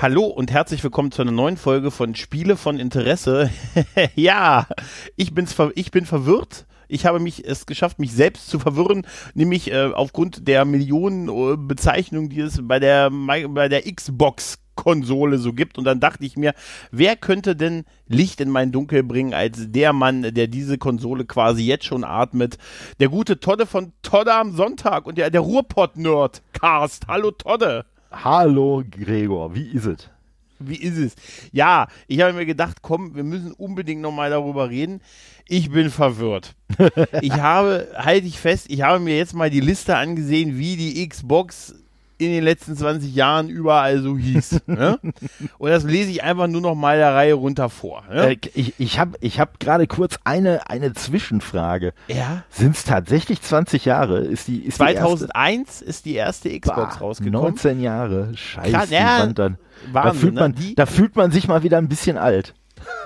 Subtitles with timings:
[0.00, 3.50] Hallo und herzlich willkommen zu einer neuen Folge von Spiele von Interesse.
[4.14, 4.68] ja,
[5.16, 6.66] ich, bin's, ich bin verwirrt.
[6.86, 11.56] Ich habe mich es geschafft, mich selbst zu verwirren, nämlich äh, aufgrund der Millionen äh,
[11.56, 15.78] Bezeichnungen, die es bei der, bei der Xbox Konsole so gibt.
[15.78, 16.54] Und dann dachte ich mir,
[16.92, 21.64] wer könnte denn Licht in mein Dunkel bringen als der Mann, der diese Konsole quasi
[21.64, 22.56] jetzt schon atmet?
[23.00, 27.08] Der gute Todde von Todde am Sonntag und der, der Ruhrpott-Nerd Cast.
[27.08, 27.84] Hallo Todde.
[28.10, 30.08] Hallo Gregor, wie ist es?
[30.58, 31.14] Wie ist es?
[31.52, 35.00] Ja, ich habe mir gedacht, komm, wir müssen unbedingt nochmal darüber reden.
[35.46, 36.54] Ich bin verwirrt.
[37.22, 41.06] ich habe, halte ich fest, ich habe mir jetzt mal die Liste angesehen, wie die
[41.06, 41.74] Xbox
[42.18, 44.62] in den letzten 20 Jahren überall so hieß.
[44.66, 44.98] ne?
[45.58, 48.04] Und das lese ich einfach nur noch mal der Reihe runter vor.
[48.10, 48.32] Ne?
[48.32, 51.92] Äh, ich ich habe ich hab gerade kurz eine, eine Zwischenfrage.
[52.08, 52.42] Ja.
[52.50, 54.18] Sind es tatsächlich 20 Jahre?
[54.18, 57.40] Ist die, ist 2001 die ist die erste Xbox bah, rausgekommen.
[57.40, 58.36] 19 Jahre.
[58.36, 58.92] Scheiße.
[58.94, 59.58] Ja, dann,
[59.92, 60.74] Wahnsinn, da, fühlt man, ne?
[60.74, 62.54] da fühlt man sich mal wieder ein bisschen alt.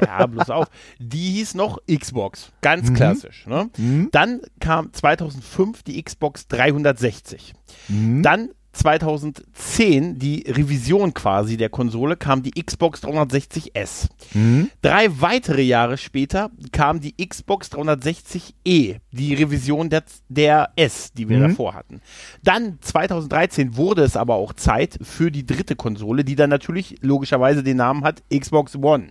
[0.00, 0.66] Ja, bloß auf.
[0.98, 2.52] Die hieß noch Xbox.
[2.60, 2.94] Ganz mhm.
[2.94, 3.46] klassisch.
[3.46, 3.70] Ne?
[3.76, 4.08] Mhm.
[4.12, 7.54] Dann kam 2005 die Xbox 360.
[7.88, 8.22] Mhm.
[8.22, 14.08] Dann 2010 die Revision quasi der Konsole kam die Xbox 360S.
[14.34, 14.70] Mhm.
[14.80, 21.38] Drei weitere Jahre später kam die Xbox 360e, die Revision der, der S, die wir
[21.38, 21.48] mhm.
[21.48, 22.00] davor hatten.
[22.42, 27.62] Dann 2013 wurde es aber auch Zeit für die dritte Konsole, die dann natürlich logischerweise
[27.62, 29.08] den Namen hat Xbox One.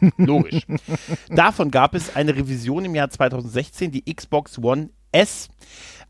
[0.16, 0.62] Logisch.
[1.28, 5.48] Davon gab es eine Revision im Jahr 2016, die Xbox One S,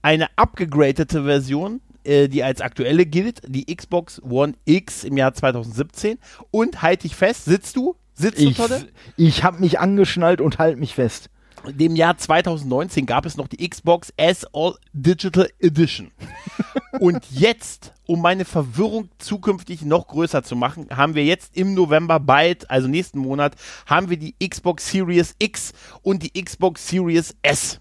[0.03, 6.19] eine abgegradete Version äh, die als aktuelle gilt, die Xbox One X im Jahr 2017.
[6.51, 7.97] Und halte dich fest, sitzt du?
[8.15, 8.89] Sitzt ich, du, Todde?
[9.17, 11.31] Ich habe mich angeschnallt und halte mich fest.
[11.69, 16.11] Dem Jahr 2019 gab es noch die Xbox S All Digital Edition.
[17.01, 22.19] und jetzt, um meine Verwirrung zukünftig noch größer zu machen, haben wir jetzt im November
[22.19, 25.73] bald, also nächsten Monat, haben wir die Xbox Series X
[26.03, 27.81] und die Xbox Series S.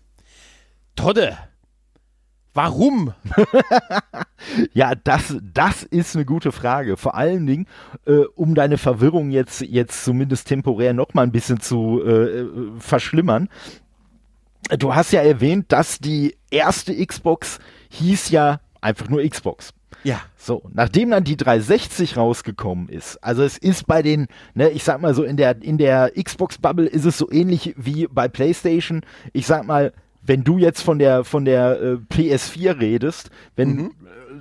[0.96, 1.38] Todde,
[2.62, 3.14] Warum?
[4.74, 6.98] ja, das, das ist eine gute Frage.
[6.98, 7.68] Vor allen Dingen,
[8.06, 13.48] äh, um deine Verwirrung jetzt, jetzt zumindest temporär noch mal ein bisschen zu äh, verschlimmern.
[14.78, 17.60] Du hast ja erwähnt, dass die erste Xbox
[17.92, 19.74] hieß ja einfach nur Xbox.
[20.04, 20.20] Ja.
[20.36, 25.00] So, nachdem dann die 360 rausgekommen ist, also es ist bei den, ne, ich sag
[25.00, 29.06] mal so, in der, in der Xbox-Bubble ist es so ähnlich wie bei PlayStation.
[29.32, 33.92] Ich sag mal, wenn du jetzt von der von der äh, PS4 redest, wenn mhm.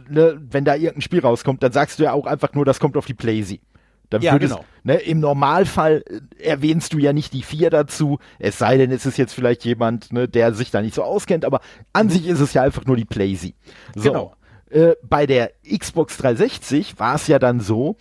[0.08, 2.80] äh, ne, wenn da irgendein Spiel rauskommt, dann sagst du ja auch einfach nur, das
[2.80, 3.64] kommt auf die PlayStation.
[4.10, 4.64] Dann ja, würdest, genau.
[4.84, 9.04] Ne, Im Normalfall äh, erwähnst du ja nicht die vier dazu, es sei denn, es
[9.04, 11.60] ist jetzt vielleicht jemand, ne, der sich da nicht so auskennt, aber
[11.92, 12.10] an mhm.
[12.10, 13.54] sich ist es ja einfach nur die Playsee.
[13.94, 14.34] So, genau.
[14.70, 17.96] Äh, bei der Xbox 360 war es ja dann so,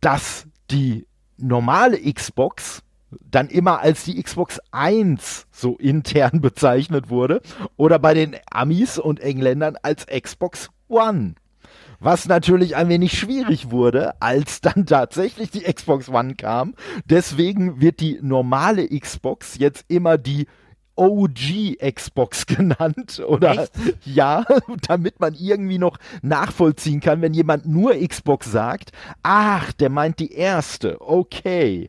[0.00, 1.06] dass die
[1.38, 2.82] normale Xbox
[3.30, 7.40] dann immer als die Xbox 1 so intern bezeichnet wurde
[7.76, 11.34] oder bei den Amis und Engländern als Xbox One.
[12.00, 16.74] Was natürlich ein wenig schwierig wurde, als dann tatsächlich die Xbox One kam.
[17.06, 20.46] Deswegen wird die normale Xbox jetzt immer die
[20.96, 23.72] OG Xbox genannt oder Echt?
[24.04, 24.44] ja,
[24.86, 30.32] damit man irgendwie noch nachvollziehen kann, wenn jemand nur Xbox sagt, ach, der meint die
[30.32, 31.88] erste, okay.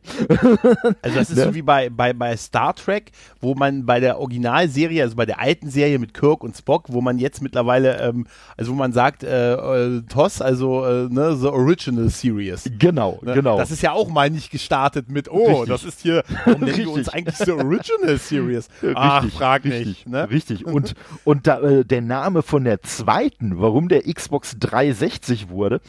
[1.02, 1.44] Also das ist ne?
[1.44, 5.40] so wie bei, bei, bei Star Trek, wo man bei der Originalserie, also bei der
[5.40, 9.22] alten Serie mit Kirk und Spock, wo man jetzt mittlerweile, ähm, also wo man sagt,
[9.22, 12.70] äh, äh, TOS, also äh, ne, The Original Series.
[12.78, 13.34] Genau, ne?
[13.34, 13.58] genau.
[13.58, 15.68] Das ist ja auch mal nicht gestartet mit, oh, Richtig.
[15.68, 18.68] das ist hier, warum nennen wir uns eigentlich The Original Series?
[18.96, 20.08] Ach, richtig, frag richtig, nicht.
[20.08, 20.30] Ne?
[20.30, 20.66] Richtig.
[20.66, 20.94] Und,
[21.24, 25.80] und da, äh, der Name von der zweiten, warum der Xbox 360 wurde,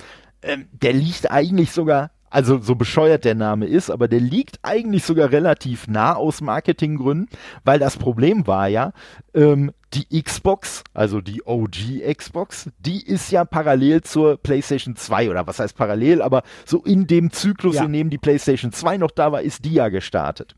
[0.42, 5.04] äh, der liegt eigentlich sogar also so bescheuert der Name ist, aber der liegt eigentlich
[5.04, 7.30] sogar relativ nah aus Marketinggründen,
[7.64, 8.92] weil das Problem war ja,
[9.34, 15.48] ähm, die Xbox, also die OG Xbox, die ist ja parallel zur PlayStation 2 oder
[15.48, 17.86] was heißt parallel, aber so in dem Zyklus, ja.
[17.86, 20.56] in dem die PlayStation 2 noch da war, ist die ja gestartet.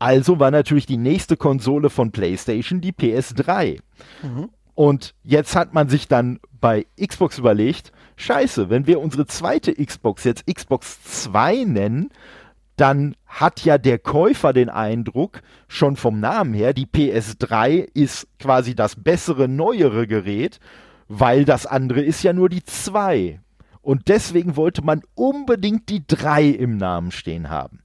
[0.00, 3.78] Also war natürlich die nächste Konsole von PlayStation die PS3.
[4.22, 4.48] Mhm.
[4.74, 10.24] Und jetzt hat man sich dann bei Xbox überlegt, scheiße, wenn wir unsere zweite Xbox
[10.24, 12.08] jetzt Xbox 2 nennen,
[12.76, 18.74] dann hat ja der Käufer den Eindruck, schon vom Namen her, die PS3 ist quasi
[18.74, 20.58] das bessere, neuere Gerät,
[21.08, 23.40] weil das andere ist ja nur die 2.
[23.82, 27.80] Und deswegen wollte man unbedingt die 3 im Namen stehen haben.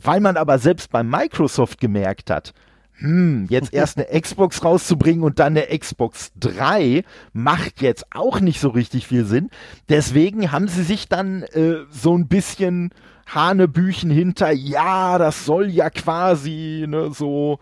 [0.00, 2.54] Weil man aber selbst bei Microsoft gemerkt hat,
[3.02, 8.60] hm, jetzt erst eine Xbox rauszubringen und dann eine Xbox 3 macht jetzt auch nicht
[8.60, 9.50] so richtig viel Sinn.
[9.88, 12.90] Deswegen haben sie sich dann äh, so ein bisschen
[13.34, 17.58] Hanebüchen hinter, ja, das soll ja quasi ne, so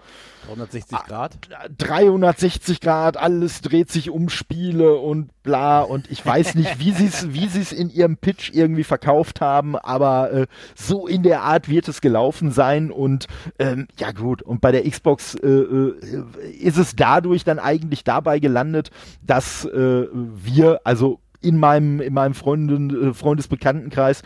[0.47, 1.39] 360 Grad?
[1.79, 7.07] 360 Grad, alles dreht sich um Spiele und bla und ich weiß nicht, wie sie
[7.07, 11.69] es wie sie's in ihrem Pitch irgendwie verkauft haben, aber äh, so in der Art
[11.69, 13.27] wird es gelaufen sein und
[13.59, 18.41] ähm, ja gut, und bei der Xbox äh, äh, ist es dadurch dann eigentlich dabei
[18.41, 18.91] gelandet,
[19.23, 24.23] dass äh, wir, also in meinem, in meinem Freunden, äh, Freundesbekanntenkreis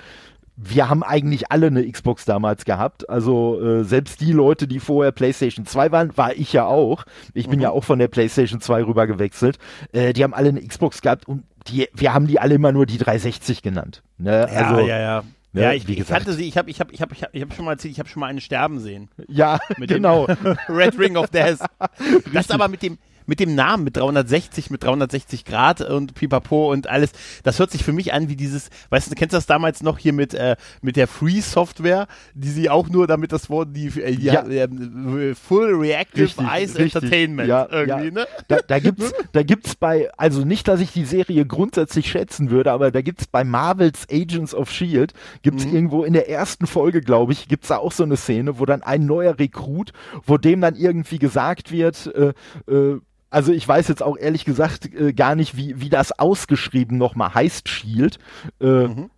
[0.56, 3.08] wir haben eigentlich alle eine Xbox damals gehabt.
[3.08, 7.04] Also äh, selbst die Leute, die vorher PlayStation 2 waren, war ich ja auch.
[7.32, 7.62] Ich bin mhm.
[7.64, 9.58] ja auch von der PlayStation 2 rüber gewechselt.
[9.92, 12.86] Äh, die haben alle eine Xbox gehabt und die, wir haben die alle immer nur
[12.86, 14.02] die 360 genannt.
[14.18, 14.48] Ne?
[14.52, 15.24] Ja, also, ja, ja.
[15.54, 17.40] Ne, ja, ich, ich kannte sie, ich habe ich hab, ich hab, ich hab, ich
[17.40, 19.08] hab schon mal erzählt, ich habe schon mal eine sterben sehen.
[19.28, 20.24] Ja, genau.
[20.68, 21.60] Red Ring of Death.
[22.32, 26.88] das aber mit dem, mit dem Namen, mit 360, mit 360 Grad und pipapo und
[26.88, 27.12] alles,
[27.43, 29.99] das hört sich für mich an wie dieses, weißt du, kennst du das damals noch
[29.99, 33.87] hier mit, äh, mit der Free Software, die sie auch nur damit das Wort, die,
[34.00, 34.44] äh, die ja.
[34.44, 36.94] äh, Full Reactive richtig, Eyes richtig.
[37.03, 38.11] Entertainment ja, irgendwie, ja.
[38.11, 38.26] ne?
[38.49, 42.73] Da, da gibt's, da gibt's bei, also nicht, dass ich die Serie grundsätzlich schätzen würde,
[42.73, 45.12] aber da gibt's bei Marvels Agents of Shield,
[45.43, 45.75] gibt's mhm.
[45.75, 48.82] irgendwo in der ersten Folge, glaube ich, gibt's da auch so eine Szene, wo dann
[48.82, 49.93] ein neuer Rekrut,
[50.25, 52.32] wo dem dann irgendwie gesagt wird, äh,
[52.71, 53.00] äh,
[53.34, 57.34] also ich weiß jetzt auch ehrlich gesagt äh, gar nicht, wie, wie das ausgeschrieben nochmal
[57.34, 58.19] heißt, Shield.
[58.60, 59.10] Äh, mhm.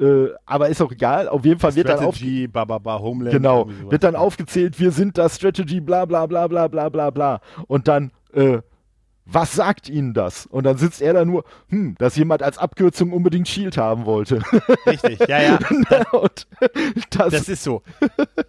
[0.00, 1.28] äh, aber ist auch egal.
[1.28, 3.34] Auf jeden Fall Strategy, wird dann auf Homeland.
[3.34, 7.40] Genau, wird dann aufgezählt, wir sind das Strategy, bla bla bla bla bla bla bla.
[7.66, 8.58] Und dann äh,
[9.26, 10.46] was sagt Ihnen das?
[10.46, 14.40] Und dann sitzt er da nur, hm, dass jemand als Abkürzung unbedingt Shield haben wollte.
[14.86, 15.58] Richtig, ja, ja.
[17.10, 17.82] das, das, ist so.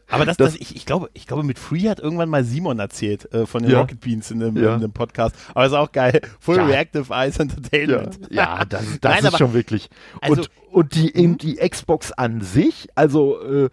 [0.10, 2.80] Aber das, das, das, ich, ich, glaube, ich glaube, mit Free hat irgendwann mal Simon
[2.80, 3.80] erzählt äh, von den ja.
[3.80, 4.75] Rocket Beans in dem, ja.
[4.75, 5.36] in dem, Podcast.
[5.54, 6.22] Aber ist auch geil.
[6.39, 6.66] Full ja.
[6.66, 8.19] Reactive Eyes Entertainment.
[8.30, 9.89] Ja, das, das Nein, ist aber, schon wirklich.
[10.19, 11.38] Also, und, und die, mhm.
[11.38, 13.69] die Xbox an sich, also äh,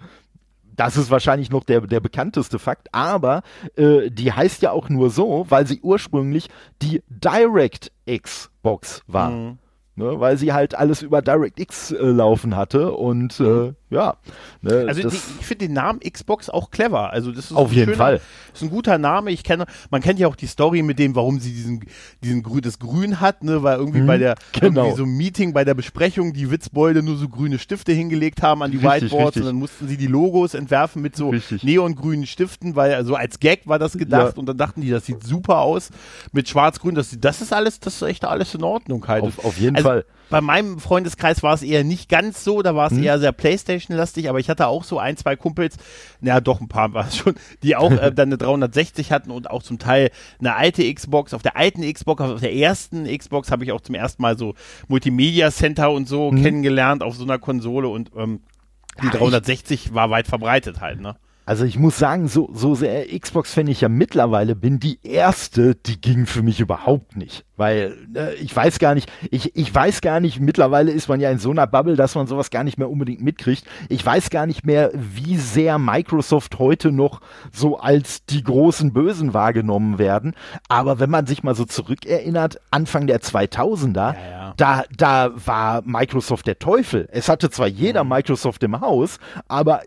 [0.77, 3.43] das ist wahrscheinlich noch der, der bekannteste Fakt, aber
[3.77, 6.49] äh, die heißt ja auch nur so, weil sie ursprünglich
[6.81, 9.31] die Direct Xbox war.
[9.31, 9.59] Mhm.
[9.95, 14.17] Ne, weil sie halt alles über DirectX äh, laufen hatte und äh, ja.
[14.63, 17.11] Ne, also die, ich finde den Namen Xbox auch clever.
[17.11, 18.21] Also das ist auf jeden schöner, Fall.
[18.55, 19.31] Ist ein guter Name.
[19.31, 21.85] Ich kenne, man kennt ja auch die Story mit dem, warum sie diesen,
[22.23, 24.83] diesen Grün, das Grün hat, ne, weil irgendwie mhm, bei der genau.
[24.83, 28.63] irgendwie so ein Meeting bei der Besprechung die Witzbeule nur so grüne Stifte hingelegt haben
[28.63, 29.43] an die richtig, Whiteboards richtig.
[29.43, 31.63] und dann mussten sie die Logos entwerfen mit so richtig.
[31.63, 34.39] neongrünen Stiften, weil also als Gag war das gedacht ja.
[34.39, 35.91] und dann dachten die, das sieht super aus
[36.33, 36.95] mit Schwarz-Grün.
[36.95, 39.25] Das, das ist alles, das ist echt alles in Ordnung halt.
[39.25, 40.05] Auf, auf jeden also, Fall.
[40.33, 43.05] Bei meinem Freundeskreis war es eher nicht ganz so, da war es hm.
[43.05, 45.77] eher sehr Playstation-lastig, aber ich hatte auch so ein, zwei Kumpels,
[46.23, 49.51] naja, doch ein paar war es schon, die auch äh, dann eine 360 hatten und
[49.51, 51.35] auch zum Teil eine alte Xbox.
[51.35, 54.55] Auf der alten Xbox, auf der ersten Xbox habe ich auch zum ersten Mal so
[54.89, 56.43] Multimedia Center und so hm.
[56.43, 58.41] kennengelernt auf so einer Konsole und ähm,
[59.03, 61.17] die 360 war weit verbreitet halt, ne?
[61.45, 66.01] Also ich muss sagen, so, so sehr Xbox-Fan ich ja mittlerweile bin, die erste, die
[66.01, 67.45] ging für mich überhaupt nicht.
[67.57, 71.31] Weil äh, ich weiß gar nicht, ich, ich weiß gar nicht, mittlerweile ist man ja
[71.31, 73.65] in so einer Bubble, dass man sowas gar nicht mehr unbedingt mitkriegt.
[73.89, 77.21] Ich weiß gar nicht mehr, wie sehr Microsoft heute noch
[77.53, 80.35] so als die großen Bösen wahrgenommen werden.
[80.69, 84.55] Aber wenn man sich mal so zurückerinnert, Anfang der 2000er, ja, ja.
[84.57, 87.09] da, da war Microsoft der Teufel.
[87.11, 88.11] Es hatte zwar jeder mhm.
[88.11, 89.19] Microsoft im Haus,
[89.49, 89.83] aber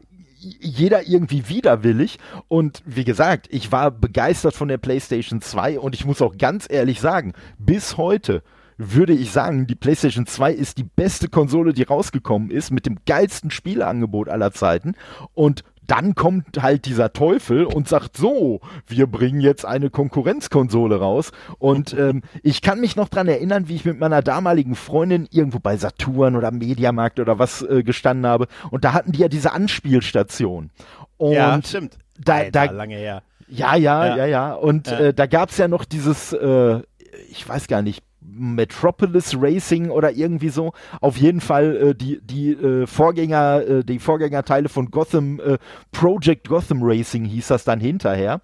[0.60, 2.20] jeder irgendwie widerwillig.
[2.48, 6.68] Und wie gesagt, ich war begeistert von der PlayStation 2 und ich muss auch ganz
[6.70, 8.44] ehrlich sagen, bis heute
[8.78, 12.98] würde ich sagen, die PlayStation 2 ist die beste Konsole, die rausgekommen ist, mit dem
[13.06, 14.96] geilsten Spieleangebot aller Zeiten.
[15.34, 21.32] Und dann kommt halt dieser Teufel und sagt so, wir bringen jetzt eine Konkurrenzkonsole raus.
[21.60, 25.60] Und ähm, ich kann mich noch dran erinnern, wie ich mit meiner damaligen Freundin irgendwo
[25.60, 28.48] bei Saturn oder Mediamarkt oder was äh, gestanden habe.
[28.72, 30.72] Und da hatten die ja diese Anspielstation.
[31.18, 31.98] Und ja, stimmt.
[32.24, 33.24] Da, Alter, da, lange her.
[33.48, 34.26] Ja, ja, ja, ja.
[34.26, 34.54] ja.
[34.54, 35.00] Und ja.
[35.00, 36.82] Äh, da gab's ja noch dieses, äh,
[37.30, 40.74] ich weiß gar nicht, Metropolis Racing oder irgendwie so.
[41.02, 45.58] Auf jeden Fall äh, die, die äh, Vorgänger, äh, die Vorgängerteile von Gotham, äh,
[45.92, 48.42] Project Gotham Racing hieß das dann hinterher.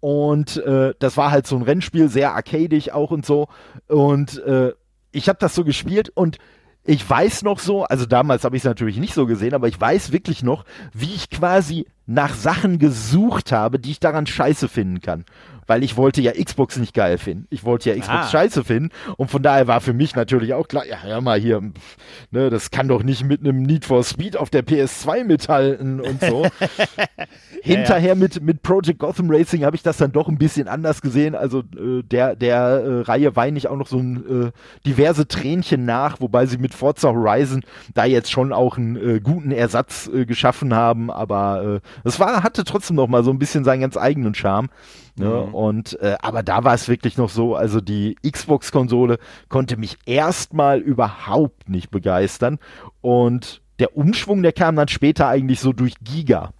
[0.00, 3.48] Und äh, das war halt so ein Rennspiel, sehr arcadisch auch und so.
[3.88, 4.72] Und äh,
[5.12, 6.38] ich habe das so gespielt und
[6.84, 9.80] ich weiß noch so, also damals habe ich es natürlich nicht so gesehen, aber ich
[9.80, 15.00] weiß wirklich noch, wie ich quasi nach Sachen gesucht habe, die ich daran scheiße finden
[15.00, 15.24] kann
[15.66, 17.46] weil ich wollte ja Xbox nicht geil finden.
[17.50, 18.28] Ich wollte ja Xbox ah.
[18.28, 21.60] scheiße finden und von daher war für mich natürlich auch klar, ja, hör mal hier,
[22.30, 26.20] ne, das kann doch nicht mit einem Need for Speed auf der PS2 mithalten und
[26.20, 26.46] so.
[27.62, 28.14] Hinterher ja.
[28.14, 31.34] mit, mit Project Gotham Racing habe ich das dann doch ein bisschen anders gesehen.
[31.34, 34.50] Also äh, der, der äh, Reihe weine ich auch noch so ein, äh,
[34.86, 37.62] diverse Tränchen nach, wobei sie mit Forza Horizon
[37.94, 42.64] da jetzt schon auch einen äh, guten Ersatz äh, geschaffen haben, aber es war, hatte
[42.64, 44.68] trotzdem noch mal so ein bisschen seinen ganz eigenen Charme.
[45.16, 45.26] Ne?
[45.26, 45.54] Mhm.
[45.54, 50.80] Und äh, aber da war es wirklich noch so, also die Xbox-Konsole konnte mich erstmal
[50.80, 52.58] überhaupt nicht begeistern.
[53.00, 56.52] Und der Umschwung, der kam dann später eigentlich so durch Giga.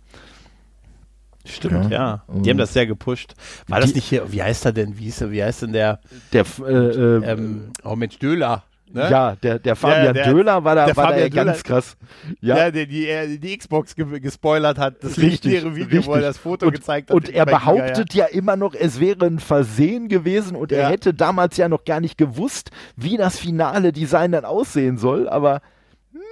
[1.46, 2.22] Stimmt, ja.
[2.28, 2.40] ja.
[2.40, 3.34] Die haben das sehr gepusht.
[3.68, 6.00] War die, das nicht hier, wie heißt er denn, wie, ist, wie heißt denn der?
[6.32, 8.64] Der, äh, äh, ähm, oh Mensch, Döler.
[8.94, 9.10] Ne?
[9.10, 11.96] Ja, der, der Fabian ja, der, Döler war da, war da ganz krass.
[12.40, 16.06] Ja, ja der die, die Xbox ge gespoilert hat, das legendäre Video, richtig.
[16.06, 17.16] wo er das Foto und, gezeigt hat.
[17.16, 21.12] Und er behauptet ja, ja, immer noch, es wäre ein Versehen gewesen und er hätte
[21.12, 25.60] damals ja noch gar nicht gewusst, wie das finale Design dann aussehen soll, aber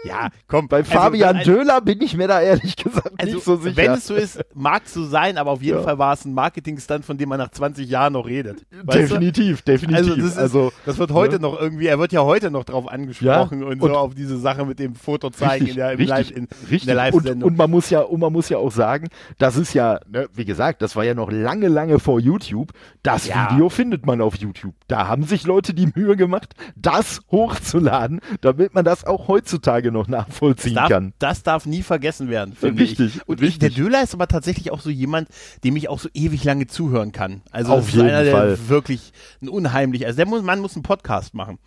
[0.04, 0.68] ja, komm.
[0.68, 3.76] Bei also, Fabian also, Döhler bin ich mir da ehrlich gesagt also, nicht so sicher.
[3.76, 5.84] Wenn es so ist, mag es so sein, aber auf jeden ja.
[5.84, 8.66] Fall war es ein Marketing-Stunt, von dem man nach 20 Jahren noch redet.
[8.82, 9.72] Definitiv, du?
[9.72, 9.96] definitiv.
[9.96, 11.38] Also das, ist, also das, wird heute ja.
[11.40, 13.66] noch irgendwie, er wird ja heute noch drauf angesprochen ja.
[13.66, 16.08] und, und, so auf diese Sache mit dem Foto zeigen richtig, in der, im richtig,
[16.08, 16.82] Live, in, richtig.
[16.82, 17.42] in der Live-Sendung.
[17.42, 20.28] Und, und, man muss ja, und man muss ja auch sagen, das ist ja, ne,
[20.34, 22.72] wie gesagt, das war ja noch lange, lange vor YouTube.
[23.02, 24.74] Das Video findet man auf YouTube.
[24.88, 30.08] Da haben sich Leute die Mühe gemacht, das hochzuladen, damit man das auch heutzutage noch
[30.08, 31.12] nachvollziehen das darf, kann.
[31.18, 33.28] Das darf nie vergessen werden, finde richtig, ich.
[33.28, 33.58] Und richtig.
[33.60, 35.28] der Döler ist aber tatsächlich auch so jemand,
[35.64, 37.42] dem ich auch so ewig lange zuhören kann.
[37.50, 38.58] Also Auf jeden einer, Fall.
[38.68, 41.58] wirklich ein unheimlich, also der muss, Mann muss einen Podcast machen.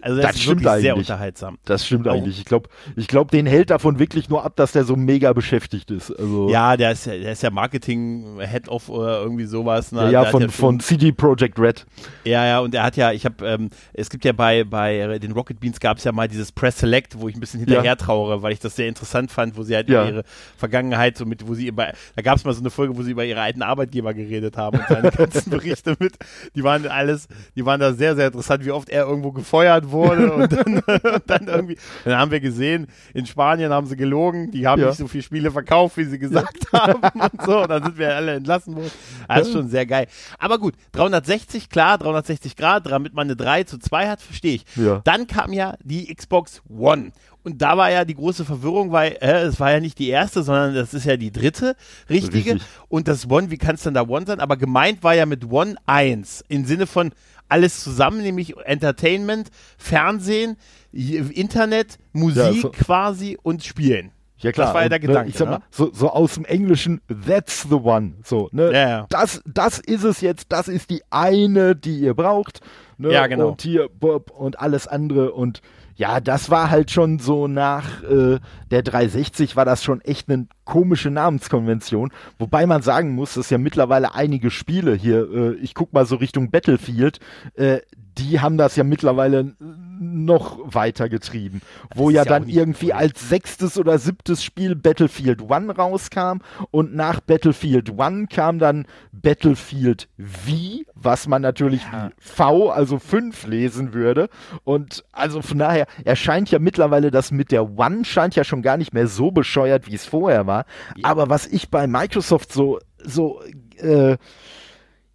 [0.00, 0.82] Also das, das ist wirklich eigentlich.
[0.82, 1.58] sehr unterhaltsam.
[1.64, 2.14] Das stimmt auch.
[2.14, 2.38] eigentlich.
[2.38, 5.90] Ich glaube, ich glaube, den hält davon wirklich nur ab, dass der so mega beschäftigt
[5.90, 6.10] ist.
[6.10, 9.92] Also ja, der ist ja, der ist ja Marketing Head of oder irgendwie sowas.
[9.92, 10.04] Ne?
[10.04, 11.86] Ja, ja von, ja von CD Projekt Red.
[12.24, 15.32] Ja, ja, und er hat ja, ich habe, ähm, es gibt ja bei, bei den
[15.32, 17.96] Rocket Beans gab es ja mal dieses Press Select, wo ich ein bisschen hinterher ja.
[17.96, 20.24] trauere, weil ich das sehr interessant fand, wo sie halt über ihre
[20.56, 23.12] Vergangenheit so mit, wo sie über, da gab es mal so eine Folge, wo sie
[23.12, 26.14] über ihre alten Arbeitgeber geredet haben und seine ganzen Berichte mit,
[26.54, 30.32] die waren alles, die waren da sehr, sehr interessant, wie oft er irgendwo gefeuert wurde
[30.32, 30.78] und dann,
[31.14, 34.96] und dann irgendwie, dann haben wir gesehen, in Spanien haben sie gelogen, die haben nicht
[34.96, 38.34] so viele Spiele verkauft, wie sie gesagt haben und so, und dann sind wir alle
[38.34, 38.90] entlassen worden.
[39.28, 40.06] Das ist schon sehr geil.
[40.38, 44.64] Aber gut, 360, klar, 360 Grad, damit man eine 3 zu 2 hat, verstehe ich.
[44.76, 45.00] Ja.
[45.04, 47.12] Dann kam ja die Xbox One.
[47.44, 50.42] Und da war ja die große Verwirrung, weil äh, es war ja nicht die erste,
[50.42, 51.76] sondern das ist ja die dritte
[52.08, 52.54] richtige.
[52.54, 52.68] Richtig.
[52.88, 54.40] Und das One, wie kann es denn da One sein?
[54.40, 57.12] Aber gemeint war ja mit One 1 im Sinne von
[57.48, 60.56] alles zusammen, nämlich Entertainment, Fernsehen,
[60.92, 62.70] Internet, Musik ja, so.
[62.70, 64.12] quasi und Spielen.
[64.38, 64.68] Ja klar.
[64.68, 65.30] Das war ja der ne, Gedanke.
[65.30, 65.64] Ich sag mal, ne?
[65.70, 68.14] so, so aus dem Englischen, that's the one.
[68.24, 68.72] So, ne?
[68.72, 69.06] Ja, ja.
[69.08, 72.60] Das, das ist es jetzt, das ist die eine, die ihr braucht.
[72.98, 73.12] Ne?
[73.12, 73.50] Ja, genau.
[73.50, 75.60] Und hier, Bob und alles andere und
[75.94, 78.38] ja, das war halt schon so nach äh,
[78.70, 82.12] der 360 war das schon echt eine komische Namenskonvention.
[82.38, 86.16] Wobei man sagen muss, dass ja mittlerweile einige Spiele hier, äh, ich guck mal so
[86.16, 87.20] Richtung Battlefield,
[87.54, 87.80] äh,
[88.18, 89.54] die haben das ja mittlerweile
[90.02, 91.62] noch weiter getrieben,
[91.94, 92.92] wo ja, ja dann irgendwie cool.
[92.92, 96.38] als sechstes oder siebtes Spiel Battlefield One rauskam
[96.70, 102.10] und nach Battlefield One kam dann Battlefield V, was man natürlich ja.
[102.18, 104.28] V, also 5 lesen würde
[104.64, 108.76] und also von daher erscheint ja mittlerweile das mit der One scheint ja schon gar
[108.76, 110.64] nicht mehr so bescheuert, wie es vorher war,
[110.96, 111.08] ja.
[111.08, 113.40] aber was ich bei Microsoft so so
[113.78, 114.16] äh,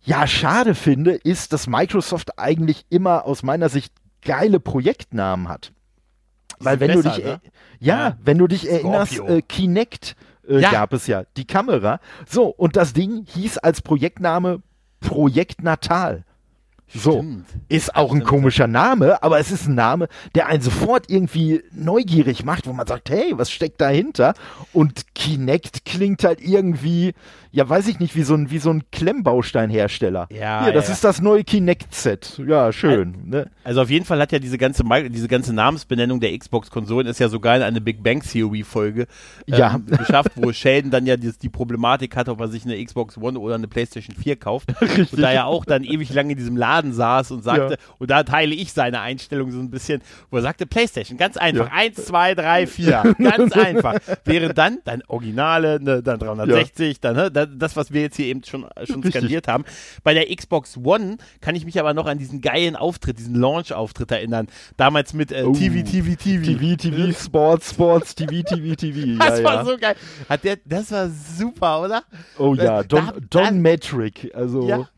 [0.07, 5.73] ja, schade finde, ist, dass Microsoft eigentlich immer aus meiner Sicht geile Projektnamen hat.
[6.59, 7.41] Weil wenn besser, du dich, ne?
[7.79, 10.15] ja, ja, wenn du dich erinnerst, äh, Kinect
[10.47, 10.71] äh, ja.
[10.71, 11.99] gab es ja, die Kamera.
[12.25, 14.61] So, und das Ding hieß als Projektname
[15.01, 16.23] Projekt Natal.
[16.89, 17.45] So, Stimmt.
[17.67, 22.45] ist auch ein komischer Name, aber es ist ein Name, der einen sofort irgendwie neugierig
[22.45, 24.35] macht, wo man sagt, hey, was steckt dahinter?
[24.71, 27.13] Und Kinect klingt halt irgendwie,
[27.57, 30.27] ja, weiß ich nicht, wie so ein, wie so ein Klemmbausteinhersteller.
[30.31, 30.93] Ja, Hier, das ja.
[30.93, 32.39] ist das neue Kinect-Set.
[32.45, 33.15] Ja, schön.
[33.15, 33.49] Also, ne?
[33.63, 37.29] also auf jeden Fall hat ja diese ganze, diese ganze Namensbenennung der Xbox-Konsolen ist ja
[37.29, 39.07] sogar in eine Big Bang Theory-Folge
[39.47, 39.79] ähm, ja.
[39.97, 43.39] geschafft, wo Sheldon dann ja die, die, Problematik hatte, ob er sich eine Xbox One
[43.39, 44.69] oder eine PlayStation 4 kauft.
[44.81, 45.13] Richtig.
[45.13, 47.93] Und da ja auch dann ewig lange in diesem Laden saß und sagte, ja.
[47.97, 51.71] und da teile ich seine Einstellung so ein bisschen, wo er sagte, PlayStation, ganz einfach.
[51.71, 53.95] 1, 2, 3, 4, ganz einfach.
[54.25, 58.43] Während dann dein Originale, ne, dann 360, dann, ne, das, was wir jetzt hier eben
[58.43, 59.65] schon, schon skandiert haben.
[60.03, 64.11] Bei der Xbox One kann ich mich aber noch an diesen geilen Auftritt, diesen Launch-Auftritt
[64.11, 64.47] erinnern.
[64.77, 65.53] Damals mit äh, oh.
[65.53, 66.43] TV, TV, TV.
[66.43, 69.17] TV, TV, Sports, Sports, TV, TV, TV.
[69.19, 69.65] das ja, war ja.
[69.65, 69.95] so geil.
[70.29, 72.03] Hat der, das war super, oder?
[72.37, 74.31] Oh ja, Don, da, Don Metric.
[74.33, 74.89] Also ja.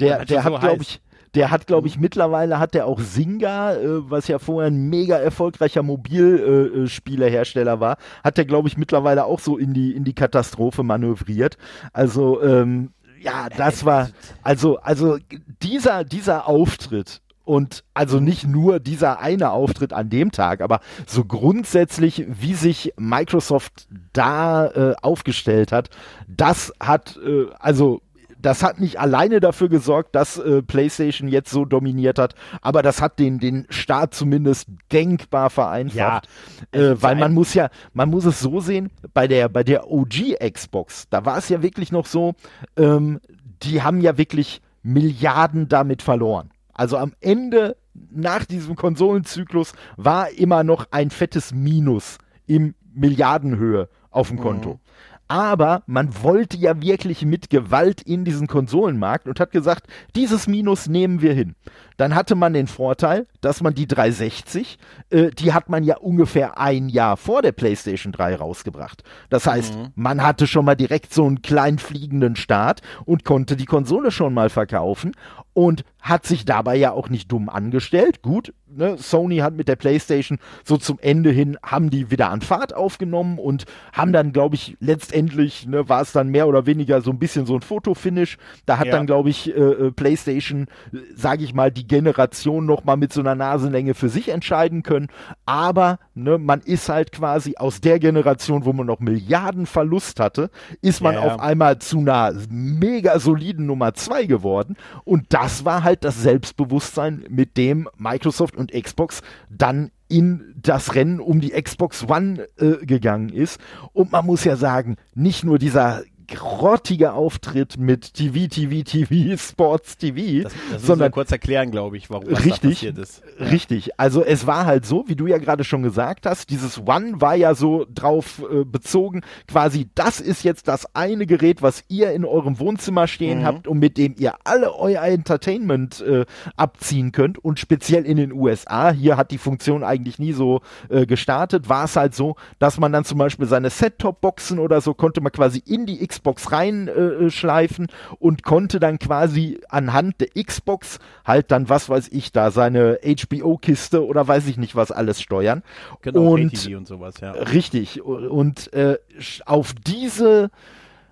[0.00, 1.00] der, der hat, so glaube ich,
[1.36, 5.18] der hat, glaube ich, mittlerweile hat der auch Singa, äh, was ja vorher ein mega
[5.18, 10.14] erfolgreicher Mobilspielehersteller äh, war, hat der, glaube ich, mittlerweile auch so in die, in die
[10.14, 11.58] Katastrophe manövriert.
[11.92, 14.08] Also, ähm, ja, das war,
[14.42, 15.18] also, also
[15.62, 21.24] dieser, dieser Auftritt und also nicht nur dieser eine Auftritt an dem Tag, aber so
[21.24, 25.90] grundsätzlich, wie sich Microsoft da äh, aufgestellt hat,
[26.26, 28.00] das hat, äh, also
[28.40, 33.00] das hat nicht alleine dafür gesorgt, dass äh, PlayStation jetzt so dominiert hat, aber das
[33.00, 36.28] hat den, den Start zumindest denkbar vereinfacht.
[36.72, 39.90] Ja, äh, weil man muss ja, man muss es so sehen, bei der, bei der
[39.90, 42.34] OG Xbox, da war es ja wirklich noch so,
[42.76, 43.20] ähm,
[43.62, 46.50] die haben ja wirklich Milliarden damit verloren.
[46.72, 47.76] Also am Ende
[48.10, 54.74] nach diesem Konsolenzyklus war immer noch ein fettes Minus im Milliardenhöhe auf dem Konto.
[54.74, 54.85] Mhm
[55.28, 60.86] aber man wollte ja wirklich mit Gewalt in diesen Konsolenmarkt und hat gesagt, dieses Minus
[60.88, 61.54] nehmen wir hin.
[61.96, 64.78] Dann hatte man den Vorteil, dass man die 360,
[65.10, 69.02] äh, die hat man ja ungefähr ein Jahr vor der PlayStation 3 rausgebracht.
[69.30, 69.88] Das heißt, mhm.
[69.94, 74.34] man hatte schon mal direkt so einen kleinen fliegenden Start und konnte die Konsole schon
[74.34, 75.12] mal verkaufen
[75.56, 78.20] und hat sich dabei ja auch nicht dumm angestellt.
[78.22, 82.42] Gut, ne, Sony hat mit der PlayStation so zum Ende hin, haben die wieder an
[82.42, 87.00] Fahrt aufgenommen und haben dann, glaube ich, letztendlich, ne, war es dann mehr oder weniger
[87.00, 88.36] so ein bisschen so ein Fotofinish.
[88.66, 88.92] Da hat ja.
[88.92, 93.12] dann, glaube ich, äh, äh PlayStation, äh, sage ich mal, die Generation noch mal mit
[93.12, 95.08] so einer Nasenlänge für sich entscheiden können.
[95.44, 100.50] Aber ne, man ist halt quasi aus der Generation, wo man noch Milliarden Verlust hatte,
[100.82, 101.20] ist man ja.
[101.20, 104.76] auf einmal zu einer mega soliden Nummer zwei geworden.
[105.04, 111.20] Und das war halt das Selbstbewusstsein, mit dem Microsoft und Xbox dann in das Rennen
[111.20, 113.60] um die Xbox One äh, gegangen ist.
[113.92, 119.96] Und man muss ja sagen, nicht nur dieser grottiger Auftritt mit TV, TV, TV, Sports
[119.96, 120.42] TV.
[120.42, 123.22] Das, das sondern kurz erklären, glaube ich, warum richtig, das passiert ist.
[123.38, 123.98] Richtig.
[123.98, 127.34] Also es war halt so, wie du ja gerade schon gesagt hast, dieses One war
[127.34, 132.24] ja so drauf äh, bezogen, quasi das ist jetzt das eine Gerät, was ihr in
[132.24, 133.44] eurem Wohnzimmer stehen mhm.
[133.44, 136.24] habt und mit dem ihr alle euer Entertainment äh,
[136.56, 141.06] abziehen könnt und speziell in den USA, hier hat die Funktion eigentlich nie so äh,
[141.06, 145.20] gestartet, war es halt so, dass man dann zum Beispiel seine Set-Top-Boxen oder so konnte
[145.20, 150.98] man quasi in die X Xbox reinschleifen äh, und konnte dann quasi anhand der Xbox
[151.24, 155.62] halt dann, was weiß ich da, seine HBO-Kiste oder weiß ich nicht was alles steuern.
[156.02, 157.32] Genau, und, und sowas, ja.
[157.32, 158.02] Richtig.
[158.02, 158.98] Und äh,
[159.44, 160.50] auf diese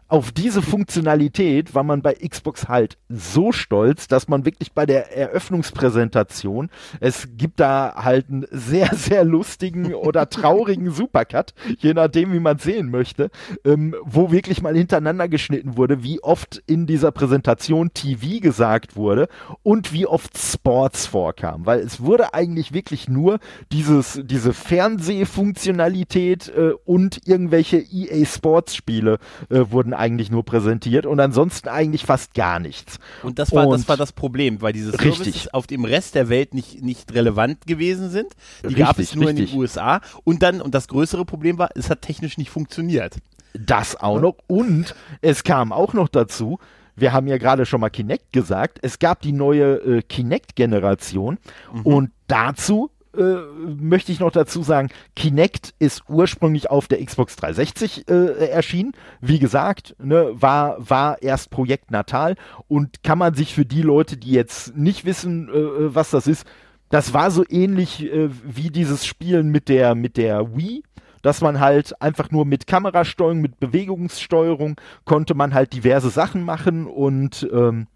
[0.08, 5.16] auf diese Funktionalität war man bei Xbox halt so stolz, dass man wirklich bei der
[5.16, 6.68] Eröffnungspräsentation,
[7.00, 12.58] es gibt da halt einen sehr, sehr lustigen oder traurigen Supercut, je nachdem, wie man
[12.58, 13.30] sehen möchte,
[13.64, 19.28] ähm, wo wirklich mal hintereinander geschnitten wurde, wie oft in dieser Präsentation TV gesagt wurde
[19.62, 23.38] und wie oft Sports vorkam, weil es wurde eigentlich wirklich nur
[23.72, 31.20] dieses, diese Fernsehfunktionalität äh, und irgendwelche EA Sports Spiele äh, wurden eigentlich nur präsentiert und
[31.20, 32.98] ansonsten eigentlich fast gar nichts.
[33.22, 35.54] Und das war, und das, war das Problem, weil diese Services richtig.
[35.54, 38.32] auf dem Rest der Welt nicht, nicht relevant gewesen sind.
[38.62, 39.50] Die richtig, gab es nur richtig.
[39.50, 40.00] in den USA.
[40.24, 43.16] Und dann, und das größere Problem war, es hat technisch nicht funktioniert.
[43.54, 44.36] Das auch noch.
[44.46, 46.58] Und es kam auch noch dazu,
[46.96, 51.38] wir haben ja gerade schon mal Kinect gesagt, es gab die neue äh, Kinect-Generation
[51.72, 51.80] mhm.
[51.82, 53.36] und dazu äh,
[53.80, 58.92] möchte ich noch dazu sagen, Kinect ist ursprünglich auf der Xbox 360 äh, erschienen.
[59.20, 62.36] Wie gesagt, ne, war, war erst Projekt Natal
[62.68, 66.26] und kann man sich für die Leute, die jetzt nicht wissen, äh, äh was das
[66.26, 66.46] ist,
[66.90, 70.82] das war so ähnlich äh, wie dieses Spielen mit der, mit der Wii
[71.22, 76.86] dass man halt einfach nur mit Kamerasteuerung, mit Bewegungssteuerung konnte man halt diverse Sachen machen
[76.86, 77.86] und ähm,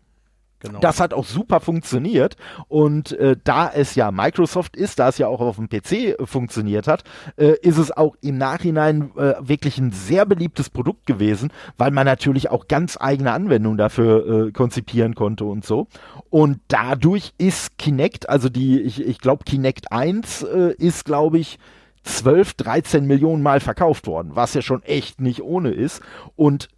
[0.60, 0.80] Genau.
[0.80, 5.28] Das hat auch super funktioniert und äh, da es ja Microsoft ist, da es ja
[5.28, 7.04] auch auf dem PC äh, funktioniert hat,
[7.36, 12.06] äh, ist es auch im Nachhinein äh, wirklich ein sehr beliebtes Produkt gewesen, weil man
[12.06, 15.86] natürlich auch ganz eigene Anwendungen dafür äh, konzipieren konnte und so.
[16.28, 21.58] Und dadurch ist Kinect, also die, ich, ich glaube Kinect 1 äh, ist, glaube ich,
[22.02, 26.02] 12, 13 Millionen Mal verkauft worden, was ja schon echt nicht ohne ist.
[26.36, 26.68] Und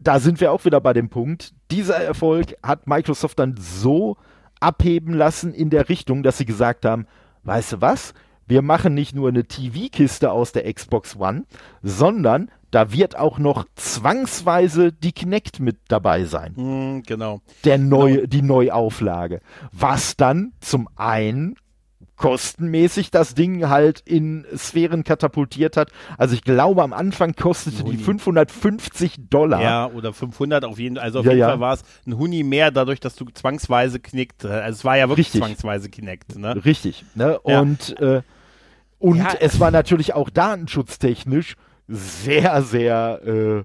[0.00, 4.16] da sind wir auch wieder bei dem Punkt, dieser Erfolg hat Microsoft dann so
[4.58, 7.06] abheben lassen in der Richtung, dass sie gesagt haben,
[7.44, 8.14] weißt du was,
[8.46, 11.44] wir machen nicht nur eine TV-Kiste aus der Xbox One,
[11.82, 16.54] sondern da wird auch noch zwangsweise die Kinect mit dabei sein.
[16.56, 17.40] Mm, genau.
[17.64, 18.26] Der neue, genau.
[18.26, 19.40] die Neuauflage.
[19.72, 21.56] Was dann zum einen
[22.20, 25.90] kostenmäßig das Ding halt in Sphären katapultiert hat.
[26.18, 29.62] Also ich glaube, am Anfang kostete die 550 Dollar.
[29.62, 31.04] Ja, oder 500 auf jeden Fall.
[31.06, 31.48] Also auf ja, jeden ja.
[31.48, 34.44] Fall war es ein Huni mehr, dadurch, dass du zwangsweise knickt.
[34.44, 35.40] Also es war ja wirklich Richtig.
[35.40, 36.36] zwangsweise knickt.
[36.38, 36.62] Ne?
[36.62, 37.06] Richtig.
[37.14, 37.38] Ne?
[37.40, 38.16] Und, ja.
[38.16, 38.22] äh,
[38.98, 41.56] und es war natürlich auch datenschutztechnisch
[41.88, 43.62] sehr, sehr äh,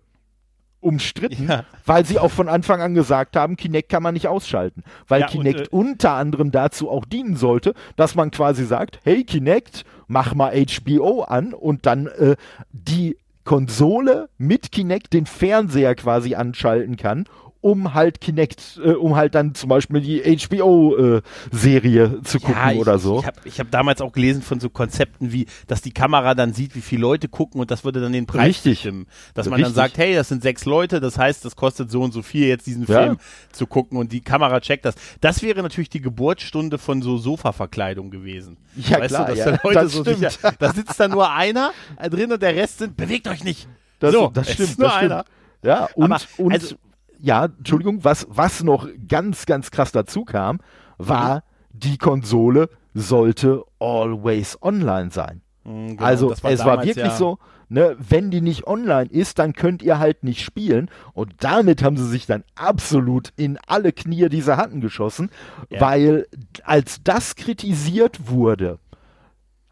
[0.86, 1.66] umstritten, ja.
[1.86, 4.84] weil sie auch von Anfang an gesagt haben, Kinect kann man nicht ausschalten.
[5.08, 9.00] Weil ja, Kinect und, äh, unter anderem dazu auch dienen sollte, dass man quasi sagt,
[9.04, 12.36] hey Kinect, mach mal HBO an und dann äh,
[12.72, 17.26] die Konsole mit Kinect den Fernseher quasi anschalten kann
[17.66, 22.72] um halt Kinect, äh, um halt dann zum Beispiel die HBO-Serie äh, zu gucken ja,
[22.72, 23.22] ich, oder so.
[23.22, 26.54] Ich habe ich hab damals auch gelesen von so Konzepten wie, dass die Kamera dann
[26.54, 28.74] sieht, wie viele Leute gucken und das würde dann den Preis Richtig.
[28.74, 29.08] bestimmen.
[29.34, 29.74] Dass man Richtig.
[29.74, 32.48] dann sagt, hey, das sind sechs Leute, das heißt, das kostet so und so viel,
[32.48, 33.02] jetzt diesen ja.
[33.02, 33.18] Film
[33.52, 34.94] zu gucken und die Kamera checkt das.
[35.20, 38.58] Das wäre natürlich die Geburtsstunde von so Sofa-Verkleidung gewesen.
[38.76, 41.72] Ja, weißt klar, du, dass ja, Leute das so sicher, da sitzt da nur einer
[42.12, 43.68] drin und der Rest sind, bewegt euch nicht.
[43.98, 45.12] Das, so, das stimmt, nur das stimmt.
[45.14, 45.26] einer.
[45.64, 46.76] Ja, und, Aber, und also,
[47.20, 50.60] ja, Entschuldigung, was, was noch ganz, ganz krass dazu kam,
[50.98, 51.42] war, mhm.
[51.80, 55.42] die Konsole sollte always online sein.
[55.64, 57.16] Mhm, genau, also war es damals, war wirklich ja.
[57.16, 60.90] so, ne, wenn die nicht online ist, dann könnt ihr halt nicht spielen.
[61.14, 65.30] Und damit haben sie sich dann absolut in alle Knie, die sie hatten, geschossen,
[65.70, 65.82] ja.
[65.82, 66.28] weil
[66.64, 68.80] als das kritisiert wurde,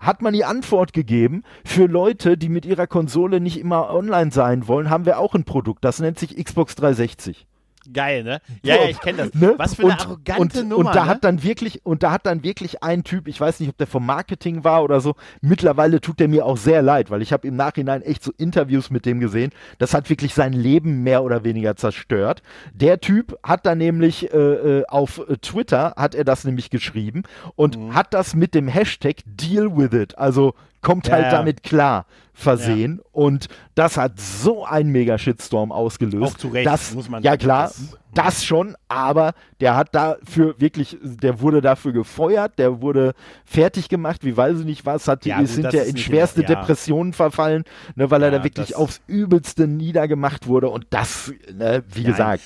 [0.04, 4.68] hat man die Antwort gegeben, für Leute, die mit ihrer Konsole nicht immer online sein
[4.68, 5.84] wollen, haben wir auch ein Produkt.
[5.84, 7.48] Das nennt sich Xbox 360.
[7.92, 8.42] Geil, ne?
[8.64, 9.34] Ja, ja, ich kenne das.
[9.34, 9.56] Ne?
[9.58, 10.90] Was für eine und, arrogante und, Nummer.
[10.90, 11.10] Und da ne?
[11.10, 13.88] hat dann wirklich, und da hat dann wirklich ein Typ, ich weiß nicht, ob der
[13.88, 17.48] vom Marketing war oder so, mittlerweile tut der mir auch sehr leid, weil ich habe
[17.48, 19.52] im Nachhinein echt so Interviews mit dem gesehen.
[19.80, 22.42] Das hat wirklich sein Leben mehr oder weniger zerstört.
[22.74, 27.24] Der Typ hat dann nämlich äh, äh auf Twitter, hat er das nämlich geschrieben
[27.56, 27.96] und mhm.
[27.96, 32.98] hat das mit dem Hashtag Deal with it, also kommt ja, halt damit klar versehen.
[32.98, 33.10] Ja.
[33.12, 36.36] Und das hat so einen mega Shitstorm ausgelöst.
[36.36, 40.56] Auch zu Recht, dass, muss man Ja, klar, das, das, schon, aber der hat dafür
[40.60, 43.14] wirklich, der wurde dafür gefeuert, der wurde
[43.46, 46.48] fertig gemacht, wie weiß ich nicht was, hat, ja, sind ja in schwerste ja.
[46.48, 47.64] Depressionen verfallen,
[47.96, 50.70] ne, weil er da wirklich aufs Übelste niedergemacht wurde.
[50.70, 52.44] Und das, ne, wie gesagt.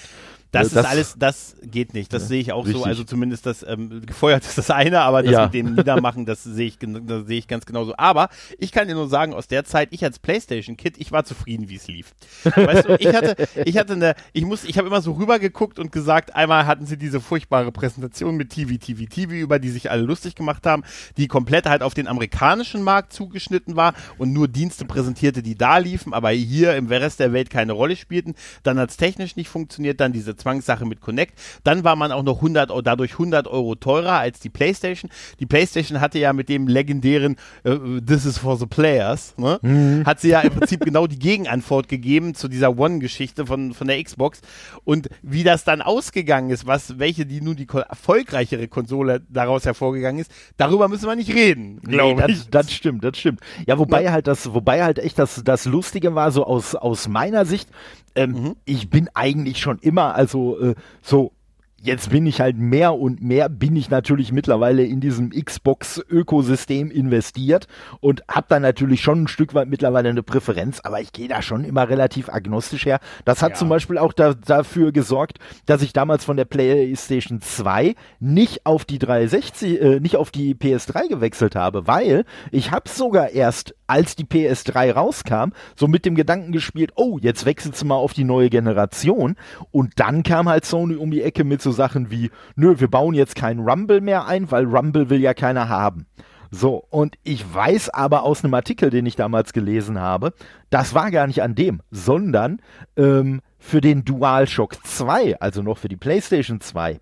[0.51, 2.13] Das, das, ist alles, das geht nicht.
[2.13, 2.81] Das ja, sehe ich auch richtig.
[2.81, 2.87] so.
[2.87, 5.43] Also zumindest das ähm, gefeuert ist das eine, aber das ja.
[5.45, 7.93] mit dem Niedermachen, das sehe ich, das sehe ich ganz genauso.
[7.97, 11.67] Aber ich kann dir nur sagen, aus der Zeit, ich als PlayStation-Kid, ich war zufrieden,
[11.67, 12.13] wie es lief.
[12.43, 15.91] Weißt du, ich hatte, ich hatte eine, ich muss, ich habe immer so rübergeguckt und
[15.91, 20.03] gesagt, einmal hatten sie diese furchtbare Präsentation mit TV, TV, TV, über die sich alle
[20.03, 20.83] lustig gemacht haben,
[21.17, 25.77] die komplett halt auf den amerikanischen Markt zugeschnitten war und nur Dienste präsentierte, die da
[25.77, 28.35] liefen, aber hier im Rest der Welt keine Rolle spielten.
[28.63, 31.37] Dann hat es technisch nicht funktioniert, dann diese Zwangssache mit Connect.
[31.63, 35.11] Dann war man auch noch 100, dadurch 100 Euro teurer als die PlayStation.
[35.39, 39.59] Die PlayStation hatte ja mit dem legendären uh, This is for the Players, ne?
[39.61, 40.05] mhm.
[40.05, 44.03] hat sie ja im Prinzip genau die Gegenantwort gegeben zu dieser One-Geschichte von, von der
[44.03, 44.41] Xbox.
[44.83, 50.21] Und wie das dann ausgegangen ist, was, welche die nun die erfolgreichere Konsole daraus hervorgegangen
[50.21, 52.49] ist, darüber müssen wir nicht reden, glaube nee, ich.
[52.49, 53.41] Das stimmt, das stimmt.
[53.65, 54.11] Ja, wobei ja.
[54.11, 57.69] halt das, wobei halt echt das, das Lustige war, so aus, aus meiner Sicht,
[58.17, 58.55] ähm, mhm.
[58.65, 61.31] Ich bin eigentlich schon immer, also äh, so
[61.81, 67.67] jetzt bin ich halt mehr und mehr, bin ich natürlich mittlerweile in diesem Xbox-Ökosystem investiert
[67.99, 71.41] und habe da natürlich schon ein Stück weit mittlerweile eine Präferenz, aber ich gehe da
[71.41, 72.99] schon immer relativ agnostisch her.
[73.25, 73.55] Das hat ja.
[73.57, 78.83] zum Beispiel auch da, dafür gesorgt, dass ich damals von der PlayStation 2 nicht auf
[78.83, 84.15] die 360, äh, nicht auf die PS3 gewechselt habe, weil ich habe sogar erst, als
[84.15, 88.25] die PS3 rauskam, so mit dem Gedanken gespielt, oh, jetzt wechselst du mal auf die
[88.25, 89.35] neue Generation
[89.71, 93.13] und dann kam halt Sony um die Ecke mit so Sachen wie, nö, wir bauen
[93.13, 96.05] jetzt keinen Rumble mehr ein, weil Rumble will ja keiner haben.
[96.51, 100.33] So, und ich weiß aber aus einem Artikel, den ich damals gelesen habe,
[100.69, 102.61] das war gar nicht an dem, sondern
[102.95, 106.99] ähm, für den DualShock 2, also noch für die PlayStation 2.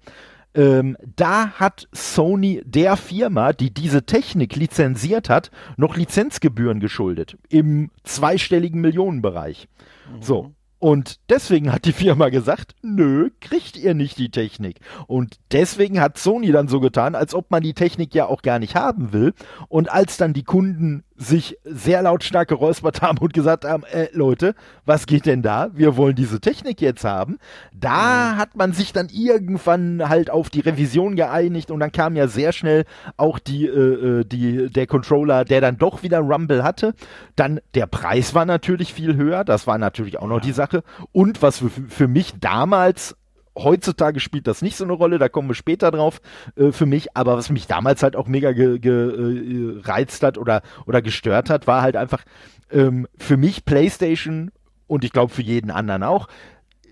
[0.56, 7.92] Ähm, da hat Sony der Firma, die diese Technik lizenziert hat, noch Lizenzgebühren geschuldet im
[8.04, 9.68] zweistelligen Millionenbereich.
[10.10, 10.22] Mhm.
[10.22, 14.80] So, und deswegen hat die Firma gesagt, nö, kriegt ihr nicht die Technik.
[15.08, 18.60] Und deswegen hat Sony dann so getan, als ob man die Technik ja auch gar
[18.60, 19.34] nicht haben will.
[19.70, 24.54] Und als dann die Kunden sich sehr lautstark geräuspert haben und gesagt haben, äh, Leute,
[24.86, 25.70] was geht denn da?
[25.74, 27.38] Wir wollen diese Technik jetzt haben.
[27.74, 28.38] Da mhm.
[28.38, 32.52] hat man sich dann irgendwann halt auf die Revision geeinigt und dann kam ja sehr
[32.52, 32.84] schnell
[33.18, 36.94] auch die, äh, äh die, der Controller, der dann doch wieder Rumble hatte.
[37.36, 40.84] Dann der Preis war natürlich viel höher, das war natürlich auch noch die Sache.
[41.12, 43.16] Und was für, für mich damals
[43.58, 46.22] Heutzutage spielt das nicht so eine Rolle, da kommen wir später drauf
[46.56, 47.16] äh, für mich.
[47.16, 51.68] Aber was mich damals halt auch mega gereizt ge, äh, hat oder, oder gestört hat,
[51.68, 52.24] war halt einfach
[52.72, 54.52] ähm, für mich PlayStation
[54.88, 56.28] und ich glaube für jeden anderen auch,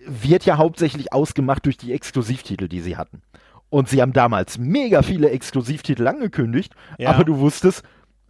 [0.06, 3.22] wird ja hauptsächlich ausgemacht durch die Exklusivtitel, die sie hatten.
[3.70, 7.10] Und sie haben damals mega viele Exklusivtitel angekündigt, ja.
[7.10, 7.84] aber du wusstest,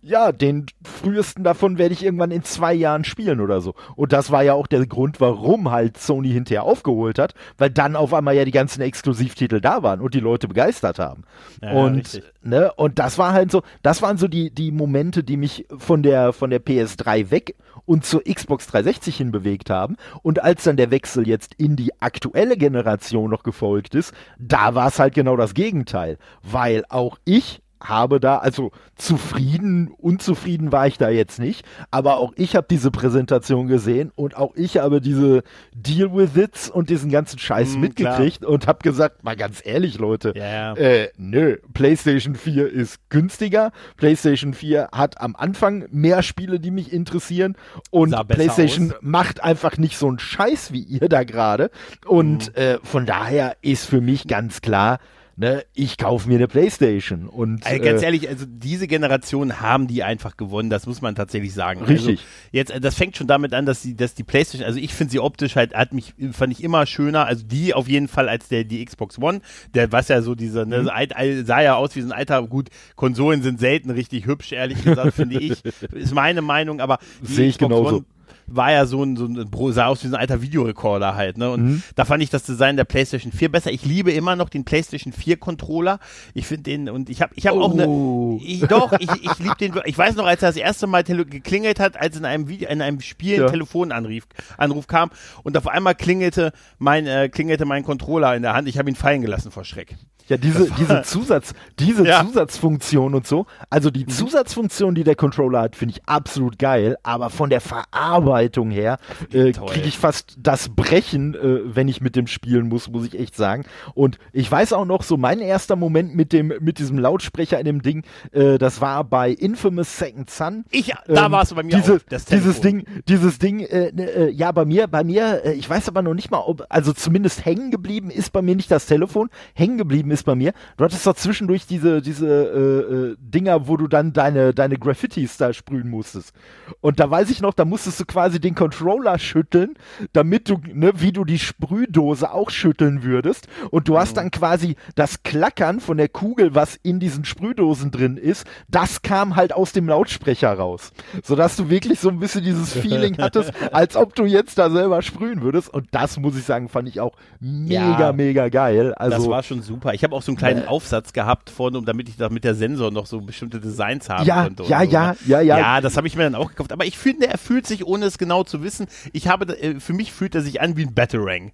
[0.03, 3.73] ja, den frühesten davon werde ich irgendwann in zwei Jahren spielen oder so.
[3.95, 7.95] Und das war ja auch der Grund, warum halt Sony hinterher aufgeholt hat, weil dann
[7.95, 11.23] auf einmal ja die ganzen Exklusivtitel da waren und die Leute begeistert haben.
[11.61, 12.23] Ja, und, richtig.
[12.41, 16.03] ne, und das war halt so, das waren so die, die Momente, die mich von
[16.03, 19.95] der, von der PS3 weg und zur Xbox 360 hinbewegt haben.
[20.21, 24.89] Und als dann der Wechsel jetzt in die aktuelle Generation noch gefolgt ist, da war
[24.89, 26.17] es halt genau das Gegenteil.
[26.41, 32.31] Weil auch ich habe da, also zufrieden, unzufrieden war ich da jetzt nicht, aber auch
[32.35, 35.43] ich habe diese Präsentation gesehen und auch ich habe diese
[35.75, 38.51] Deal with It und diesen ganzen Scheiß mm, mitgekriegt klar.
[38.51, 40.73] und habe gesagt, mal ganz ehrlich, Leute, yeah.
[40.77, 46.93] äh, nö, PlayStation 4 ist günstiger, PlayStation 4 hat am Anfang mehr Spiele, die mich
[46.93, 47.55] interessieren
[47.91, 48.97] und PlayStation aus.
[49.01, 51.69] macht einfach nicht so einen Scheiß wie ihr da gerade
[52.05, 52.59] und mm.
[52.59, 54.99] äh, von daher ist für mich ganz klar,
[55.35, 57.27] ne, ich kaufe mir eine Playstation.
[57.27, 61.15] Und, also ganz äh, ehrlich, also diese Generation haben die einfach gewonnen, das muss man
[61.15, 61.81] tatsächlich sagen.
[61.81, 62.19] Also richtig.
[62.19, 64.93] Also jetzt, äh, das fängt schon damit an, dass die, dass die Playstation, also ich
[64.93, 68.29] finde sie optisch halt, hat mich, fand ich immer schöner, also die auf jeden Fall
[68.29, 69.41] als der, die Xbox One,
[69.73, 71.45] der, was ja so dieser, ne, mhm.
[71.45, 75.13] sah ja aus wie so ein alter, gut, Konsolen sind selten richtig hübsch, ehrlich gesagt,
[75.13, 77.97] finde ich, ist meine Meinung, aber sehe ich genauso.
[77.97, 78.05] One,
[78.47, 81.51] war ja so ein, so ein sah aus wie so ein alter Videorekorder halt, ne?
[81.51, 81.83] Und mhm.
[81.95, 83.71] da fand ich das Design der PlayStation 4 besser.
[83.71, 85.99] Ich liebe immer noch den PlayStation 4 Controller.
[86.33, 87.61] Ich finde den und ich habe ich habe oh.
[87.61, 90.87] auch eine ich, doch, ich, ich liebe den ich weiß noch, als er das erste
[90.87, 93.45] Mal geklingelt hat, als in einem Video in einem Spiel ja.
[93.45, 94.23] ein Telefonanruf
[94.57, 95.11] Anruf kam
[95.43, 98.67] und auf einmal klingelte mein äh, klingelte mein Controller in der Hand.
[98.67, 99.95] Ich habe ihn fallen gelassen vor Schreck.
[100.29, 102.25] Ja, diese, diese Zusatz, diese ja.
[102.25, 103.45] Zusatzfunktion und so.
[103.69, 104.09] Also die mhm.
[104.09, 108.99] Zusatzfunktion, die der Controller hat, finde ich absolut geil, aber von der Verarbeitung her
[109.33, 113.19] äh, kriege ich fast das Brechen, äh, wenn ich mit dem spielen muss, muss ich
[113.19, 113.65] echt sagen.
[113.95, 117.65] Und ich weiß auch noch, so mein erster Moment mit dem, mit diesem Lautsprecher in
[117.65, 120.63] dem Ding, äh, das war bei Infamous Second Son.
[120.71, 124.09] Ich, ähm, da warst du bei mir diese, auch, Dieses Ding, dieses Ding, äh, ne,
[124.09, 126.93] äh, ja, bei mir, bei mir, äh, ich weiß aber noch nicht mal, ob, also
[126.93, 130.53] zumindest hängen geblieben ist bei mir nicht das Telefon, hängen geblieben ist bei mir.
[130.77, 135.37] Du hattest doch zwischendurch diese, diese äh, äh, Dinger, wo du dann deine, deine Graffitis
[135.37, 136.33] da sprühen musstest.
[136.81, 139.73] Und da weiß ich noch, da musstest du quasi den Controller schütteln,
[140.13, 143.47] damit du, ne, wie du die Sprühdose auch schütteln würdest.
[143.71, 148.17] Und du hast dann quasi das Klackern von der Kugel, was in diesen Sprühdosen drin
[148.17, 150.91] ist, das kam halt aus dem Lautsprecher raus.
[151.23, 155.01] Sodass du wirklich so ein bisschen dieses Feeling hattest, als ob du jetzt da selber
[155.01, 155.73] sprühen würdest.
[155.73, 158.93] Und das muss ich sagen, fand ich auch mega, ja, mega geil.
[158.93, 159.93] Also, das war schon super.
[159.93, 160.67] Ich habe auch so einen kleinen äh.
[160.67, 164.63] Aufsatz gehabt vorne, damit ich damit der Sensor noch so bestimmte Designs haben ja, konnte.
[164.63, 165.17] Ja, so, ja, ne?
[165.25, 165.57] ja, ja.
[165.57, 166.71] Ja, das habe ich mir dann auch gekauft.
[166.71, 169.93] Aber ich finde, er fühlt sich, ohne es genau zu wissen, ich habe, äh, für
[169.93, 171.51] mich fühlt er sich an wie ein Batarang.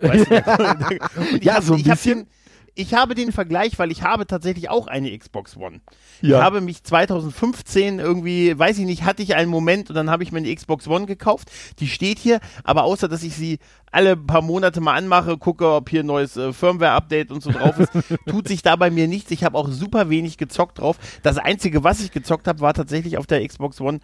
[0.00, 0.34] Weißt du?
[1.42, 2.20] ja, so ein bisschen.
[2.20, 2.26] Den,
[2.74, 5.80] ich habe den Vergleich, weil ich habe tatsächlich auch eine Xbox One.
[6.20, 6.38] Ja.
[6.38, 10.22] Ich habe mich 2015 irgendwie, weiß ich nicht, hatte ich einen Moment und dann habe
[10.22, 11.50] ich mir eine Xbox One gekauft.
[11.78, 13.58] Die steht hier, aber außer dass ich sie
[13.92, 17.78] alle paar Monate mal anmache, gucke, ob hier ein neues äh, Firmware-Update und so drauf
[17.78, 17.92] ist,
[18.28, 19.30] tut sich da bei mir nichts.
[19.30, 20.96] Ich habe auch super wenig gezockt drauf.
[21.22, 24.00] Das Einzige, was ich gezockt habe, war tatsächlich auf der Xbox One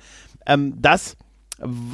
[0.47, 1.17] ähm, das,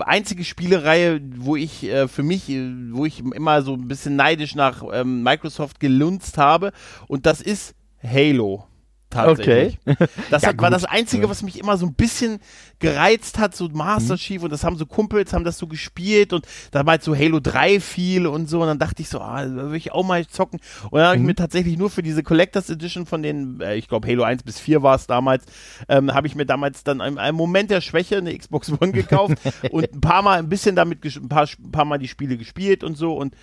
[0.00, 4.54] einzige Spielereihe, wo ich äh, für mich, äh, wo ich immer so ein bisschen neidisch
[4.54, 6.72] nach ähm, Microsoft gelunzt habe
[7.06, 8.66] und das ist Halo
[9.12, 9.78] tatsächlich.
[9.86, 10.08] Okay.
[10.30, 12.38] Das ja, hat, war das Einzige, was mich immer so ein bisschen
[12.78, 14.18] gereizt hat, so Master mhm.
[14.18, 14.44] Chief mhm.
[14.44, 17.40] und das haben so Kumpels, haben das so gespielt und da war halt so Halo
[17.40, 20.26] 3 viel und so und dann dachte ich so, ah, da will ich auch mal
[20.26, 21.26] zocken und dann habe ich mhm.
[21.26, 24.58] mir tatsächlich nur für diese Collectors Edition von den, äh, ich glaube Halo 1 bis
[24.58, 25.44] 4 war es damals,
[25.88, 29.34] ähm, habe ich mir damals dann im, im Moment der Schwäche eine Xbox One gekauft
[29.70, 32.84] und ein paar Mal ein bisschen damit, ein paar, ein paar Mal die Spiele gespielt
[32.84, 33.34] und so und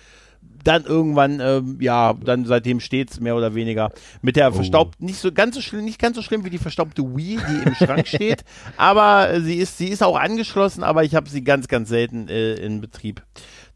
[0.64, 3.90] dann irgendwann, ähm, ja, dann seitdem steht's mehr oder weniger
[4.22, 4.54] mit der oh.
[4.54, 7.68] verstaubt, nicht so ganz so schlimm, nicht ganz so schlimm wie die verstaubte Wii, die
[7.68, 8.44] im Schrank steht,
[8.76, 12.28] aber äh, sie ist, sie ist auch angeschlossen, aber ich habe sie ganz, ganz selten
[12.28, 13.22] äh, in Betrieb.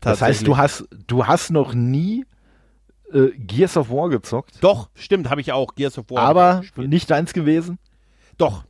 [0.00, 2.27] Das heißt, du hast, du hast noch nie
[3.12, 4.57] äh, Gears of War gezockt?
[4.61, 6.22] Doch, stimmt, habe ich auch Gears of War.
[6.22, 7.79] Aber nicht deins gewesen?
[8.37, 8.64] Doch.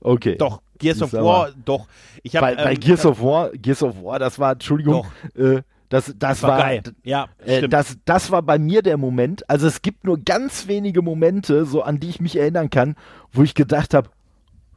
[0.00, 0.36] Okay.
[0.36, 0.62] Doch.
[0.78, 1.86] Gears of War, doch.
[2.22, 5.60] Ich hab, bei, ähm, bei Gears of War, Gears of War, das war, Entschuldigung, äh,
[5.90, 6.82] das, das, war, war, geil.
[7.02, 9.50] Ja, äh, das, das war bei mir der Moment.
[9.50, 12.94] Also es gibt nur ganz wenige Momente, so an die ich mich erinnern kann,
[13.32, 14.08] wo ich gedacht habe,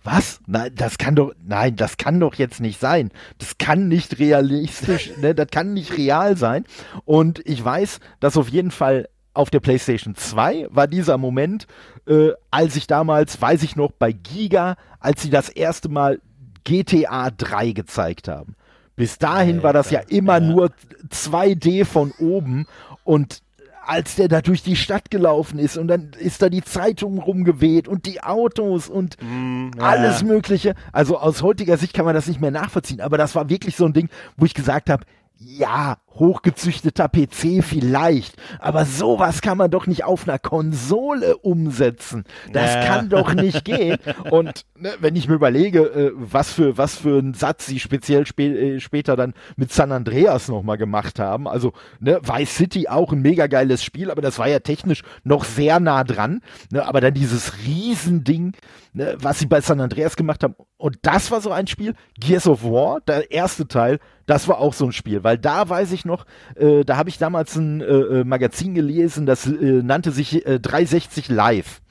[0.04, 0.42] was?
[0.48, 3.12] Nein, das kann doch, nein, das kann doch jetzt nicht sein.
[3.38, 6.66] Das kann nicht realistisch, ne, das kann nicht real sein.
[7.06, 11.68] Und ich weiß, dass auf jeden Fall auf der PlayStation 2 war dieser Moment,
[12.08, 16.20] äh, als ich damals, weiß ich noch, bei Giga, als sie das erste Mal
[16.64, 18.56] GTA 3 gezeigt haben.
[18.96, 20.40] Bis dahin Alter, war das ja immer ja.
[20.40, 20.70] nur
[21.10, 22.68] 2D von oben
[23.04, 23.42] und
[23.86, 27.88] als der da durch die Stadt gelaufen ist und dann ist da die Zeitung rumgeweht
[27.88, 29.84] und die Autos und mm, ja.
[29.84, 30.76] alles Mögliche.
[30.92, 33.86] Also aus heutiger Sicht kann man das nicht mehr nachvollziehen, aber das war wirklich so
[33.86, 35.04] ein Ding, wo ich gesagt habe,
[35.38, 42.24] ja, hochgezüchteter PC vielleicht, aber sowas kann man doch nicht auf einer Konsole umsetzen.
[42.52, 42.86] Das ja.
[42.86, 43.98] kann doch nicht gehen.
[44.30, 48.26] Und ne, wenn ich mir überlege, äh, was für was für einen Satz sie speziell
[48.26, 51.48] spä äh, später dann mit San Andreas nochmal gemacht haben.
[51.48, 55.44] Also ne, Vice City auch ein mega geiles Spiel, aber das war ja technisch noch
[55.44, 56.42] sehr nah dran.
[56.72, 58.54] Ne, aber dann dieses Riesending,
[58.94, 60.56] ne, was sie bei San Andreas gemacht haben.
[60.78, 61.96] Und das war so ein Spiel.
[62.20, 65.92] Gears of War, der erste Teil, das war auch so ein Spiel, weil da weiß
[65.92, 70.12] ich noch, äh, da habe ich damals ein äh, äh Magazin gelesen, das äh, nannte
[70.12, 71.82] sich äh, 360 Live.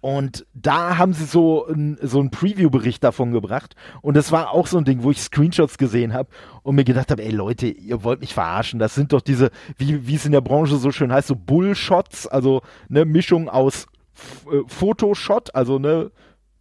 [0.00, 3.74] Und da haben sie so, ein, so einen Preview-Bericht davon gebracht.
[4.02, 6.28] Und das war auch so ein Ding, wo ich Screenshots gesehen habe
[6.62, 8.78] und mir gedacht habe, ey Leute, ihr wollt mich verarschen.
[8.78, 12.28] Das sind doch diese, wie, wie es in der Branche so schön heißt, so Bullshots,
[12.28, 13.86] also eine Mischung aus
[14.52, 16.12] äh, Photoshot, also ne,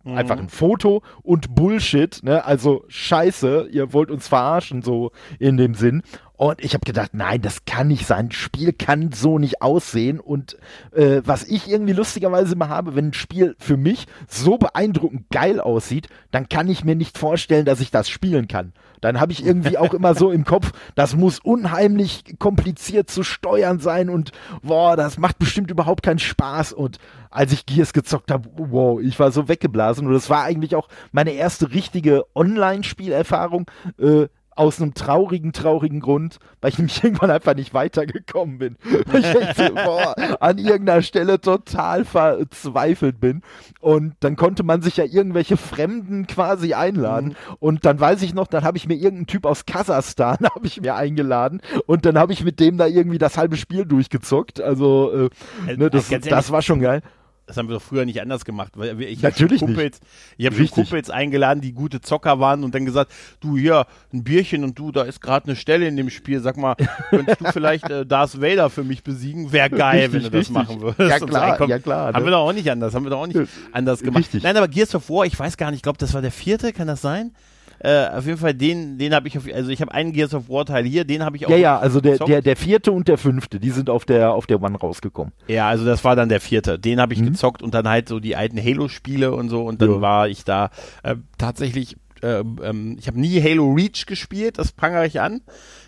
[0.06, 0.18] Mhm.
[0.18, 2.46] Einfach ein Foto und Bullshit, ne?
[2.46, 6.04] Also scheiße, ihr wollt uns verarschen, so in dem Sinn.
[6.38, 8.32] Und ich habe gedacht, nein, das kann nicht sein.
[8.32, 10.20] Spiel kann so nicht aussehen.
[10.20, 10.58] Und
[10.92, 15.60] äh, was ich irgendwie lustigerweise immer habe, wenn ein Spiel für mich so beeindruckend geil
[15.60, 18.74] aussieht, dann kann ich mir nicht vorstellen, dass ich das spielen kann.
[19.02, 23.80] Dann habe ich irgendwie auch immer so im Kopf, das muss unheimlich kompliziert zu steuern
[23.80, 24.32] sein und
[24.64, 26.74] boah, das macht bestimmt überhaupt keinen Spaß.
[26.74, 26.98] Und
[27.30, 30.08] als ich Gears gezockt habe, wow, ich war so weggeblasen.
[30.08, 33.70] Und das war eigentlich auch meine erste richtige Online-Spielerfahrung.
[34.00, 38.78] Äh, aus einem traurigen, traurigen Grund, weil ich nämlich irgendwann einfach nicht weitergekommen bin.
[39.06, 43.42] Weil ich echt so, boah, an irgendeiner Stelle total verzweifelt bin.
[43.82, 47.30] Und dann konnte man sich ja irgendwelche Fremden quasi einladen.
[47.30, 47.56] Mhm.
[47.60, 50.82] Und dann weiß ich noch, dann habe ich mir irgendeinen Typ aus Kasachstan habe ich
[50.82, 51.62] mir eingeladen.
[51.86, 54.62] Und dann habe ich mit dem da irgendwie das halbe Spiel durchgezockt.
[54.62, 55.30] Also,
[55.68, 57.02] äh, ne, das, das war schon geil.
[57.48, 58.74] Das haben wir doch früher nicht anders gemacht.
[58.76, 60.12] Weil ich Natürlich hab Kumpels, nicht.
[60.38, 64.64] Ich habe Kumpels eingeladen, die gute Zocker waren und dann gesagt, du hier, ein Bierchen
[64.64, 66.40] und du, da ist gerade eine Stelle in dem Spiel.
[66.40, 66.76] Sag mal,
[67.10, 69.52] könntest du vielleicht äh, Darth Vader für mich besiegen?
[69.52, 70.56] Wäre geil, richtig, wenn du richtig.
[70.56, 71.00] das machen würdest.
[71.00, 72.08] Ja klar, ja klar.
[72.14, 72.26] Haben ne?
[72.26, 74.24] wir doch auch nicht anders, haben wir doch auch nicht anders gemacht.
[74.24, 74.44] Richtig.
[74.44, 76.74] Nein, aber Gears of War, ich weiß gar nicht, ich glaube, das war der vierte,
[76.74, 77.32] kann das sein?
[77.80, 80.50] Äh, auf jeden Fall den, den habe ich auf, also ich habe einen Gears of
[80.50, 81.50] War Teil hier, den habe ich auch.
[81.50, 84.48] Ja, ja, also der, der, der vierte und der fünfte, die sind auf der, auf
[84.48, 85.34] der One rausgekommen.
[85.48, 86.80] Ja, also das war dann der vierte.
[86.80, 87.28] Den habe ich mhm.
[87.28, 90.02] gezockt und dann halt so die alten Halo-Spiele und so und dann ja.
[90.02, 90.70] war ich da
[91.04, 95.42] äh, tatsächlich, äh, ähm, ich habe nie Halo Reach gespielt, das prangere ich an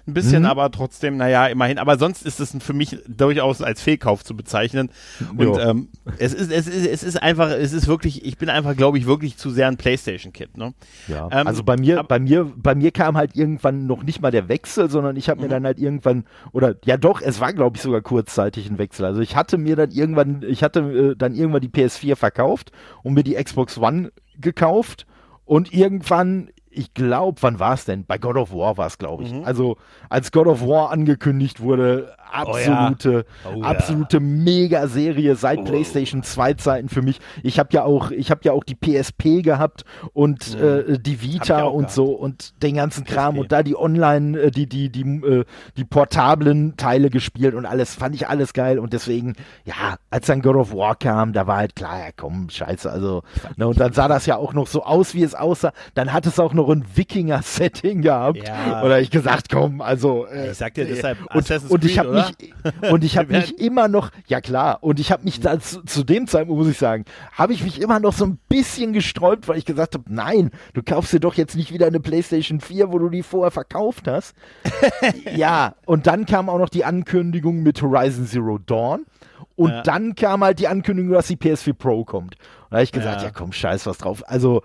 [0.08, 0.50] ein bisschen, mhm.
[0.50, 1.78] aber trotzdem, naja, immerhin.
[1.78, 4.90] Aber sonst ist es für mich durchaus als Fehlkauf zu bezeichnen.
[5.36, 8.76] Und ähm, es, ist, es, ist, es ist einfach, es ist wirklich, ich bin einfach,
[8.76, 10.58] glaube ich, wirklich zu sehr ein Playstation-Kid.
[10.58, 10.74] Ne?
[11.10, 11.28] Ja.
[11.32, 14.48] Ähm, also bei mir, bei mir, bei mir kam halt irgendwann noch nicht mal der
[14.48, 15.52] Wechsel, sondern ich habe mir mhm.
[15.52, 16.24] dann halt irgendwann,
[16.54, 19.06] oder ja doch, es war, glaube ich, sogar kurzzeitig ein Wechsel.
[19.06, 22.72] Also ich hatte mir dann irgendwann, ich hatte äh, dann irgendwann die PS4 verkauft
[23.04, 25.06] und mir die Xbox One gekauft.
[25.48, 28.06] Und irgendwann ich glaube, wann war es denn?
[28.06, 29.34] Bei God of War war es, glaube ich.
[29.34, 29.44] Mhm.
[29.46, 29.78] Also
[30.10, 33.56] als God of War angekündigt wurde, absolute, oh ja.
[33.56, 34.24] Oh absolute ja.
[34.24, 35.64] Mega-Serie seit oh.
[35.64, 37.20] PlayStation 2 Zeiten für mich.
[37.44, 40.94] Ich habe ja auch, ich habe ja auch die PSP gehabt und mhm.
[40.94, 41.94] äh, die Vita und gehabt.
[41.94, 43.42] so und den ganzen Kram PSP.
[43.42, 47.96] und da die Online, äh, die die die äh, die portablen Teile gespielt und alles
[47.96, 49.36] fand ich alles geil und deswegen
[49.66, 53.24] ja, als dann God of War kam, da war halt klar, ja komm, scheiße, also
[53.56, 55.72] ne, und dann sah das ja auch noch so aus, wie es aussah.
[55.94, 58.48] Dann hat es auch noch ein Wikinger-Setting gehabt.
[58.48, 58.84] Ja.
[58.84, 62.92] Oder ich gesagt, komm, also äh, ich sag dir deshalb und, und ich habe mich
[62.92, 66.04] und ich habe mich immer noch, ja klar, und ich habe mich da zu, zu,
[66.04, 69.58] dem Zeitpunkt, muss ich sagen, habe ich mich immer noch so ein bisschen gesträubt, weil
[69.58, 73.00] ich gesagt habe, nein, du kaufst dir doch jetzt nicht wieder eine PlayStation 4, wo
[73.00, 74.36] du die vorher verkauft hast.
[75.36, 79.06] ja, und dann kam auch noch die Ankündigung mit Horizon Zero Dawn.
[79.56, 79.82] Und ja.
[79.82, 82.36] dann kam halt die Ankündigung, dass die PS4 Pro kommt.
[82.36, 83.28] Und da habe ich gesagt, ja.
[83.28, 84.24] ja komm, scheiß was drauf.
[84.28, 84.62] Also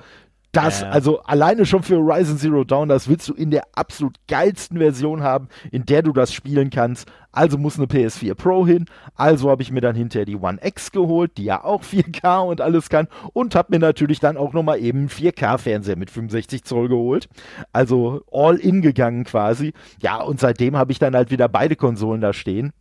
[0.53, 0.93] das, Ja, ja.
[0.93, 5.23] also alleine schon für Horizon Zero Dawn, das willst du in der absolut geilsten Version
[5.23, 7.11] haben, in der du das spielen kannst.
[7.33, 8.85] Also muss eine PS4 Pro hin.
[9.15, 12.61] Also habe ich mir dann hinterher die One X geholt, die ja auch 4K und
[12.61, 13.09] alles kann.
[13.33, 17.31] Und habe mir natürlich dann auch nochmal eben einen 4K-Fernseher mit 65 Zoll geholt.
[17.73, 19.73] Also all in gegangen quasi.
[20.03, 22.73] Ja, und seitdem habe ich dann halt wieder beide Konsolen da stehen.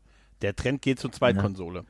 [0.42, 1.80] Der Trend geht zur Zweitkonsole.
[1.80, 1.86] Ja.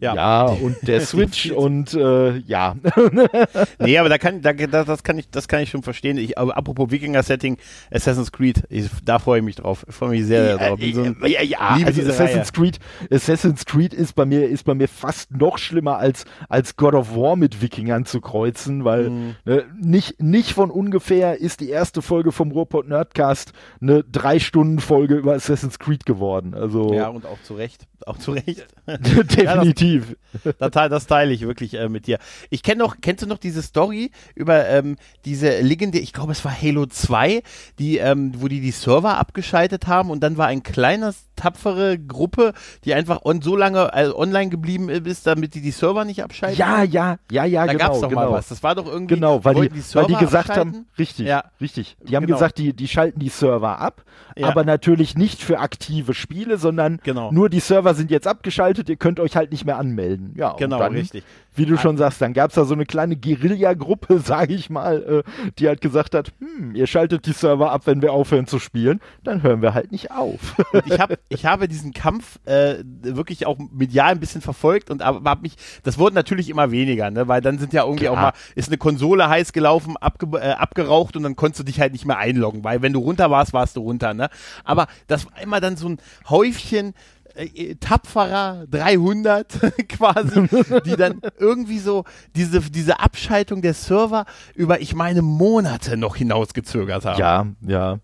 [0.00, 2.76] Ja, und der Switch und äh, ja.
[3.78, 6.16] Nee, aber da kann, da, das, kann ich, das kann ich schon verstehen.
[6.18, 7.56] Ich, aber apropos Wikinger-Setting,
[7.90, 9.84] Assassin's Creed, ich, da freue ich mich drauf.
[9.88, 10.78] Ich freue mich sehr drauf.
[10.78, 12.78] Bin so ja, ja, liebe also Assassin's Creed,
[13.10, 17.14] Assassin's Creed ist bei mir, ist bei mir fast noch schlimmer als, als God of
[17.16, 19.34] War mit Wikingern zu kreuzen, weil Mhm.
[19.44, 24.78] ne, nicht, nicht von ungefähr ist die erste Folge vom Ruhrpott Nerdcast eine drei Stunden
[24.80, 26.54] Folge über Assassin's Creed geworden.
[26.54, 27.86] Also Ja, und auch zu Recht.
[28.06, 28.66] Auch zu Recht.
[28.86, 29.44] definitiv.
[29.44, 30.16] Das, teil-
[30.90, 32.18] das teile ich wirklich äh, mit dir.
[32.50, 36.44] Ich kenne noch, kennst du noch diese Story über ähm, diese legendäre, ich glaube es
[36.44, 37.42] war Halo 2,
[37.78, 42.52] die, ähm, wo die die Server abgeschaltet haben und dann war ein kleiner, tapfere Gruppe,
[42.84, 46.58] die einfach on, so lange äh, online geblieben ist, damit die die Server nicht abschalten.
[46.58, 47.84] ja, ja, ja, ja, da genau.
[47.86, 48.20] gab's doch genau.
[48.22, 48.48] mal was.
[48.48, 50.74] Das war doch irgendwie, Genau, weil die, wollten weil die gesagt abschalten.
[50.74, 51.44] haben, richtig, Ja.
[51.60, 51.96] richtig.
[52.02, 52.36] Die haben Genau.
[52.36, 54.04] gesagt, die, die schalten die Server ab,
[54.36, 54.48] Ja.
[54.48, 57.30] aber natürlich nicht für aktive Spiele, sondern Genau.
[57.32, 60.34] nur die Server sind jetzt abgeschaltet, ihr könnt euch halt nicht mehr anmelden.
[60.36, 61.24] Ja, Genau, richtig.
[61.54, 65.50] Wie du schon sagst, dann gab's da so eine kleine Guerilla-Gruppe, sage ich mal, äh,
[65.58, 69.00] die halt gesagt hat, hm, ihr schaltet die Server ab, wenn wir aufhören zu spielen,
[69.22, 70.56] dann hören wir halt nicht auf.
[70.72, 75.02] Und ich habe ich habe diesen Kampf äh, wirklich auch medial ein bisschen verfolgt und
[75.02, 78.12] aber hab mich, das wurde natürlich immer weniger, ne, weil dann sind ja irgendwie Klar.
[78.12, 81.80] auch mal, ist eine Konsole heiß gelaufen, abge, äh, abgeraucht und dann konntest du dich
[81.80, 84.28] halt nicht mehr einloggen, weil wenn du runter warst, warst du runter, ne.
[84.64, 85.98] Aber das war immer dann so ein
[86.28, 86.94] Häufchen
[87.34, 89.46] äh, tapferer 300
[89.88, 90.48] quasi,
[90.84, 92.04] die dann irgendwie so
[92.36, 94.24] diese, diese Abschaltung der Server
[94.54, 97.18] über, ich meine, Monate noch hinausgezögert haben.
[97.20, 97.98] ja, ja.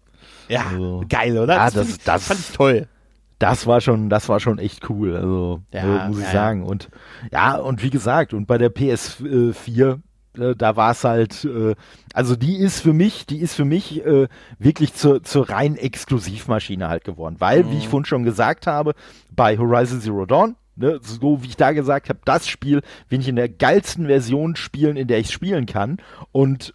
[0.49, 1.55] Ja, Also- geil, oder?
[1.55, 2.89] Ja, find das- ich, das- fand ich toll.
[3.39, 6.33] Das war schon, das war schon echt cool, also Ja, äh, muss ich ja, ja.
[6.33, 6.62] sagen.
[6.64, 6.91] Und
[7.33, 9.99] ja, und wie gesagt, und bei der PS4,
[10.39, 11.74] äh, da war es halt, äh,
[12.14, 14.28] also die ist für mich, die ist für mich äh,
[14.59, 17.37] wirklich zur, zur reinen Exklusivmaschine halt geworden.
[17.39, 17.91] Weil, wie ich Mhm.
[17.91, 18.95] vorhin schon gesagt habe,
[19.31, 23.28] bei Horizon Zero Dawn, ne, so wie ich da gesagt habe, das Spiel will ich
[23.28, 25.99] in der geilsten Version spielen, in der ich spielen kann.
[26.33, 26.70] Und ne,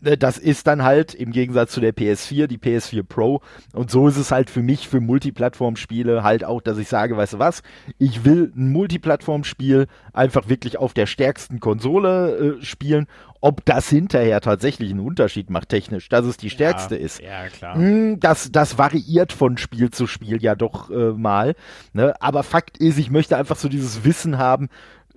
[0.00, 3.42] das ist dann halt im Gegensatz zu der PS4, die PS4 Pro.
[3.72, 7.34] Und so ist es halt für mich, für Multiplattform-Spiele halt auch, dass ich sage, weißt
[7.34, 7.62] du was,
[7.98, 13.06] ich will ein Multiplattform-Spiel einfach wirklich auf der stärksten Konsole äh, spielen.
[13.42, 17.20] Ob das hinterher tatsächlich einen Unterschied macht technisch, dass es die stärkste ja, ist.
[17.22, 17.74] Ja, klar.
[17.74, 21.54] Hm, Das, das variiert von Spiel zu Spiel ja doch äh, mal.
[21.94, 22.14] Ne?
[22.20, 24.68] Aber Fakt ist, ich möchte einfach so dieses Wissen haben,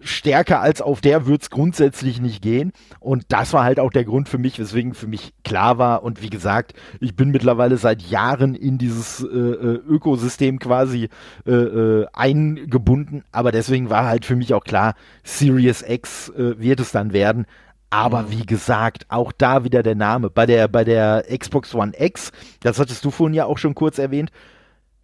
[0.03, 2.71] stärker als auf der wird's grundsätzlich nicht gehen.
[2.99, 6.03] Und das war halt auch der Grund für mich, weswegen für mich klar war.
[6.03, 11.09] Und wie gesagt, ich bin mittlerweile seit Jahren in dieses äh, äh, Ökosystem quasi
[11.45, 13.23] äh, äh, eingebunden.
[13.31, 17.45] Aber deswegen war halt für mich auch klar, Series X äh, wird es dann werden.
[17.89, 20.31] Aber wie gesagt, auch da wieder der Name.
[20.31, 22.31] Bei der, bei der Xbox One X,
[22.61, 24.31] das hattest du vorhin ja auch schon kurz erwähnt,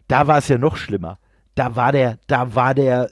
[0.08, 1.20] da war es ja noch schlimmer.
[1.54, 3.12] Da war der, da war der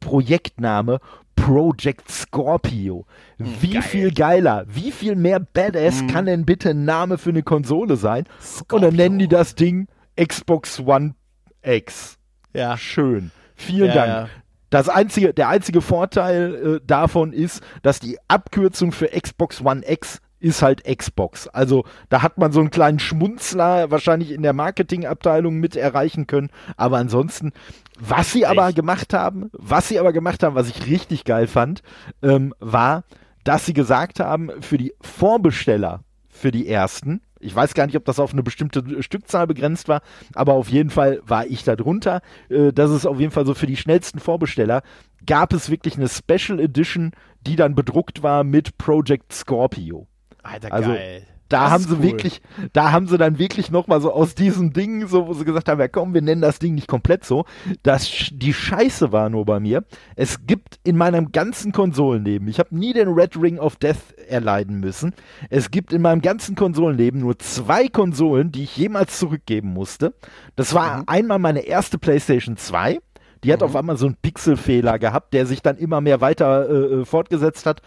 [0.00, 0.98] Projektname
[1.36, 3.06] Project Scorpio.
[3.38, 3.82] Wie geil.
[3.82, 8.24] viel geiler, wie viel mehr Badass kann denn bitte ein Name für eine Konsole sein?
[8.38, 8.78] Und Scorpio.
[8.88, 9.88] dann nennen die das Ding
[10.22, 11.14] Xbox One
[11.62, 12.18] X.
[12.52, 12.76] Ja.
[12.76, 13.30] Schön.
[13.54, 14.08] Vielen Ja, Dank.
[14.08, 14.28] ja.
[14.70, 20.20] Das einzige, der einzige Vorteil äh, davon ist, dass die Abkürzung für Xbox One X
[20.40, 21.46] ist halt Xbox.
[21.48, 26.50] Also da hat man so einen kleinen Schmunzler wahrscheinlich in der Marketingabteilung mit erreichen können.
[26.76, 27.52] Aber ansonsten,
[27.98, 28.76] was sie aber Echt?
[28.76, 31.82] gemacht haben, was sie aber gemacht haben, was ich richtig geil fand,
[32.22, 33.04] ähm, war,
[33.44, 38.04] dass sie gesagt haben, für die Vorbesteller, für die ersten, ich weiß gar nicht, ob
[38.04, 40.02] das auf eine bestimmte Stückzahl begrenzt war,
[40.34, 42.20] aber auf jeden Fall war ich da drunter.
[42.48, 44.82] Äh, das ist auf jeden Fall so für die schnellsten Vorbesteller.
[45.26, 47.12] Gab es wirklich eine Special Edition,
[47.46, 50.06] die dann bedruckt war mit Project Scorpio.
[50.42, 51.22] Alter, Also, geil.
[51.48, 52.02] Da Das haben sie cool.
[52.04, 55.68] wirklich, da haben sie dann wirklich nochmal so aus diesem Ding, so, wo sie gesagt
[55.68, 57.44] haben, ja komm, wir nennen das Ding nicht komplett so.
[57.82, 59.82] Das, die Scheiße war nur bei mir.
[60.14, 63.96] Es gibt in meinem ganzen Konsolenleben, ich habe nie den Red Ring of Death
[64.28, 65.12] erleiden müssen.
[65.48, 70.14] Es gibt in meinem ganzen Konsolenleben nur zwei Konsolen, die ich jemals zurückgeben musste.
[70.54, 71.04] Das war Mhm.
[71.08, 73.00] einmal meine erste PlayStation 2.
[73.42, 76.74] Die hat auf einmal so einen Pixelfehler gehabt, der sich dann immer mehr weiter äh,
[77.00, 77.82] äh, fortgesetzt hat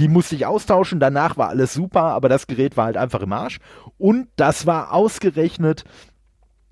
[0.00, 3.32] die musste ich austauschen, danach war alles super, aber das Gerät war halt einfach im
[3.32, 3.58] Arsch.
[3.98, 5.84] Und das war ausgerechnet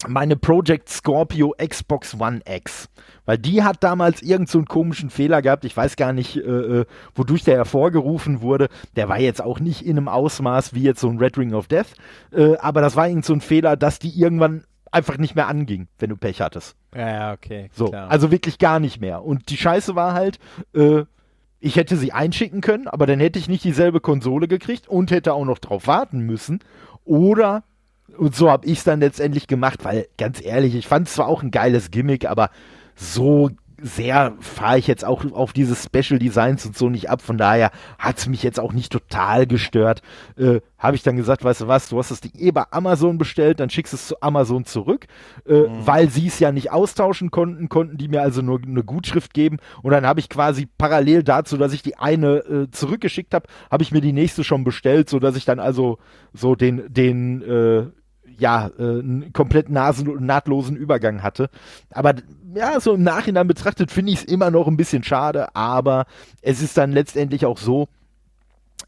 [0.06, 2.88] meine Project Scorpio Xbox One X.
[3.26, 5.64] Weil die hat damals irgend so einen komischen Fehler gehabt.
[5.66, 8.68] Ich weiß gar nicht, äh, äh, wodurch der hervorgerufen wurde.
[8.96, 11.66] Der war jetzt auch nicht in einem Ausmaß wie jetzt so ein Red Ring of
[11.66, 11.94] Death.
[12.32, 15.88] Äh, aber das war irgend so ein Fehler, dass die irgendwann einfach nicht mehr anging,
[15.98, 16.76] wenn du Pech hattest.
[16.94, 17.68] Ja, ja okay.
[17.74, 18.10] So, klar.
[18.10, 19.22] also wirklich gar nicht mehr.
[19.22, 20.38] Und die Scheiße war halt,
[20.74, 21.04] äh,
[21.60, 25.34] ich hätte sie einschicken können, aber dann hätte ich nicht dieselbe Konsole gekriegt und hätte
[25.34, 26.60] auch noch drauf warten müssen.
[27.04, 27.64] Oder
[28.16, 31.26] und so habe ich es dann letztendlich gemacht, weil ganz ehrlich, ich fand es zwar
[31.26, 32.50] auch ein geiles Gimmick, aber
[32.96, 33.50] so
[33.80, 37.22] sehr fahre ich jetzt auch auf diese Special Designs und so nicht ab.
[37.22, 40.02] Von daher hat es mich jetzt auch nicht total gestört.
[40.36, 43.18] Äh, Habe ich dann gesagt, weißt du was, du hast das Ding eh bei Amazon
[43.18, 45.06] bestellt, dann schickst es zu Amazon zurück.
[45.46, 45.86] Äh, mhm.
[45.86, 49.58] Weil sie es ja nicht austauschen konnten, konnten die mir also nur eine Gutschrift geben.
[49.82, 53.82] Und dann habe ich quasi parallel dazu, dass ich die eine äh, zurückgeschickt habe, habe
[53.82, 55.98] ich mir die nächste schon bestellt, sodass ich dann also
[56.32, 57.86] so den, den äh,
[58.38, 61.50] ja, äh, einen komplett nahtlosen Übergang hatte.
[61.90, 62.14] Aber
[62.54, 66.06] ja, so im Nachhinein betrachtet finde ich es immer noch ein bisschen schade, aber
[66.42, 67.88] es ist dann letztendlich auch so,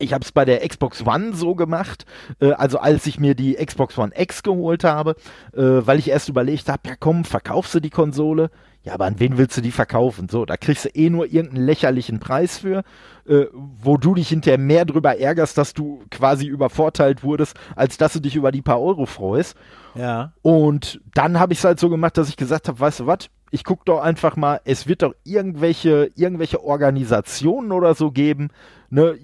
[0.01, 2.05] ich habe es bei der Xbox One so gemacht,
[2.40, 5.16] äh, also als ich mir die Xbox One X geholt habe,
[5.53, 8.51] äh, weil ich erst überlegt habe, ja komm, verkaufst du die Konsole?
[8.82, 10.30] Ja, aber an wen willst du die verkaufen?
[10.30, 12.82] So, da kriegst du eh nur irgendeinen lächerlichen Preis für,
[13.28, 18.14] äh, wo du dich hinterher mehr drüber ärgerst, dass du quasi übervorteilt wurdest, als dass
[18.14, 19.55] du dich über die paar Euro freust.
[19.94, 20.32] Ja.
[20.40, 23.28] Und dann habe ich es halt so gemacht, dass ich gesagt habe, weißt du was,
[23.51, 28.48] ich guck doch einfach mal, es wird doch irgendwelche, irgendwelche Organisationen oder so geben,
[28.88, 29.18] ne,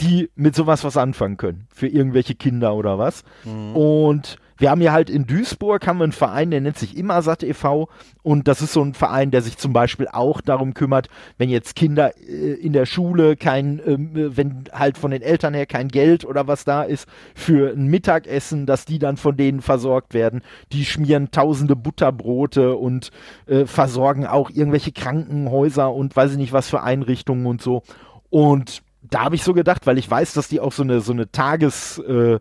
[0.00, 1.66] die mit sowas was anfangen können.
[1.74, 3.24] Für irgendwelche Kinder oder was.
[3.44, 3.76] Mhm.
[3.76, 7.44] Und wir haben ja halt in Duisburg haben wir einen Verein, der nennt sich Immersat
[7.44, 7.88] e.V.
[8.22, 11.76] Und das ist so ein Verein, der sich zum Beispiel auch darum kümmert, wenn jetzt
[11.76, 13.96] Kinder äh, in der Schule kein, äh,
[14.36, 18.66] wenn halt von den Eltern her kein Geld oder was da ist für ein Mittagessen,
[18.66, 20.42] dass die dann von denen versorgt werden.
[20.72, 23.10] Die schmieren tausende Butterbrote und
[23.46, 27.82] äh, versorgen auch irgendwelche Krankenhäuser und weiß ich nicht was für Einrichtungen und so.
[28.28, 31.12] Und da habe ich so gedacht, weil ich weiß, dass die auch so eine so
[31.12, 32.38] eine Tages äh,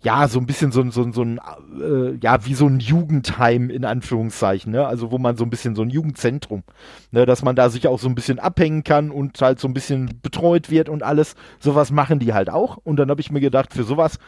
[0.00, 1.40] ja, so ein bisschen so, so, so ein,
[1.80, 4.86] äh, ja, wie so ein Jugendheim in Anführungszeichen, ne?
[4.86, 6.62] Also wo man so ein bisschen so ein Jugendzentrum,
[7.10, 7.26] ne?
[7.26, 10.20] Dass man da sich auch so ein bisschen abhängen kann und halt so ein bisschen
[10.22, 11.34] betreut wird und alles.
[11.58, 12.76] Sowas machen die halt auch.
[12.76, 14.18] Und dann habe ich mir gedacht, für sowas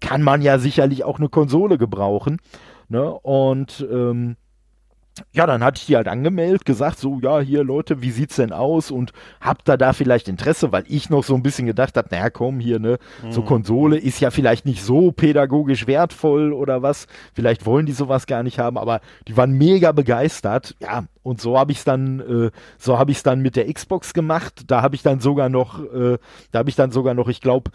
[0.00, 2.38] kann man ja sicherlich auch eine Konsole gebrauchen.
[2.88, 3.08] Ne?
[3.08, 4.36] Und ähm,
[5.32, 8.52] ja, dann hatte ich die halt angemeldet, gesagt, so, ja, hier Leute, wie sieht's denn
[8.52, 8.90] aus?
[8.90, 12.30] Und habt ihr da vielleicht Interesse, weil ich noch so ein bisschen gedacht habe, naja,
[12.30, 13.32] komm, hier, ne, mhm.
[13.32, 18.26] so Konsole ist ja vielleicht nicht so pädagogisch wertvoll oder was, vielleicht wollen die sowas
[18.26, 22.20] gar nicht haben, aber die waren mega begeistert, ja, und so habe ich es dann,
[22.20, 25.48] äh, so habe ich es dann mit der Xbox gemacht, da habe ich dann sogar
[25.48, 26.18] noch, äh,
[26.50, 27.70] da habe ich dann sogar noch, ich glaube,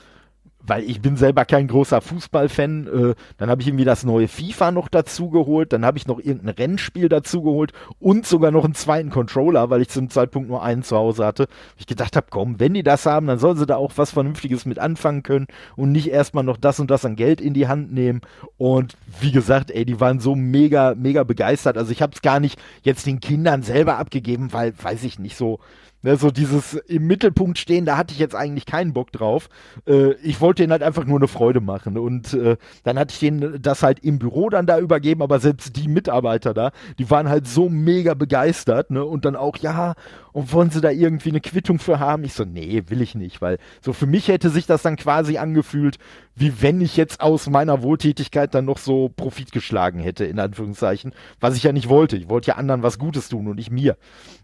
[0.67, 2.87] weil ich bin selber kein großer Fußballfan.
[2.87, 6.19] Äh, dann habe ich irgendwie das neue FIFA noch dazu geholt, dann habe ich noch
[6.19, 10.63] irgendein Rennspiel dazu geholt und sogar noch einen zweiten Controller, weil ich zum Zeitpunkt nur
[10.63, 11.47] einen zu Hause hatte.
[11.77, 14.65] Ich gedacht habe, komm, wenn die das haben, dann sollen sie da auch was Vernünftiges
[14.65, 17.93] mit anfangen können und nicht erstmal noch das und das an Geld in die Hand
[17.93, 18.21] nehmen.
[18.57, 21.77] Und wie gesagt, ey, die waren so mega, mega begeistert.
[21.77, 25.37] Also ich habe es gar nicht jetzt den Kindern selber abgegeben, weil, weiß ich nicht,
[25.37, 25.59] so
[26.05, 29.49] Ne, so dieses im Mittelpunkt stehen, da hatte ich jetzt eigentlich keinen Bock drauf.
[29.87, 31.97] Äh, ich wollte denen halt einfach nur eine Freude machen.
[31.97, 35.75] Und äh, dann hatte ich denen das halt im Büro dann da übergeben, aber selbst
[35.75, 39.03] die Mitarbeiter da, die waren halt so mega begeistert, ne?
[39.03, 39.95] Und dann auch, ja,
[40.35, 42.25] und wollen sie da irgendwie eine Quittung für haben?
[42.25, 45.37] Ich so, nee, will ich nicht, weil so für mich hätte sich das dann quasi
[45.37, 45.97] angefühlt,
[46.35, 51.13] wie wenn ich jetzt aus meiner Wohltätigkeit dann noch so Profit geschlagen hätte, in Anführungszeichen,
[51.39, 52.17] was ich ja nicht wollte.
[52.17, 53.95] Ich wollte ja anderen was Gutes tun und nicht mir.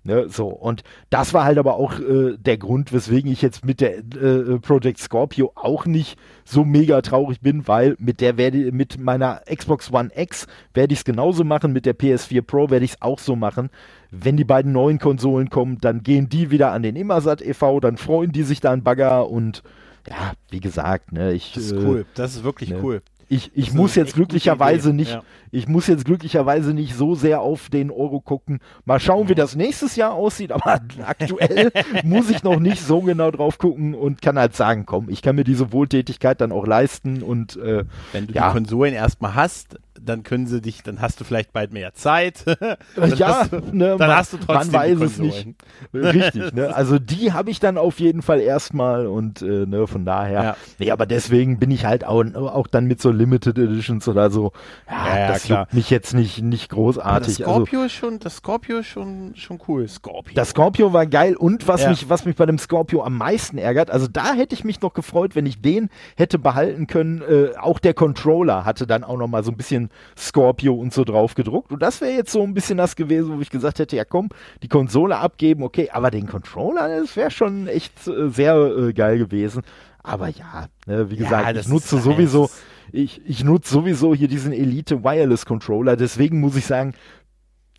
[0.03, 3.81] Ne, so, und das war halt aber auch äh, der Grund, weswegen ich jetzt mit
[3.81, 8.97] der äh, Project Scorpio auch nicht so mega traurig bin, weil mit der werde mit
[8.97, 12.91] meiner Xbox One X werde ich es genauso machen, mit der PS4 Pro werde ich
[12.91, 13.69] es auch so machen.
[14.11, 17.97] Wenn die beiden neuen Konsolen kommen, dann gehen die wieder an den Immersat e.V., dann
[17.97, 19.63] freuen die sich da an Bagger und
[20.09, 21.53] ja, wie gesagt, ne, ich.
[21.53, 23.01] Das ist cool, äh, das ist wirklich ne, cool.
[23.29, 25.23] Ich, ich muss jetzt glücklicherweise nicht, ja.
[25.51, 28.59] ich muss jetzt glücklicherweise nicht so sehr auf den Euro gucken.
[28.83, 31.71] Mal schauen, wie das nächstes Jahr aussieht, aber aktuell
[32.03, 35.37] muss ich noch nicht so genau drauf gucken und kann halt sagen, komm, ich kann
[35.37, 38.49] mir diese Wohltätigkeit dann auch leisten und äh, wenn du ja.
[38.49, 42.43] die Konsolen erstmal hast, dann können sie dich, dann hast du vielleicht bald mehr Zeit.
[43.15, 45.47] ja, hast du, ne, dann man, hast du trotzdem man weiß es nicht.
[45.93, 46.73] Richtig, ne?
[46.75, 50.43] Also die habe ich dann auf jeden Fall erstmal und äh, ne, von daher.
[50.43, 50.57] Ja.
[50.79, 54.51] Nee, aber deswegen bin ich halt auch, auch dann mit so Limited Editions oder so.
[54.89, 55.67] Ja, ja das klar.
[55.71, 57.05] mich jetzt nicht, nicht großartig.
[57.11, 59.87] Aber das Scorpio also, ist schon, das Scorpio ist schon, schon cool.
[59.87, 60.33] Scorpio.
[60.35, 63.91] Das Scorpio war geil und was mich, was mich bei dem Scorpio am meisten ärgert,
[63.91, 67.21] also da hätte ich mich noch gefreut, wenn ich den hätte behalten können.
[67.21, 71.03] Äh, auch der Controller hatte dann auch noch mal so ein bisschen Scorpio und so
[71.03, 71.71] drauf gedruckt.
[71.71, 74.29] Und das wäre jetzt so ein bisschen das gewesen, wo ich gesagt hätte, ja komm,
[74.63, 79.17] die Konsole abgeben, okay, aber den Controller, das wäre schon echt äh, sehr äh, geil
[79.17, 79.63] gewesen.
[80.03, 82.49] Aber ja, ne, wie gesagt, ja, ich nutze sowieso,
[82.91, 86.93] ich, ich nutze sowieso hier diesen Elite Wireless Controller, deswegen muss ich sagen,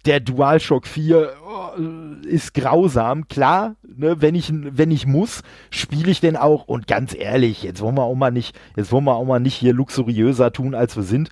[0.05, 3.29] der DualShock 4 oh, ist grausam.
[3.29, 6.65] Klar, ne, wenn ich wenn ich muss, spiele ich den auch.
[6.65, 9.55] Und ganz ehrlich, jetzt wollen wir auch mal nicht, jetzt wollen wir auch mal nicht
[9.55, 11.31] hier luxuriöser tun, als wir sind.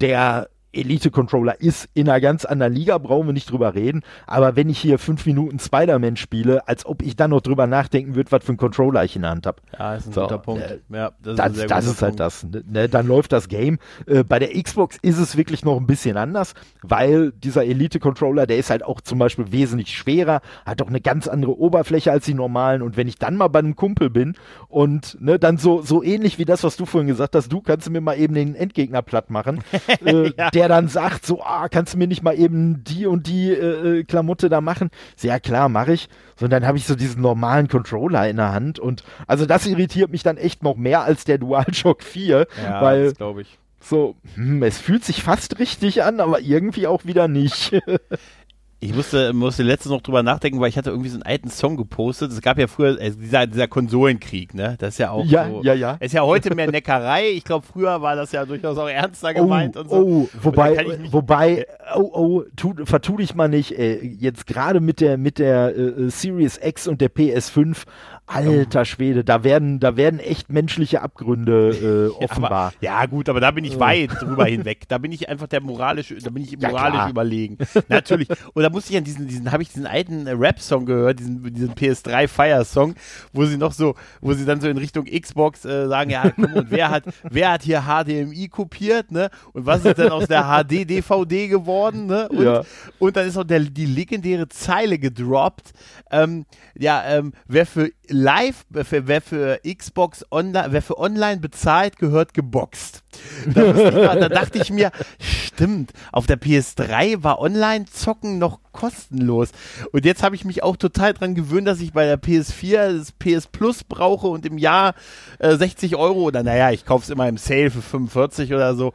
[0.00, 4.02] Der Elite-Controller ist in einer ganz anderen Liga, brauchen wir nicht drüber reden.
[4.26, 8.14] Aber wenn ich hier fünf Minuten Spider-Man spiele, als ob ich dann noch drüber nachdenken
[8.14, 9.60] würde, was für ein Controller ich in der Hand habe.
[9.78, 10.62] Ja, ist ein so, guter Punkt.
[10.62, 12.44] Äh, ja, das, das, ist, das ist halt das.
[12.44, 13.78] Ne, ne, dann läuft das Game.
[14.06, 18.58] Äh, bei der Xbox ist es wirklich noch ein bisschen anders, weil dieser Elite-Controller, der
[18.58, 22.34] ist halt auch zum Beispiel wesentlich schwerer, hat auch eine ganz andere Oberfläche als die
[22.34, 22.82] normalen.
[22.82, 24.34] Und wenn ich dann mal bei einem Kumpel bin
[24.68, 27.88] und ne, dann so, so ähnlich wie das, was du vorhin gesagt hast, du kannst
[27.90, 29.62] mir mal eben den Endgegner platt machen,
[30.04, 30.50] äh, ja.
[30.56, 33.98] Der dann sagt, so, ah, kannst du mir nicht mal eben die und die äh,
[33.98, 34.88] äh Klamotte da machen?
[35.14, 36.08] Sehr klar, mache ich.
[36.34, 39.66] So, und dann habe ich so diesen normalen Controller in der Hand und also das
[39.66, 43.58] irritiert mich dann echt noch mehr als der DualShock 4, ja, weil glaube ich.
[43.80, 47.78] So, hm, es fühlt sich fast richtig an, aber irgendwie auch wieder nicht.
[48.78, 51.78] Ich musste, musste letztens noch drüber nachdenken, weil ich hatte irgendwie so einen alten Song
[51.78, 52.30] gepostet.
[52.30, 54.76] Es gab ja früher äh, dieser, dieser Konsolenkrieg, ne?
[54.78, 55.62] Das ist ja auch ja, so.
[55.62, 55.92] Ja, ja.
[55.98, 57.30] Ist ja heute mehr Neckerei.
[57.30, 59.96] Ich glaube, früher war das ja durchaus auch ernster oh, gemeint oh, und so.
[59.96, 61.66] Oh, wobei, wobei,
[61.96, 63.72] oh, oh, tu, vertu dich mal nicht.
[63.78, 67.84] Äh, jetzt gerade mit der, mit der äh, äh Series X und der PS5
[68.26, 72.72] Alter Schwede, da werden, da werden echt menschliche Abgründe äh, offenbar.
[72.80, 74.88] Ja, aber, ja, gut, aber da bin ich weit drüber hinweg.
[74.88, 77.58] Da bin ich einfach der moralisch, da bin ich moralisch ja, überlegen.
[77.88, 78.28] Natürlich.
[78.54, 81.74] Und da musste ich an diesen, diesen, habe ich diesen alten Rap-Song gehört, diesen, diesen
[81.74, 82.94] PS3 Fire-Song,
[83.32, 86.52] wo sie noch so, wo sie dann so in Richtung Xbox äh, sagen, ja, komm,
[86.52, 89.30] und wer hat, wer hat hier HDMI kopiert, ne?
[89.52, 92.28] Und was ist denn aus der HD-DVD geworden, ne?
[92.28, 92.62] Und, ja.
[92.98, 95.72] und dann ist auch der, die legendäre Zeile gedroppt.
[96.10, 102.34] Ähm, ja, ähm, wer für live, wer für Xbox Online, wer für online bezahlt, gehört
[102.34, 103.02] geboxt.
[103.46, 109.50] Da, mal, da, dachte ich mir, stimmt, auf der PS3 war Online-Zocken noch kostenlos.
[109.92, 113.12] Und jetzt habe ich mich auch total dran gewöhnt, dass ich bei der PS4 das
[113.12, 114.94] PS Plus brauche und im Jahr
[115.38, 118.92] äh, 60 Euro oder naja, ich kaufe es immer im Sale für 45 oder so.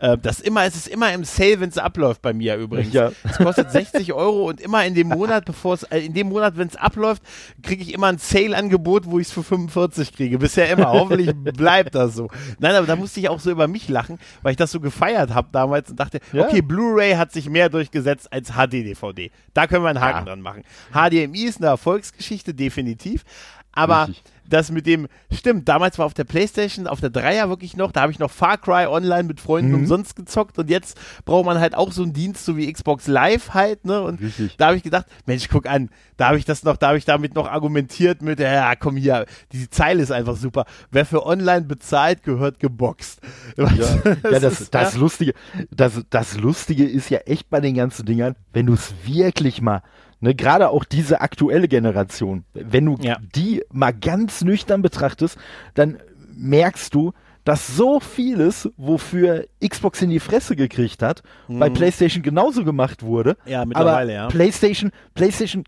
[0.00, 2.94] Äh, das immer, es ist immer im Sale, wenn es abläuft bei mir übrigens.
[2.94, 3.12] Ja.
[3.22, 6.56] Es kostet 60 Euro und immer in dem Monat, bevor es, äh, in dem Monat,
[6.56, 7.22] wenn es abläuft,
[7.62, 10.38] kriege ich immer ein Sale-Angebot, wo ich es für 45 kriege.
[10.38, 10.90] Bisher immer.
[10.92, 12.28] Hoffentlich bleibt das so.
[12.58, 15.34] Nein, aber da musste ich auch so über mich lachen, weil ich das so gefeiert
[15.34, 16.46] habe damals und dachte, ja.
[16.46, 19.30] okay, Blu-ray hat sich mehr durchgesetzt als HD-DVD.
[19.52, 20.24] Da können wir einen Haken ja.
[20.24, 20.64] dran machen.
[20.92, 23.24] HDMI ist eine Erfolgsgeschichte, definitiv.
[23.72, 27.76] Aber Richtig das mit dem, stimmt, damals war auf der Playstation, auf der Dreier wirklich
[27.76, 29.80] noch, da habe ich noch Far Cry online mit Freunden mhm.
[29.80, 33.54] umsonst gezockt und jetzt braucht man halt auch so einen Dienst, so wie Xbox Live
[33.54, 34.02] halt, ne?
[34.02, 34.56] Und Richtig.
[34.56, 37.04] da habe ich gedacht, Mensch, guck an, da habe ich das noch, da habe ich
[37.04, 40.66] damit noch argumentiert mit, ja, komm hier, die Zeile ist einfach super.
[40.90, 43.20] Wer für online bezahlt, gehört geboxt.
[43.56, 43.64] Ja,
[44.04, 45.00] das, ja, das, ist, das ja.
[45.00, 45.34] Lustige,
[45.70, 49.82] das, das Lustige ist ja echt bei den ganzen Dingern, wenn du es wirklich mal
[50.20, 53.16] Ne, Gerade auch diese aktuelle Generation, wenn du ja.
[53.34, 55.38] die mal ganz nüchtern betrachtest,
[55.74, 55.98] dann
[56.36, 57.12] merkst du,
[57.44, 61.58] dass so vieles, wofür Xbox in die Fresse gekriegt hat, mhm.
[61.58, 63.36] bei PlayStation genauso gemacht wurde.
[63.46, 64.28] Ja, mittlerweile, aber ja.
[64.28, 65.64] PlayStation, PlayStation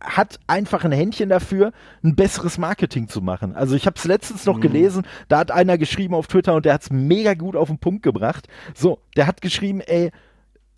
[0.00, 3.56] hat einfach ein Händchen dafür, ein besseres Marketing zu machen.
[3.56, 4.62] Also ich habe es letztens noch mhm.
[4.62, 7.78] gelesen, da hat einer geschrieben auf Twitter und der hat es mega gut auf den
[7.78, 8.46] Punkt gebracht.
[8.74, 10.10] So, der hat geschrieben, ey,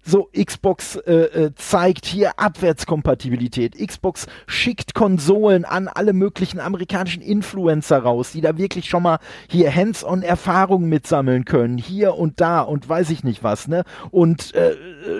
[0.07, 3.77] so, Xbox äh, äh, zeigt hier Abwärtskompatibilität.
[3.77, 9.75] Xbox schickt Konsolen an alle möglichen amerikanischen Influencer raus, die da wirklich schon mal hier
[9.75, 11.77] hands-on Erfahrungen mitsammeln können.
[11.77, 13.83] Hier und da und weiß ich nicht was, ne?
[14.13, 14.77] Und äh,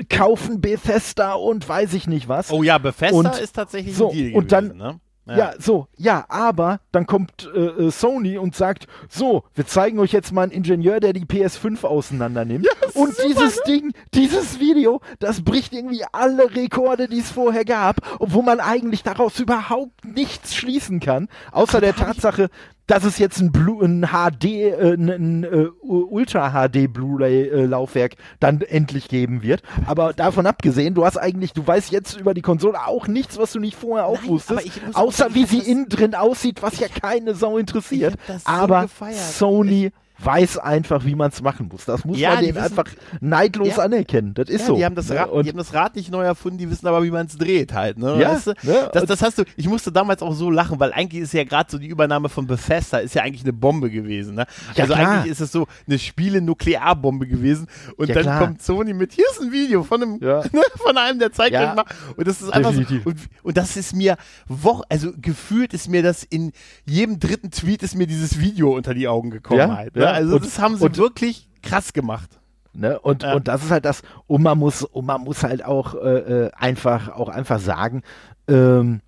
[0.09, 2.53] kaufen Bethesda und weiß ich nicht was.
[2.53, 5.01] Oh ja, Bethesda und ist tatsächlich so, ein Deal und gewesen, dann, ne?
[5.27, 5.37] Ja.
[5.37, 5.55] ja.
[5.59, 10.33] so, ja, aber dann kommt äh, äh, Sony und sagt, so, wir zeigen euch jetzt
[10.33, 12.67] mal einen Ingenieur, der die PS5 auseinander nimmt.
[12.67, 13.63] Ja, und super, dieses ne?
[13.67, 19.03] Ding, dieses Video, das bricht irgendwie alle Rekorde, die es vorher gab, wo man eigentlich
[19.03, 22.49] daraus überhaupt nichts schließen kann, außer der Tatsache,
[22.87, 28.17] dass es jetzt ein, Blue, ein HD, äh, ein, ein äh, Ultra HD Blu-ray-Laufwerk äh,
[28.41, 29.63] dann endlich geben wird.
[29.87, 33.53] Aber davon abgesehen, du hast eigentlich, du weißt jetzt über die Konsole auch nichts, was
[33.53, 37.35] du nicht vorher auch Nein, wusstest, außer wie sie innen drin aussieht, was ja keine
[37.35, 38.15] Sau interessiert.
[38.45, 41.85] aber so Sony weiß einfach, wie man es machen muss.
[41.85, 42.87] Das muss ja, man denen einfach
[43.21, 43.85] neidlos ja.
[43.85, 44.33] anerkennen.
[44.35, 44.77] Das ist ja, so.
[44.77, 47.05] Die haben, das Rad, und die haben das Rad nicht neu erfunden, die wissen aber,
[47.05, 47.99] wie man es dreht halt.
[47.99, 48.19] Ne?
[48.21, 48.51] Ja, weißt du?
[48.63, 48.91] ne?
[48.93, 51.71] das, das hast du, ich musste damals auch so lachen, weil eigentlich ist ja gerade
[51.71, 54.37] so die Übernahme von Bethesda ist ja eigentlich eine Bombe gewesen.
[54.37, 54.47] Ne?
[54.77, 55.09] also klar.
[55.09, 58.41] eigentlich ist es so eine Spiele-Nuklearbombe gewesen und dann klar.
[58.41, 60.43] kommt Sony mit, hier ist ein Video von einem, ne,
[60.77, 61.85] von einem, der zeigt euch mal.
[62.17, 64.17] Und das ist einfach so, und, und das ist mir
[64.49, 66.53] Woche, also gefühlt ist mir das in
[66.87, 69.95] jedem dritten Tweet ist mir dieses Video unter die Augen gekommen halt.
[69.95, 70.06] Ne?
[70.13, 72.41] Also und, das haben sie wirklich krass gemacht.
[72.73, 72.99] Ne?
[73.01, 73.35] Und, ja.
[73.35, 76.51] und das ist halt das, und man muss, und man muss halt auch äh, äh
[76.55, 78.03] einfach, auch einfach sagen,
[78.49, 79.01] ähm,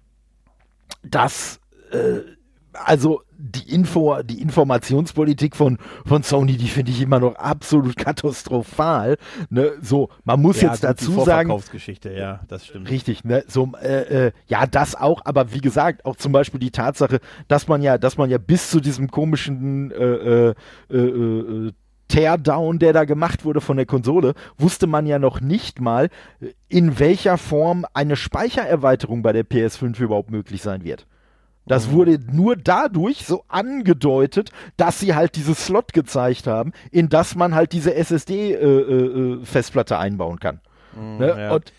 [1.03, 1.61] dass
[1.93, 2.21] äh,
[2.73, 9.17] also die Info, die Informationspolitik von, von Sony, die finde ich immer noch absolut katastrophal.
[9.49, 9.73] Ne?
[9.81, 11.49] So, man muss ja, jetzt dazu die sagen.
[11.49, 12.91] Vorverkaufsgeschichte, ja, das stimmt.
[12.91, 13.45] Richtig, ne?
[13.47, 17.69] So, äh, äh, ja, das auch, aber wie gesagt, auch zum Beispiel die Tatsache, dass
[17.69, 20.55] man ja, dass man ja bis zu diesem komischen äh, äh,
[20.91, 21.73] äh, äh
[22.09, 26.09] Teardown, der da gemacht wurde von der Konsole, wusste man ja noch nicht mal,
[26.67, 31.07] in welcher Form eine Speichererweiterung bei der PS5 überhaupt möglich sein wird.
[31.69, 31.93] Das mhm.
[31.93, 37.55] wurde nur dadurch so angedeutet, dass sie halt dieses Slot gezeigt haben, in das man
[37.55, 40.61] halt diese SSD-Festplatte äh, äh, einbauen kann.
[40.97, 41.37] Mhm, ne?
[41.39, 41.53] ja.
[41.53, 41.73] Und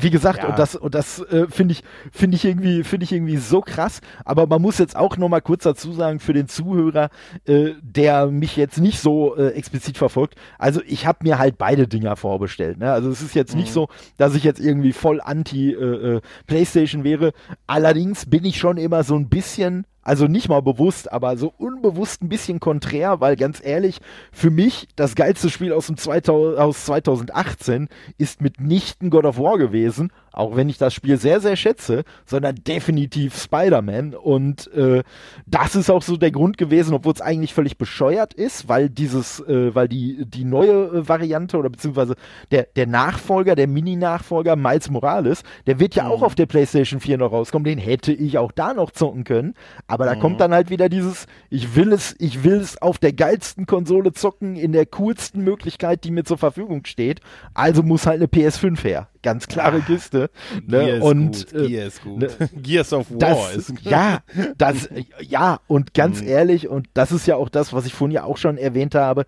[0.00, 0.48] wie gesagt, ja.
[0.48, 1.82] und das, und das äh, finde ich,
[2.12, 4.00] finde ich irgendwie, finde ich irgendwie so krass.
[4.24, 7.10] Aber man muss jetzt auch noch mal kurz dazu sagen für den Zuhörer,
[7.46, 10.34] äh, der mich jetzt nicht so äh, explizit verfolgt.
[10.58, 12.78] Also ich habe mir halt beide Dinger vorbestellt.
[12.78, 12.92] Ne?
[12.92, 13.60] Also es ist jetzt mhm.
[13.60, 17.32] nicht so, dass ich jetzt irgendwie voll anti äh, äh, PlayStation wäre.
[17.66, 22.22] Allerdings bin ich schon immer so ein bisschen also nicht mal bewusst, aber so unbewusst
[22.22, 24.00] ein bisschen konträr, weil ganz ehrlich,
[24.32, 27.88] für mich das geilste Spiel aus, dem 2000, aus 2018
[28.18, 32.56] ist mitnichten God of War gewesen, auch wenn ich das Spiel sehr, sehr schätze, sondern
[32.56, 34.14] definitiv Spider-Man.
[34.14, 35.02] Und äh,
[35.46, 39.40] das ist auch so der Grund gewesen, obwohl es eigentlich völlig bescheuert ist, weil dieses,
[39.40, 42.14] äh, weil die, die neue äh, Variante oder beziehungsweise
[42.50, 46.10] der, der Nachfolger, der Mini-Nachfolger Miles Morales, der wird ja mhm.
[46.10, 47.64] auch auf der PlayStation 4 noch rauskommen.
[47.64, 49.54] Den hätte ich auch da noch zocken können.
[49.86, 50.20] Aber da mhm.
[50.20, 54.12] kommt dann halt wieder dieses, ich will es, ich will es auf der geilsten Konsole
[54.12, 57.20] zocken, in der coolsten Möglichkeit, die mir zur Verfügung steht.
[57.54, 60.30] Also muss halt eine PS5 her ganz klare ah, Kiste.
[60.66, 61.00] Ne?
[61.00, 62.18] Und gut, Gear ist gut.
[62.18, 62.28] Ne?
[62.62, 63.82] Gears of War das, ist gut.
[63.82, 64.22] Ja,
[64.56, 64.88] das,
[65.20, 66.28] ja, und ganz mhm.
[66.28, 69.26] ehrlich, und das ist ja auch das, was ich vorhin ja auch schon erwähnt habe,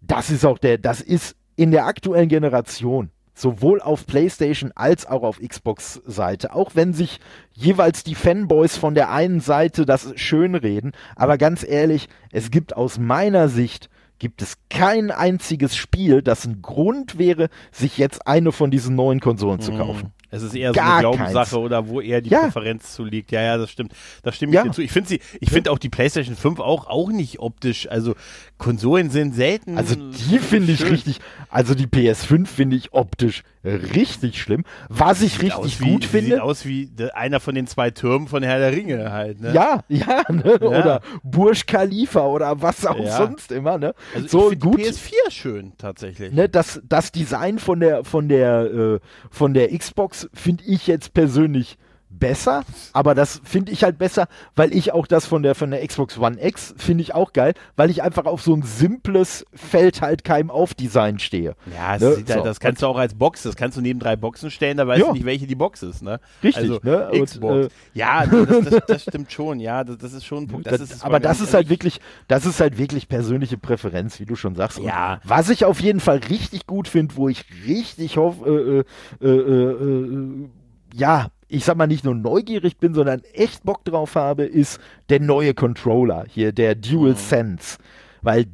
[0.00, 5.22] das ist auch der, das ist in der aktuellen Generation sowohl auf PlayStation als auch
[5.22, 6.54] auf Xbox-Seite.
[6.54, 7.20] Auch wenn sich
[7.52, 10.92] jeweils die Fanboys von der einen Seite das schönreden.
[11.16, 16.62] Aber ganz ehrlich, es gibt aus meiner Sicht gibt es kein einziges Spiel, das ein
[16.62, 19.78] Grund wäre, sich jetzt eine von diesen neuen Konsolen zu mhm.
[19.78, 20.12] kaufen.
[20.34, 21.64] Es ist eher Gar so eine Glaubenssache keins.
[21.64, 22.40] oder wo eher die ja.
[22.40, 23.30] Präferenz zu liegt.
[23.30, 23.92] Ja, ja, das stimmt.
[24.24, 24.64] Da stimme ich ja.
[24.64, 24.82] dir zu.
[24.82, 27.88] Ich finde sie, ich finde auch die PlayStation 5 auch, auch nicht optisch.
[27.88, 28.16] Also
[28.58, 29.78] Konsolen sind selten.
[29.78, 31.20] Also die finde ich richtig.
[31.54, 34.64] Also die PS5 finde ich optisch richtig schlimm.
[34.88, 36.32] Was ich sieht richtig wie, gut finde.
[36.32, 39.40] Sieht aus wie einer von den zwei Türmen von Herr der Ringe halt.
[39.40, 39.52] Ne?
[39.54, 40.58] Ja, ja, ne?
[40.60, 40.66] ja.
[40.66, 43.16] Oder Burj Khalifa oder was auch ja.
[43.18, 43.78] sonst immer.
[43.78, 43.94] Ne?
[44.16, 44.80] Also so ich gut.
[44.80, 46.32] Die PS4 schön tatsächlich.
[46.32, 48.98] Ne, das, das Design von der von der äh,
[49.30, 51.78] von der Xbox finde ich jetzt persönlich
[52.18, 55.86] besser, aber das finde ich halt besser, weil ich auch das von der von der
[55.86, 60.00] Xbox One X finde ich auch geil, weil ich einfach auf so ein simples Feld
[60.00, 61.54] halt keinem auf Design stehe.
[61.74, 62.16] Ja, ne?
[62.16, 62.42] halt, so.
[62.42, 65.00] das kannst du auch als Box, das kannst du neben drei Boxen stellen, da weißt
[65.00, 65.06] ja.
[65.08, 66.20] du nicht, welche die Box ist, ne?
[66.42, 67.10] Richtig, also, ne?
[67.22, 67.54] Xbox.
[67.54, 70.66] Und, äh, ja, das, das, das, stimmt schon, ja, das, das ist schon ein Punkt.
[70.66, 74.36] Das ist aber das ist halt wirklich, das ist halt wirklich persönliche Präferenz, wie du
[74.36, 74.78] schon sagst.
[74.78, 75.14] Ja.
[75.14, 78.84] Und was ich auf jeden Fall richtig gut finde, wo ich richtig hoffe,
[79.20, 80.48] äh, äh, äh, äh
[80.94, 85.20] ja, ich sag mal, nicht nur neugierig bin, sondern echt Bock drauf habe, ist der
[85.20, 87.16] neue Controller hier, der Dual mhm.
[87.16, 87.78] Sense.
[88.22, 88.46] Weil,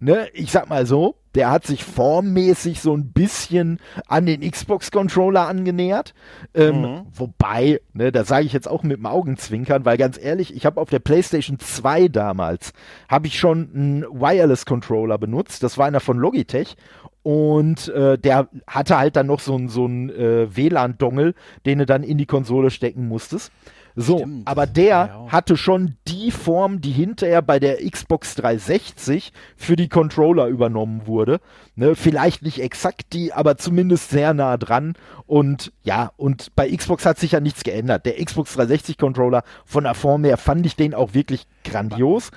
[0.00, 3.78] ne, ich sag mal so, der hat sich formmäßig so ein bisschen
[4.08, 6.14] an den Xbox-Controller angenähert.
[6.54, 7.06] Ähm, mhm.
[7.14, 10.80] Wobei, ne, da sage ich jetzt auch mit dem Augenzwinkern, weil ganz ehrlich, ich habe
[10.80, 12.72] auf der PlayStation 2 damals,
[13.08, 15.62] habe ich schon einen Wireless-Controller benutzt.
[15.62, 16.76] Das war einer von Logitech.
[17.22, 21.34] Und äh, der hatte halt dann noch so einen so äh, WLAN-Dongle,
[21.66, 23.52] den du dann in die Konsole stecken musstest.
[23.96, 24.46] So, Stimmt.
[24.46, 25.26] aber der ja.
[25.28, 31.40] hatte schon die Form, die hinterher bei der Xbox 360 für die Controller übernommen wurde.
[31.78, 34.94] Ne, vielleicht nicht exakt die, aber zumindest sehr nah dran.
[35.26, 38.06] Und ja, und bei Xbox hat sich ja nichts geändert.
[38.06, 42.30] Der Xbox 360 Controller von der Form her fand ich den auch wirklich grandios.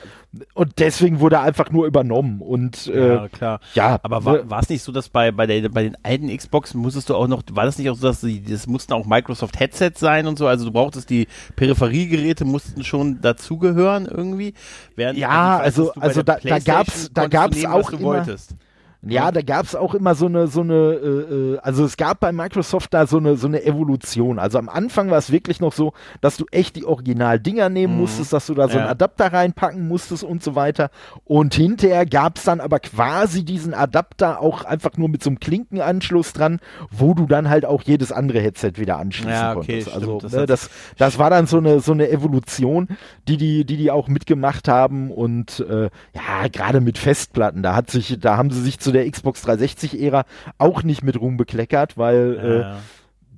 [0.54, 2.42] Und deswegen wurde er einfach nur übernommen.
[2.42, 3.62] Und äh, ja, klar.
[3.76, 6.74] Ja, aber war ne es nicht so, dass bei, bei, der, bei den alten Xbox
[6.74, 9.58] musstest du auch noch, war das nicht auch so, dass die, das mussten auch Microsoft
[9.58, 10.48] Headsets sein und so?
[10.48, 14.54] Also du brauchtest die Peripheriegeräte, mussten schon dazugehören irgendwie.
[14.98, 18.56] Während, ja, also, also, da, da gab's, da gab's nehmen, auch immer, wolltest.
[19.02, 22.20] Ja, da gab es auch immer so eine, so eine, äh, äh, also es gab
[22.20, 24.40] bei Microsoft da so eine, so eine Evolution.
[24.40, 28.02] Also am Anfang war es wirklich noch so, dass du echt die Original-Dinger nehmen mhm.
[28.02, 28.82] musstest, dass du da so ja.
[28.82, 30.90] einen Adapter reinpacken musstest und so weiter.
[31.24, 35.40] Und hinterher gab es dann aber quasi diesen Adapter auch einfach nur mit so einem
[35.40, 36.60] Klinkenanschluss dran,
[36.92, 39.96] wo du dann halt auch jedes andere Headset wieder anschließen ja, okay, konntest.
[39.96, 42.90] Also das, ne, das, das war dann so eine, so eine Evolution,
[43.30, 47.90] die die, die, die auch mitgemacht haben und äh, ja, gerade mit Festplatten, da hat
[47.90, 50.26] sich, da haben sie sich zu zu der Xbox 360-Ära
[50.58, 52.74] auch nicht mit Ruhm bekleckert, weil ja.
[52.74, 52.76] äh,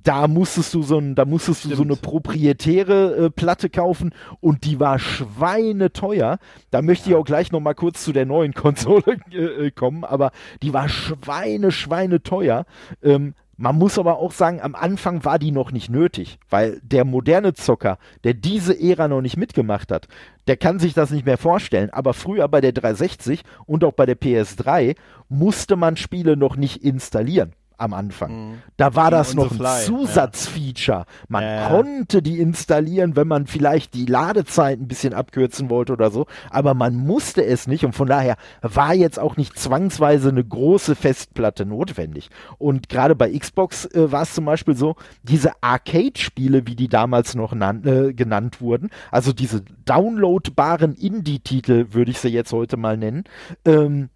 [0.02, 1.72] da musstest du so ein, da musstest Stimmt.
[1.72, 6.38] du so eine proprietäre äh, Platte kaufen und die war schweineteuer.
[6.70, 7.16] Da möchte ja.
[7.16, 10.32] ich auch gleich noch mal kurz zu der neuen Konsole äh, kommen, aber
[10.62, 12.64] die war schweine, schweineteuer.
[13.02, 17.04] Ähm, man muss aber auch sagen, am Anfang war die noch nicht nötig, weil der
[17.04, 20.08] moderne Zocker, der diese Ära noch nicht mitgemacht hat,
[20.48, 21.90] der kann sich das nicht mehr vorstellen.
[21.90, 24.96] Aber früher bei der 360 und auch bei der PS3
[25.28, 27.52] musste man Spiele noch nicht installieren
[27.82, 28.50] am Anfang.
[28.50, 28.62] Mhm.
[28.76, 31.04] Da war das noch ein Zusatzfeature.
[31.28, 36.10] Man ja, konnte die installieren, wenn man vielleicht die Ladezeit ein bisschen abkürzen wollte oder
[36.10, 40.44] so, aber man musste es nicht und von daher war jetzt auch nicht zwangsweise eine
[40.44, 42.30] große Festplatte notwendig.
[42.58, 47.34] Und gerade bei Xbox äh, war es zum Beispiel so, diese Arcade-Spiele, wie die damals
[47.34, 53.24] noch äh, genannt wurden, also diese downloadbaren Indie-Titel, würde ich sie jetzt heute mal nennen,
[53.64, 54.08] ähm,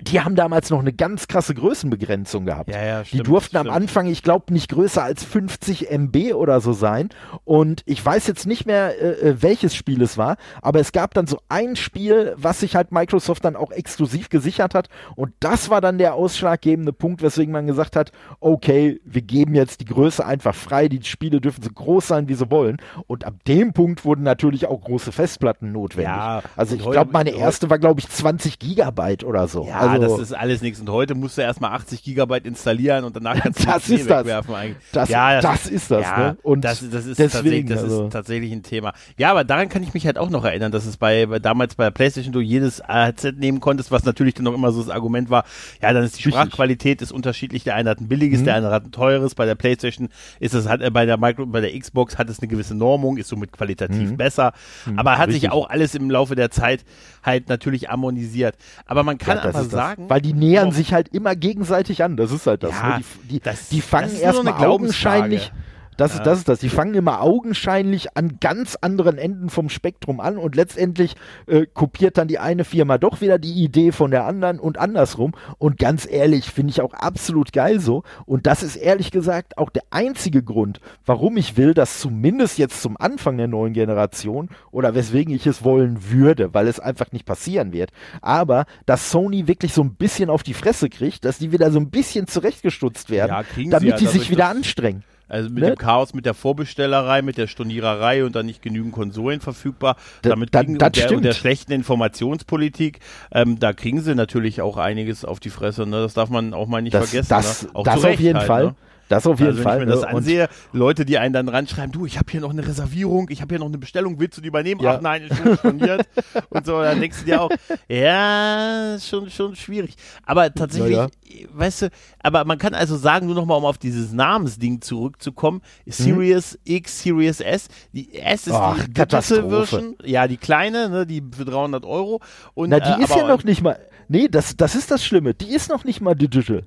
[0.00, 2.70] die haben damals noch eine ganz krasse Größenbegrenzung gehabt.
[2.70, 6.60] Ja, ja, stimmt, die durften am Anfang, ich glaube, nicht größer als 50 MB oder
[6.60, 7.10] so sein.
[7.44, 11.12] Und ich weiß jetzt nicht mehr, äh, äh, welches Spiel es war, aber es gab
[11.14, 14.88] dann so ein Spiel, was sich halt Microsoft dann auch exklusiv gesichert hat.
[15.16, 18.10] Und das war dann der ausschlaggebende Punkt, weswegen man gesagt hat,
[18.40, 22.34] okay, wir geben jetzt die Größe einfach frei, die Spiele dürfen so groß sein, wie
[22.34, 22.78] sie wollen.
[23.06, 26.14] Und ab dem Punkt wurden natürlich auch große Festplatten notwendig.
[26.14, 29.73] Ja, also ich glaube, meine erste war, glaube ich, 20 Gigabyte oder so.
[29.74, 30.80] Ja, also, das ist alles nichts.
[30.80, 34.20] Und heute musst du erstmal 80 Gigabyte installieren und danach kannst du das ist das.
[34.20, 34.54] wegwerfen.
[34.54, 34.84] Eigentlich.
[34.92, 36.02] Das, ja, das, das ist das.
[36.02, 36.36] Ja, ne?
[36.42, 38.04] Und das, das, ist, deswegen, tatsächlich, das also.
[38.04, 38.92] ist tatsächlich ein Thema.
[39.18, 41.74] Ja, aber daran kann ich mich halt auch noch erinnern, dass es bei, bei damals
[41.74, 44.90] bei der PlayStation du jedes Headset nehmen konntest, was natürlich dann noch immer so das
[44.90, 45.44] Argument war.
[45.82, 47.64] Ja, dann ist die Sprachqualität ist unterschiedlich.
[47.64, 48.44] Der eine hat ein billiges, mhm.
[48.44, 49.34] der andere hat ein teures.
[49.34, 50.08] Bei der PlayStation
[50.38, 53.16] ist es hat äh, bei der Micro, bei der Xbox hat es eine gewisse Normung,
[53.16, 54.16] ist somit qualitativ mhm.
[54.16, 54.52] besser.
[54.86, 54.98] Mhm.
[54.98, 55.42] Aber hat Richtig.
[55.42, 56.84] sich auch alles im Laufe der Zeit
[57.24, 58.56] halt natürlich harmonisiert.
[58.86, 62.16] Aber man kann ja, aber sagen, weil die nähern sich halt immer gegenseitig an.
[62.16, 62.72] Das ist halt das.
[62.72, 63.04] Ja, ne?
[63.24, 65.52] die, die, das, die fangen erstmal so augenscheinlich
[65.96, 66.18] das, ja.
[66.18, 66.58] ist, das ist das.
[66.60, 71.14] Die fangen immer augenscheinlich an ganz anderen Enden vom Spektrum an und letztendlich
[71.46, 75.32] äh, kopiert dann die eine Firma doch wieder die Idee von der anderen und andersrum.
[75.58, 78.02] Und ganz ehrlich, finde ich auch absolut geil so.
[78.26, 82.82] Und das ist ehrlich gesagt auch der einzige Grund, warum ich will, dass zumindest jetzt
[82.82, 87.26] zum Anfang der neuen Generation oder weswegen ich es wollen würde, weil es einfach nicht
[87.26, 87.90] passieren wird.
[88.20, 91.78] Aber dass Sony wirklich so ein bisschen auf die Fresse kriegt, dass die wieder so
[91.78, 95.04] ein bisschen zurechtgestutzt werden, ja, damit ja, die sich wieder anstrengen.
[95.28, 95.70] Also mit ne?
[95.70, 99.96] dem Chaos, mit der Vorbestellerei, mit der Storniererei und dann nicht genügend Konsolen verfügbar.
[100.22, 103.00] Da, Damit da, kriegen, und, der, und der schlechten Informationspolitik,
[103.32, 105.86] ähm, da kriegen sie natürlich auch einiges auf die Fresse.
[105.86, 106.02] Ne?
[106.02, 107.28] Das darf man auch mal nicht das, vergessen.
[107.30, 107.70] Das, ne?
[107.72, 108.74] auch das auf jeden halt, Fall.
[109.08, 109.80] Das auf jeden also, Fall.
[109.80, 110.16] Wenn ich mir das ne?
[110.16, 113.54] ansehe, Leute, die einen dann ranschreiben, du, ich habe hier noch eine Reservierung, ich habe
[113.54, 114.80] hier noch eine Bestellung, willst du die übernehmen?
[114.80, 114.96] Ja.
[114.96, 116.06] Ach nein, ist schon storniert.
[116.50, 117.50] und so, dann denkst du dir auch,
[117.88, 119.96] ja, schon, schon schwierig.
[120.24, 121.46] Aber tatsächlich, ja, ja.
[121.52, 121.90] weißt du,
[122.22, 126.76] aber man kann also sagen, nur nochmal, um auf dieses Namensding zurückzukommen, Series hm.
[126.76, 131.44] X, Series S, die S ist Ach, die Version, ja, die kleine, ne, die für
[131.44, 132.20] 300 Euro.
[132.54, 133.78] Und, Na, die äh, ist ja noch nicht mal,
[134.08, 136.64] nee, das, das ist das Schlimme, die ist noch nicht mal digital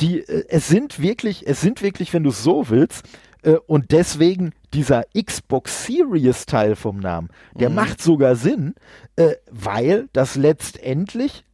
[0.00, 3.04] die, äh, es sind wirklich, es sind wirklich, wenn du es so willst,
[3.42, 7.76] äh, und deswegen dieser Xbox Series Teil vom Namen, der mhm.
[7.76, 8.74] macht sogar Sinn,
[9.16, 11.44] äh, weil das letztendlich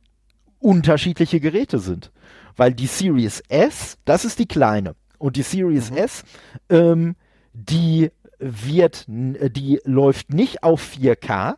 [0.58, 2.10] unterschiedliche Geräte sind.
[2.56, 4.94] Weil die Series S, das ist die kleine.
[5.18, 5.96] Und die Series mhm.
[5.96, 6.24] S,
[6.68, 7.16] ähm,
[7.52, 11.54] die wird, die läuft nicht auf 4K,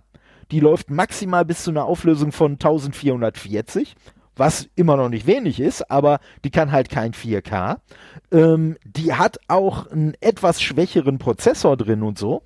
[0.50, 3.94] die läuft maximal bis zu einer Auflösung von 1440
[4.36, 7.78] was immer noch nicht wenig ist, aber die kann halt kein 4K.
[8.32, 12.42] Ähm, die hat auch einen etwas schwächeren Prozessor drin und so.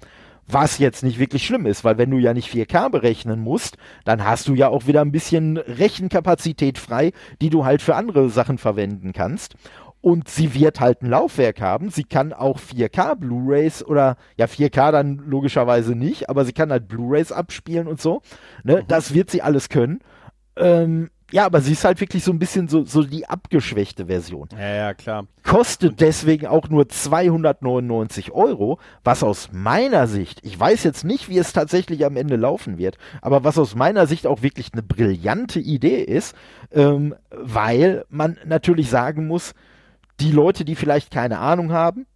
[0.51, 3.77] Was jetzt nicht wirklich schlimm ist, weil wenn du ja nicht 4K berechnen musst,
[4.07, 7.13] dann hast du ja auch wieder ein bisschen Rechenkapazität frei,
[7.43, 9.57] die du halt für andere Sachen verwenden kannst.
[10.01, 11.91] Und sie wird halt ein Laufwerk haben.
[11.91, 16.89] Sie kann auch 4K Blu-rays oder ja 4K dann logischerweise nicht, aber sie kann halt
[16.89, 18.23] Blu-rays abspielen und so.
[18.63, 18.77] Ne?
[18.77, 18.87] Mhm.
[18.89, 19.99] Das wird sie alles können.
[20.57, 24.49] Ähm, ja, aber sie ist halt wirklich so ein bisschen so, so die abgeschwächte Version.
[24.53, 25.27] Ja, ja, klar.
[25.43, 31.29] Kostet Und deswegen auch nur 299 Euro, was aus meiner Sicht, ich weiß jetzt nicht,
[31.29, 34.83] wie es tatsächlich am Ende laufen wird, aber was aus meiner Sicht auch wirklich eine
[34.83, 36.35] brillante Idee ist,
[36.73, 39.55] ähm, weil man natürlich sagen muss,
[40.21, 42.07] die Leute, die vielleicht keine Ahnung haben,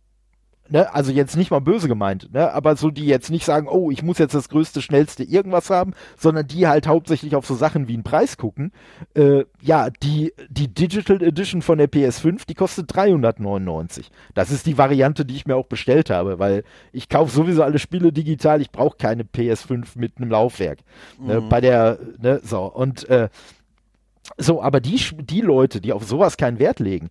[0.69, 3.91] ne, also jetzt nicht mal böse gemeint, ne, aber so die jetzt nicht sagen, oh,
[3.91, 7.89] ich muss jetzt das größte, schnellste irgendwas haben, sondern die halt hauptsächlich auf so Sachen
[7.89, 8.73] wie einen Preis gucken.
[9.15, 14.11] Äh, ja, die, die Digital Edition von der PS5, die kostet 399.
[14.35, 17.79] Das ist die Variante, die ich mir auch bestellt habe, weil ich kaufe sowieso alle
[17.79, 20.81] Spiele digital, ich brauche keine PS5 mit einem Laufwerk.
[21.19, 21.43] Ne, mhm.
[21.43, 23.29] Ne, bei der, ne, so, und äh,
[24.39, 27.11] so, aber die, die Leute, die auf sowas keinen Wert legen,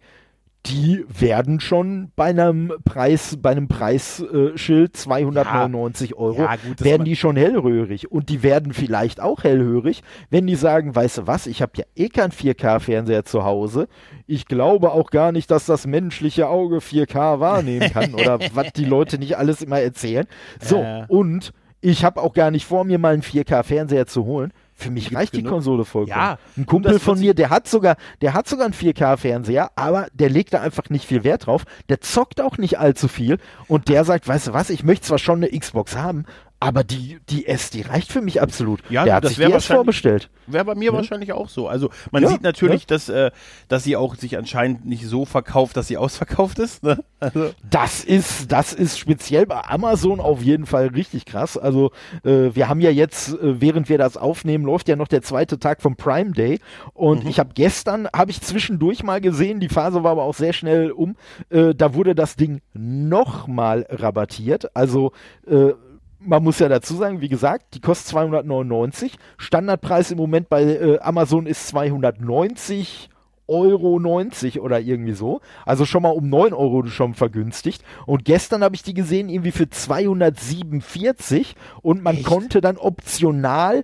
[0.68, 7.03] die werden schon bei einem Preis, bei einem Preisschild 299 ja, Euro, ja, gut, werden
[7.03, 8.12] die schon hellröhrig.
[8.12, 11.86] Und die werden vielleicht auch hellhörig, wenn die sagen, weißt du was, ich habe ja
[11.95, 13.88] eh keinen 4K-Fernseher zu Hause.
[14.28, 18.86] Ich glaube auch gar nicht, dass das menschliche Auge 4K wahrnehmen kann oder was die
[18.86, 20.28] Leute nicht alles immer erzählen.
[20.59, 21.05] So, äh.
[21.07, 24.53] und ich habe auch gar nicht vor, mir mal einen 4K-Fernseher zu holen.
[24.82, 25.45] Für mich reicht genug.
[25.45, 26.17] die Konsole vollkommen.
[26.17, 30.29] Ja, ein Kumpel von mir, der hat sogar, der hat sogar einen 4K-Fernseher, aber der
[30.29, 31.65] legt da einfach nicht viel Wert drauf.
[31.89, 35.19] Der zockt auch nicht allzu viel und der sagt, weißt du was, ich möchte zwar
[35.19, 36.25] schon eine Xbox haben,
[36.62, 38.82] aber die, die S, die reicht für mich absolut.
[38.91, 40.30] Ja, der hat das sich die S vorbestellt.
[40.45, 40.93] Wäre bei mir ja.
[40.93, 41.68] wahrscheinlich auch so.
[41.68, 42.88] Also man ja, sieht natürlich, ja.
[42.89, 43.32] dass, äh,
[43.68, 46.84] dass sie auch sich anscheinend nicht so verkauft, dass sie ausverkauft ist.
[46.84, 47.03] Ne?
[47.20, 47.51] Also.
[47.68, 51.57] Das ist, das ist speziell bei Amazon auf jeden Fall richtig krass.
[51.57, 51.91] Also
[52.24, 55.57] äh, wir haben ja jetzt, äh, während wir das aufnehmen, läuft ja noch der zweite
[55.57, 56.59] Tag vom Prime Day.
[56.93, 57.30] Und mhm.
[57.32, 60.91] ich habe gestern, habe ich zwischendurch mal gesehen, die Phase war aber auch sehr schnell
[60.91, 61.16] um,
[61.49, 64.76] äh, da wurde das Ding nochmal rabattiert.
[64.76, 65.12] Also
[65.47, 65.74] äh,
[66.24, 69.17] man muss ja dazu sagen, wie gesagt, die kostet 299.
[69.38, 73.09] Standardpreis im Moment bei äh, Amazon ist 290
[73.47, 75.41] Euro 90 oder irgendwie so.
[75.65, 77.84] Also schon mal um 9 Euro schon vergünstigt.
[78.05, 82.26] Und gestern habe ich die gesehen irgendwie für 247 und man Echt?
[82.26, 83.84] konnte dann optional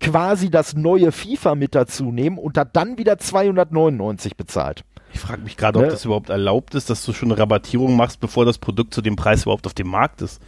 [0.00, 4.84] quasi das neue FIFA mit dazu nehmen und hat dann wieder 299 bezahlt.
[5.14, 5.90] Ich frage mich gerade, ob ne?
[5.90, 9.16] das überhaupt erlaubt ist, dass du schon eine Rabattierung machst, bevor das Produkt zu dem
[9.16, 10.42] Preis überhaupt auf dem Markt ist.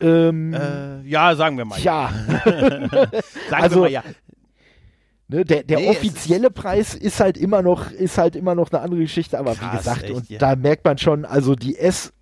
[0.00, 1.78] Ähm, äh, ja, sagen wir mal.
[1.80, 2.12] Ja.
[2.44, 3.12] sagen
[3.50, 4.02] also, wir mal ja.
[5.26, 8.82] Ne, der der nee, offizielle Preis ist halt immer noch ist halt immer noch eine
[8.82, 10.38] andere Geschichte, aber krass, wie gesagt, echt, und ja.
[10.38, 12.12] da merkt man schon, also die S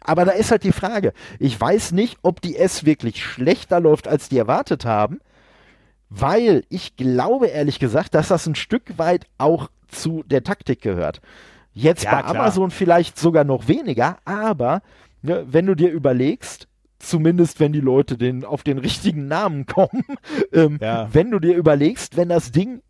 [0.00, 1.12] aber da ist halt die Frage.
[1.38, 5.20] Ich weiß nicht, ob die S wirklich schlechter läuft, als die erwartet haben,
[6.10, 11.20] weil ich glaube ehrlich gesagt, dass das ein Stück weit auch zu der Taktik gehört.
[11.72, 12.34] Jetzt ja, bei klar.
[12.34, 14.82] Amazon vielleicht sogar noch weniger, aber
[15.22, 16.68] ne, wenn du dir überlegst,
[17.08, 20.04] zumindest wenn die Leute den, auf den richtigen Namen kommen.
[20.52, 21.08] ähm, ja.
[21.12, 22.82] Wenn du dir überlegst, wenn das Ding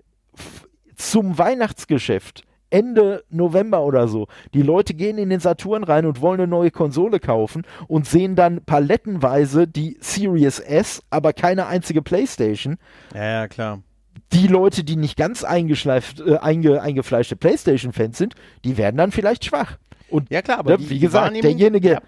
[0.96, 2.44] zum Weihnachtsgeschäft
[2.74, 4.26] Ende November oder so.
[4.52, 8.34] Die Leute gehen in den Saturn rein und wollen eine neue Konsole kaufen und sehen
[8.34, 12.78] dann palettenweise die Series S, aber keine einzige Playstation.
[13.14, 13.82] Ja, ja, klar.
[14.32, 18.34] Die Leute, die nicht ganz eingeschleift, äh, einge, eingefleischte Playstation-Fans sind,
[18.64, 19.78] die werden dann vielleicht schwach.
[20.08, 22.00] Und ja, klar, aber ne, die, wie gesagt, derjenige, ja.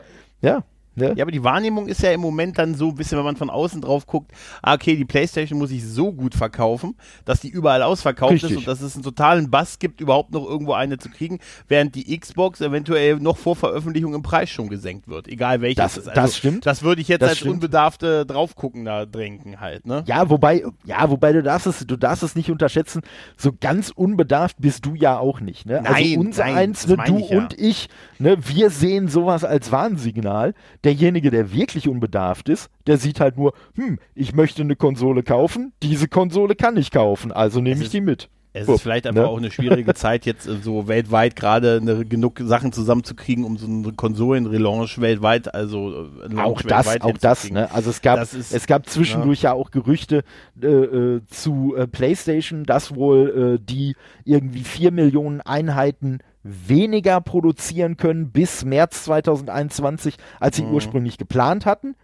[0.42, 0.64] ja
[0.96, 1.12] Ne?
[1.14, 3.50] Ja, aber die Wahrnehmung ist ja im Moment dann so ein bisschen, wenn man von
[3.50, 4.32] außen drauf guckt,
[4.62, 6.94] ah, okay, die Playstation muss sich so gut verkaufen,
[7.26, 8.52] dass die überall ausverkauft Richtig.
[8.52, 11.38] ist und dass es einen totalen Bass gibt, überhaupt noch irgendwo eine zu kriegen,
[11.68, 15.96] während die Xbox eventuell noch vor Veröffentlichung im Preis schon gesenkt wird, egal welches das,
[15.98, 16.08] ist.
[16.08, 16.64] Also, das stimmt.
[16.64, 17.54] Das würde ich jetzt das als stimmt.
[17.54, 20.02] unbedarfte draufgucken da drängen halt, ne?
[20.06, 23.02] Ja, wobei, ja, wobei du darfst es, du darfst es nicht unterschätzen,
[23.36, 25.80] so ganz unbedarft bist du ja auch nicht, ne?
[25.80, 27.38] Also nein, also unser nein, eins, ne, du ich, ja.
[27.38, 27.88] und ich,
[28.18, 30.54] ne, wir sehen sowas als Warnsignal
[30.86, 35.72] derjenige, der wirklich unbedarft ist, der sieht halt nur, hm, ich möchte eine Konsole kaufen,
[35.82, 38.30] diese Konsole kann ich kaufen, also nehme ich die mit.
[38.58, 39.28] Es ist vielleicht einfach ne?
[39.28, 43.92] auch eine schwierige Zeit, jetzt äh, so weltweit gerade genug Sachen zusamzuzukriegen, um so eine
[43.92, 47.70] Konsolenrelaunch weltweit, also äh, auch das, auch das, ne?
[47.70, 50.22] Also es gab, ist, es gab zwischendurch ja, ja auch Gerüchte
[50.62, 57.96] äh, äh, zu äh, PlayStation, dass wohl äh, die irgendwie vier Millionen Einheiten weniger produzieren
[57.96, 60.74] können bis März 2021, als sie mhm.
[60.74, 61.96] ursprünglich geplant hatten.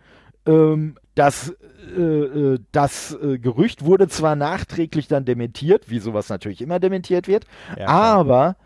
[0.46, 1.54] Ähm, das
[1.96, 7.28] äh, äh, das äh, Gerücht wurde zwar nachträglich dann dementiert, wie sowas natürlich immer dementiert
[7.28, 7.44] wird,
[7.78, 8.56] ja, aber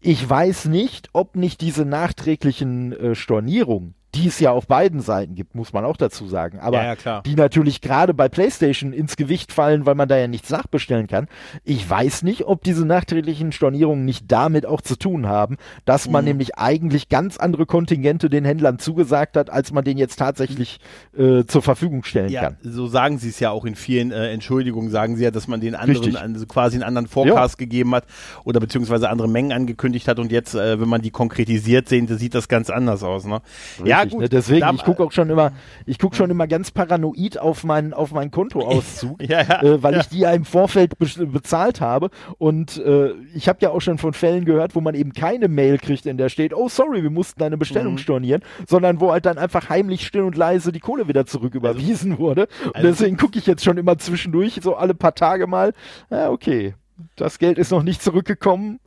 [0.00, 5.34] ich weiß nicht, ob nicht diese nachträglichen äh, Stornierungen, die es ja auf beiden Seiten
[5.34, 6.58] gibt, muss man auch dazu sagen.
[6.58, 10.26] Aber ja, ja, die natürlich gerade bei PlayStation ins Gewicht fallen, weil man da ja
[10.26, 11.28] nichts nachbestellen kann.
[11.64, 16.24] Ich weiß nicht, ob diese nachträglichen Stornierungen nicht damit auch zu tun haben, dass man
[16.24, 16.30] mhm.
[16.30, 20.80] nämlich eigentlich ganz andere Kontingente den Händlern zugesagt hat, als man den jetzt tatsächlich
[21.16, 22.56] äh, zur Verfügung stellen ja, kann.
[22.62, 25.60] So sagen sie es ja auch in vielen äh, Entschuldigungen, sagen sie ja, dass man
[25.60, 27.64] den anderen also quasi einen anderen Forecast ja.
[27.64, 28.06] gegeben hat
[28.44, 32.34] oder beziehungsweise andere Mengen angekündigt hat und jetzt, äh, wenn man die konkretisiert sehen, sieht
[32.34, 33.26] das ganz anders aus.
[33.26, 33.42] Ne?
[33.78, 34.20] Richtig, ja, gut.
[34.22, 34.28] Ne?
[34.28, 35.52] Deswegen, ich gucke auch schon immer,
[35.86, 39.98] ich gucke schon immer ganz paranoid auf meinen auf meinen Kontoauszug, ja, ja, äh, weil
[39.98, 43.98] ich die ja im Vorfeld be bezahlt habe und äh, ich habe ja auch schon
[43.98, 47.10] von Fällen gehört, wo man eben keine Mail kriegt, in der steht, oh sorry, wir
[47.10, 47.98] mussten deine Bestellung mhm.
[47.98, 51.58] stornieren, sondern wo halt dann einfach heimlich still und leise die Kohle wieder zurück also
[51.58, 52.48] überwiesen also, wurde.
[52.64, 55.72] Und also, deswegen gucke ich jetzt schon immer zwischendurch, so alle paar Tage mal,
[56.10, 56.74] ja, okay,
[57.16, 58.80] das Geld ist noch nicht zurückgekommen,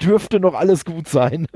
[0.00, 1.46] dürfte noch alles gut sein.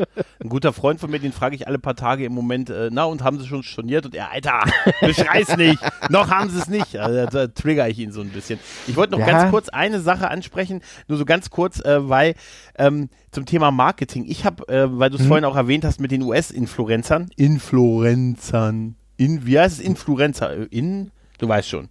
[0.42, 3.04] Ein guter Freund von mir, den frage ich alle paar Tage im Moment, äh, na
[3.04, 4.06] und haben sie schon storniert?
[4.06, 4.62] Und er, Alter,
[5.00, 5.78] beschrei's nicht,
[6.10, 6.96] noch haben sie es nicht.
[6.96, 8.58] Also, da trigger ich ihn so ein bisschen.
[8.86, 9.26] Ich wollte noch ja.
[9.26, 12.34] ganz kurz eine Sache ansprechen, nur so ganz kurz, äh, weil
[12.78, 15.28] ähm, zum Thema Marketing, ich habe, äh, weil du es hm.
[15.28, 21.48] vorhin auch erwähnt hast mit den US-Influencern, Influencern, in, wie heißt es, Influencer, in, du
[21.48, 21.88] weißt schon.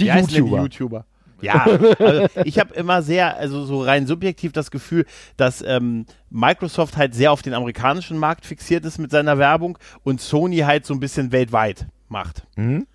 [0.00, 0.56] Die YouTuber.
[0.56, 1.04] Die YouTuber.
[1.40, 1.64] Ja,
[1.98, 5.04] also ich habe immer sehr, also so rein subjektiv das Gefühl,
[5.36, 10.20] dass ähm, Microsoft halt sehr auf den amerikanischen Markt fixiert ist mit seiner Werbung und
[10.20, 12.46] Sony halt so ein bisschen weltweit macht.
[12.56, 12.86] Mhm.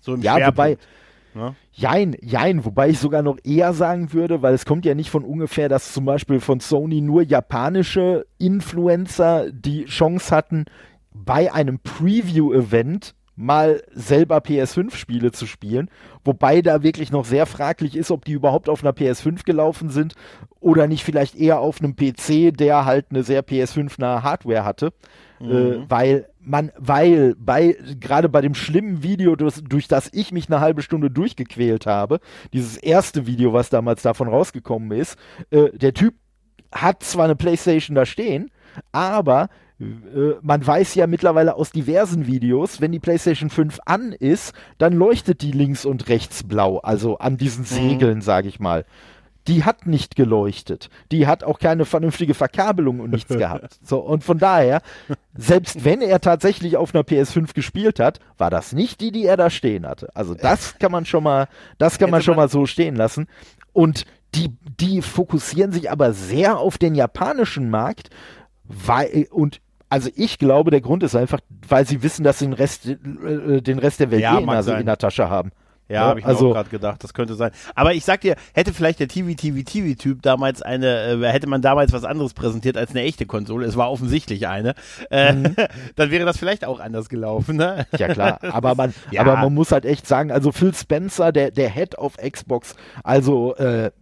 [0.00, 0.58] So im ja, Schwerpunkt.
[0.58, 0.78] wobei,
[1.34, 1.56] Ne?
[1.72, 5.24] Jein, jein, wobei ich sogar noch eher sagen würde, weil es kommt ja nicht von
[5.24, 10.66] ungefähr, dass zum Beispiel von Sony nur japanische Influencer die Chance hatten,
[11.12, 15.90] bei einem Preview-Event mal selber PS5-Spiele zu spielen,
[16.24, 20.14] wobei da wirklich noch sehr fraglich ist, ob die überhaupt auf einer PS5 gelaufen sind
[20.60, 24.92] oder nicht vielleicht eher auf einem PC, der halt eine sehr PS5-nahe Hardware hatte,
[25.40, 25.50] äh, mhm.
[25.50, 30.48] äh, weil man, weil bei gerade bei dem schlimmen Video, durch, durch das ich mich
[30.48, 32.20] eine halbe Stunde durchgequält habe,
[32.52, 35.18] dieses erste Video, was damals davon rausgekommen ist,
[35.50, 36.14] äh, der Typ
[36.72, 38.50] hat zwar eine PlayStation da stehen,
[38.92, 39.48] aber
[40.42, 45.42] man weiß ja mittlerweile aus diversen Videos, wenn die PlayStation 5 an ist, dann leuchtet
[45.42, 47.66] die links und rechts blau, also an diesen mhm.
[47.66, 48.22] Segeln, mhm.
[48.22, 48.84] sage ich mal.
[49.46, 50.88] Die hat nicht geleuchtet.
[51.12, 53.78] Die hat auch keine vernünftige Verkabelung und nichts gehabt.
[53.82, 54.80] So, und von daher,
[55.36, 59.36] selbst wenn er tatsächlich auf einer PS5 gespielt hat, war das nicht die, die er
[59.36, 60.08] da stehen hatte.
[60.14, 63.26] Also das kann man schon mal, das kann man schon mal so stehen lassen.
[63.74, 68.10] Und die, die fokussieren sich aber sehr auf den japanischen Markt,
[68.64, 69.60] weil, und
[69.94, 71.38] also ich glaube, der Grund ist einfach,
[71.68, 74.72] weil sie wissen, dass sie den Rest, äh, den Rest der Welt ja, eh also
[74.72, 75.52] in der Tasche haben.
[75.88, 77.52] Ja, ja habe ich also, mir auch gerade gedacht, das könnte sein.
[77.76, 81.46] Aber ich sag dir, hätte vielleicht der TV TV TV Typ damals eine, äh, hätte
[81.46, 84.74] man damals was anderes präsentiert als eine echte Konsole, es war offensichtlich eine,
[85.12, 85.54] äh, mhm.
[85.94, 87.56] dann wäre das vielleicht auch anders gelaufen.
[87.56, 87.86] Ne?
[87.96, 89.20] Ja klar, aber man, ja.
[89.20, 92.74] aber man muss halt echt sagen, also Phil Spencer, der der Head of Xbox,
[93.04, 93.92] also äh,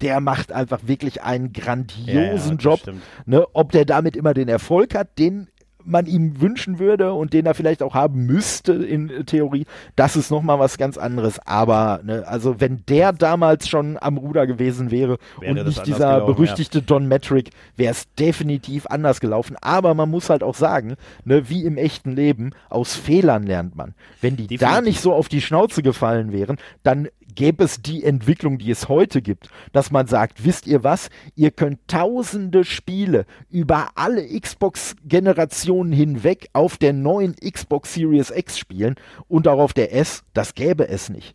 [0.00, 2.80] der macht einfach wirklich einen grandiosen ja, Job.
[3.26, 3.46] Ne?
[3.52, 5.48] Ob der damit immer den Erfolg hat, den
[5.84, 9.66] man ihm wünschen würde und den er vielleicht auch haben müsste in Theorie,
[9.96, 11.38] das ist nochmal was ganz anderes.
[11.46, 16.14] Aber, ne, also wenn der damals schon am Ruder gewesen wäre, wäre und nicht dieser
[16.14, 16.84] gelaufen, berüchtigte ja.
[16.86, 19.56] Don Metric, wäre es definitiv anders gelaufen.
[19.60, 23.94] Aber man muss halt auch sagen, ne, wie im echten Leben, aus Fehlern lernt man.
[24.20, 24.68] Wenn die definitiv.
[24.68, 28.88] da nicht so auf die Schnauze gefallen wären, dann gäbe es die Entwicklung, die es
[28.88, 35.92] heute gibt, dass man sagt, wisst ihr was, ihr könnt tausende Spiele über alle Xbox-Generationen
[35.92, 38.96] hinweg auf der neuen Xbox Series X spielen
[39.28, 41.34] und auch auf der S, das gäbe es nicht.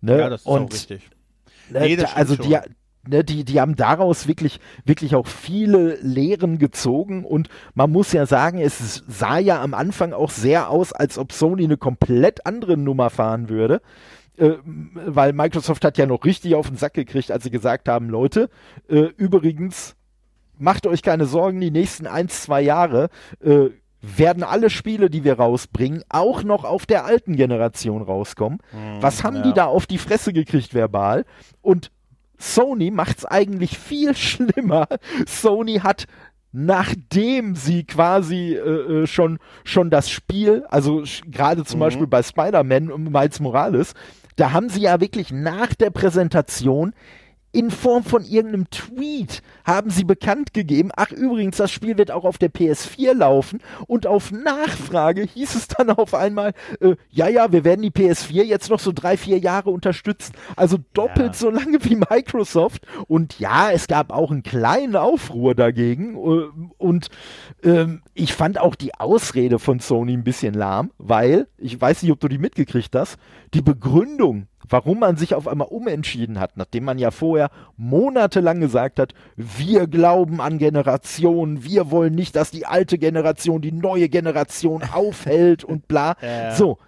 [0.00, 0.18] Ne?
[0.18, 1.10] Ja, das ist und, auch richtig.
[1.70, 2.56] Ne, nee, also die,
[3.06, 8.26] ne, die, die haben daraus wirklich, wirklich auch viele Lehren gezogen und man muss ja
[8.26, 12.76] sagen, es sah ja am Anfang auch sehr aus, als ob Sony eine komplett andere
[12.76, 13.80] Nummer fahren würde
[14.38, 18.08] äh, weil Microsoft hat ja noch richtig auf den Sack gekriegt, als sie gesagt haben,
[18.08, 18.50] Leute,
[18.88, 19.96] äh, übrigens,
[20.58, 23.10] macht euch keine Sorgen, die nächsten ein, zwei Jahre
[23.40, 23.70] äh,
[24.00, 28.60] werden alle Spiele, die wir rausbringen, auch noch auf der alten Generation rauskommen.
[28.70, 29.42] Hm, Was haben ja.
[29.42, 31.24] die da auf die Fresse gekriegt verbal?
[31.60, 31.90] Und
[32.38, 34.86] Sony macht's eigentlich viel schlimmer.
[35.26, 36.06] Sony hat
[36.50, 41.82] nachdem sie quasi äh, äh schon schon das Spiel, also gerade zum mhm.
[41.82, 43.92] Beispiel bei Spider-Man und Miles Morales,
[44.38, 46.94] da haben sie ja wirklich nach der Präsentation
[47.58, 52.22] in Form von irgendeinem Tweet haben sie bekannt gegeben, ach übrigens, das Spiel wird auch
[52.22, 57.50] auf der PS4 laufen und auf Nachfrage hieß es dann auf einmal, äh, ja, ja,
[57.50, 60.34] wir werden die PS4 jetzt noch so drei, vier Jahre unterstützen.
[60.54, 61.34] Also doppelt ja.
[61.34, 62.86] so lange wie Microsoft.
[63.08, 66.14] Und ja, es gab auch einen kleinen Aufruhr dagegen.
[66.14, 67.08] Äh, und
[67.64, 72.12] ähm, ich fand auch die Ausrede von Sony ein bisschen lahm, weil, ich weiß nicht,
[72.12, 73.18] ob du die mitgekriegt hast,
[73.52, 78.98] die Begründung, warum man sich auf einmal umentschieden hat, nachdem man ja vorher monatelang gesagt
[78.98, 84.82] hat, wir glauben an Generationen, wir wollen nicht, dass die alte Generation die neue Generation
[84.92, 86.16] aufhält und bla.
[86.22, 86.54] Ja.
[86.54, 86.78] So,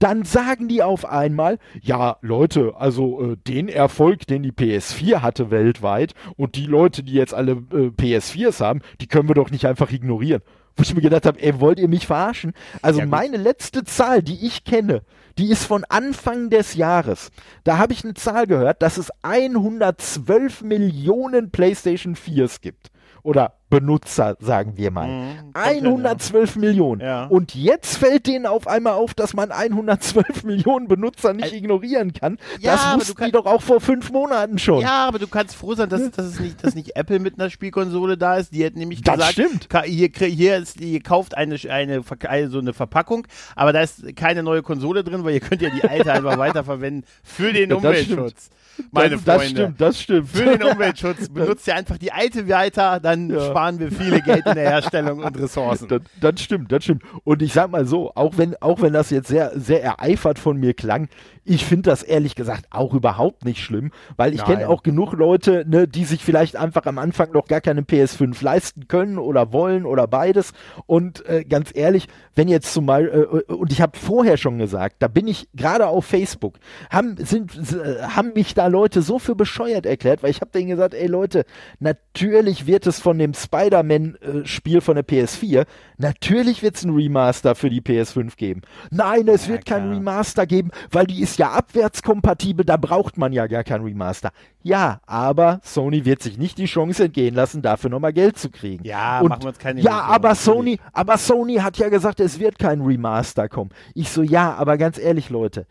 [0.00, 5.50] dann sagen die auf einmal, ja Leute, also äh, den Erfolg, den die PS4 hatte
[5.50, 9.66] weltweit und die Leute, die jetzt alle äh, PS4s haben, die können wir doch nicht
[9.66, 10.42] einfach ignorieren.
[10.76, 12.54] Wo ich mir gedacht habe, ey, wollt ihr mich verarschen?
[12.80, 15.02] Also ja, meine letzte Zahl, die ich kenne,
[15.38, 17.30] die ist von Anfang des Jahres.
[17.64, 22.90] Da habe ich eine Zahl gehört, dass es 112 Millionen PlayStation 4s gibt.
[23.22, 25.06] Oder Benutzer, sagen wir mal.
[25.06, 26.60] Mhm, 112 ja.
[26.60, 27.00] Millionen.
[27.00, 27.26] Ja.
[27.26, 32.12] Und jetzt fällt denen auf einmal auf, dass man 112 Millionen Benutzer nicht also, ignorieren
[32.12, 32.38] kann.
[32.58, 34.82] Ja, das wussten die doch auch vor fünf Monaten schon.
[34.82, 37.48] Ja, aber du kannst froh sein, dass, dass, es nicht, dass nicht Apple mit einer
[37.48, 38.52] Spielkonsole da ist.
[38.52, 39.68] Die hätten nämlich das gesagt, stimmt.
[39.84, 42.02] Hier, hier ist, ihr kauft eine, eine,
[42.48, 45.84] so eine Verpackung, aber da ist keine neue Konsole drin, weil ihr könnt ja die
[45.84, 48.50] alte einfach weiterverwenden für den Umweltschutz.
[48.90, 50.28] Meine das, das stimmt, das stimmt.
[50.30, 53.52] Für den Umweltschutz benutzt ihr einfach die alte weiter, dann ja.
[53.60, 55.88] Sparen wir viele Geld in der Herstellung und Ressourcen.
[55.88, 57.02] Das, das, stimmt, das stimmt.
[57.24, 60.56] Und ich sag mal so, auch wenn, auch wenn das jetzt sehr, sehr ereifert von
[60.56, 61.08] mir klang,
[61.50, 65.64] ich finde das ehrlich gesagt auch überhaupt nicht schlimm, weil ich kenne auch genug Leute,
[65.66, 69.84] ne, die sich vielleicht einfach am Anfang noch gar keine PS5 leisten können oder wollen
[69.84, 70.52] oder beides.
[70.86, 72.06] Und äh, ganz ehrlich,
[72.36, 76.04] wenn jetzt zumal, äh, und ich habe vorher schon gesagt, da bin ich gerade auf
[76.04, 80.52] Facebook, haben, sind, äh, haben mich da Leute so für bescheuert erklärt, weil ich habe
[80.52, 81.44] denen gesagt, ey Leute,
[81.80, 85.66] natürlich wird es von dem Spider-Man-Spiel äh, von der PS4,
[85.98, 88.62] natürlich wird es ein Remaster für die PS5 geben.
[88.92, 89.80] Nein, es ja, wird klar.
[89.80, 94.30] kein Remaster geben, weil die ist ja abwärtskompatibel, da braucht man ja gar kein Remaster.
[94.62, 98.84] Ja, aber Sony wird sich nicht die Chance entgehen lassen, dafür nochmal Geld zu kriegen.
[98.84, 102.20] Ja, Und, machen wir uns keine Ja, Illusion, aber Sony, aber Sony hat ja gesagt,
[102.20, 103.70] es wird kein Remaster kommen.
[103.94, 105.66] Ich so, ja, aber ganz ehrlich, Leute,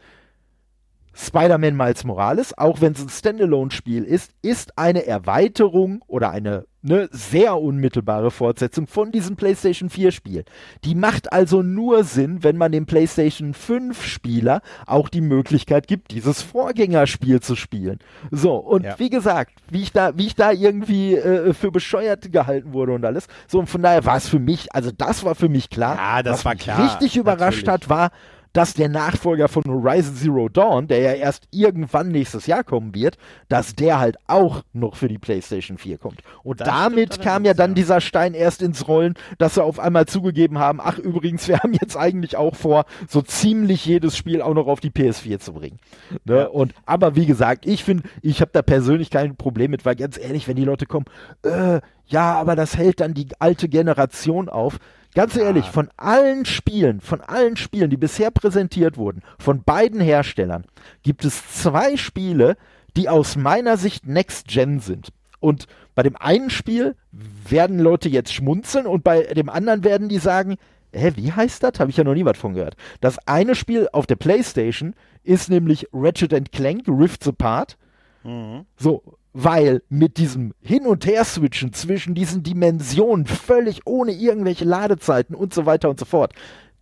[1.20, 7.10] Spider-Man Miles Morales, auch wenn es ein Standalone-Spiel ist, ist eine Erweiterung oder eine ne,
[7.12, 10.46] sehr unmittelbare Fortsetzung von diesem PlayStation 4-Spiel.
[10.86, 16.42] Die macht also nur Sinn, wenn man dem PlayStation 5-Spieler auch die Möglichkeit gibt, dieses
[16.42, 18.00] Vorgängerspiel zu spielen.
[18.32, 18.98] So, und ja.
[18.98, 23.04] wie gesagt, wie ich da, wie ich da irgendwie äh, für bescheuert gehalten wurde und
[23.04, 23.28] alles.
[23.48, 25.98] So, und von daher war es für mich, also das war für mich klar.
[25.98, 26.84] Ja, das Was war mich klar.
[26.94, 27.84] richtig überrascht Natürlich.
[27.84, 28.12] hat, war,
[28.54, 33.18] dass der Nachfolger von Horizon Zero Dawn, der ja erst irgendwann nächstes Jahr kommen wird,
[33.48, 36.22] dass der halt auch noch für die PlayStation 4 kommt.
[36.44, 40.06] Und das damit kam ja dann dieser Stein erst ins Rollen, dass sie auf einmal
[40.06, 44.54] zugegeben haben, ach übrigens, wir haben jetzt eigentlich auch vor, so ziemlich jedes Spiel auch
[44.54, 45.80] noch auf die PS4 zu bringen.
[46.26, 46.38] Ne?
[46.38, 46.46] Ja.
[46.48, 50.18] Und aber wie gesagt, ich finde, ich habe da persönlich kein Problem mit, weil ganz
[50.18, 51.06] ehrlich, wenn die Leute kommen,
[51.44, 54.80] äh, ja, aber das hält dann die alte Generation auf.
[55.20, 55.44] Ganz ja.
[55.44, 60.64] ehrlich, von allen Spielen, von allen Spielen, die bisher präsentiert wurden, von beiden Herstellern,
[61.04, 62.56] gibt es zwei Spiele,
[62.96, 65.10] die aus meiner Sicht Next Gen sind.
[65.42, 70.20] Und bei dem einen Spiel werden Leute jetzt schmunzeln und bei dem anderen werden die
[70.20, 70.56] sagen,
[70.94, 71.82] hä, wie heißt das?
[71.82, 72.78] Habe ich ja noch nie was von gehört.
[73.02, 77.78] Das eine Spiel auf der PlayStation ist nämlich Ratchet Clank Rifts Apart.
[78.24, 78.66] Mhm.
[78.78, 85.54] So, weil mit diesem Hin- und Her-Switchen zwischen diesen Dimensionen, völlig ohne irgendwelche Ladezeiten und
[85.54, 86.34] so weiter und so fort,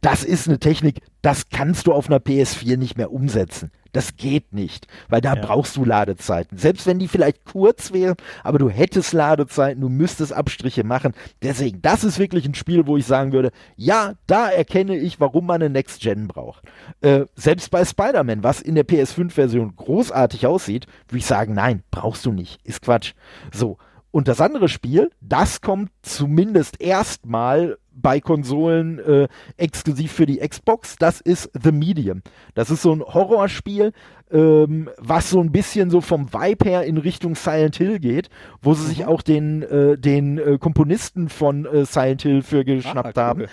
[0.02, 3.72] das ist eine Technik, das kannst du auf einer PS4 nicht mehr umsetzen.
[3.98, 5.42] Das geht nicht, weil da ja.
[5.42, 6.60] brauchst du Ladezeiten.
[6.60, 11.14] Selbst wenn die vielleicht kurz wären, aber du hättest Ladezeiten, du müsstest Abstriche machen.
[11.42, 15.48] Deswegen, das ist wirklich ein Spiel, wo ich sagen würde, ja, da erkenne ich, warum
[15.48, 16.64] man eine Next Gen braucht.
[17.02, 22.24] Äh, selbst bei Spider-Man, was in der PS5-Version großartig aussieht, würde ich sagen, nein, brauchst
[22.28, 22.60] du nicht.
[22.64, 23.14] Ist Quatsch.
[23.52, 23.80] So.
[24.18, 29.28] Und das andere Spiel, das kommt zumindest erstmal bei Konsolen äh,
[29.58, 30.96] exklusiv für die Xbox.
[30.96, 32.24] Das ist The Medium.
[32.56, 33.94] Das ist so ein Horrorspiel,
[34.32, 38.74] ähm, was so ein bisschen so vom Vibe her in Richtung Silent Hill geht, wo
[38.74, 38.88] sie mhm.
[38.88, 43.46] sich auch den, äh, den äh, Komponisten von äh, Silent Hill für geschnappt ah, haben.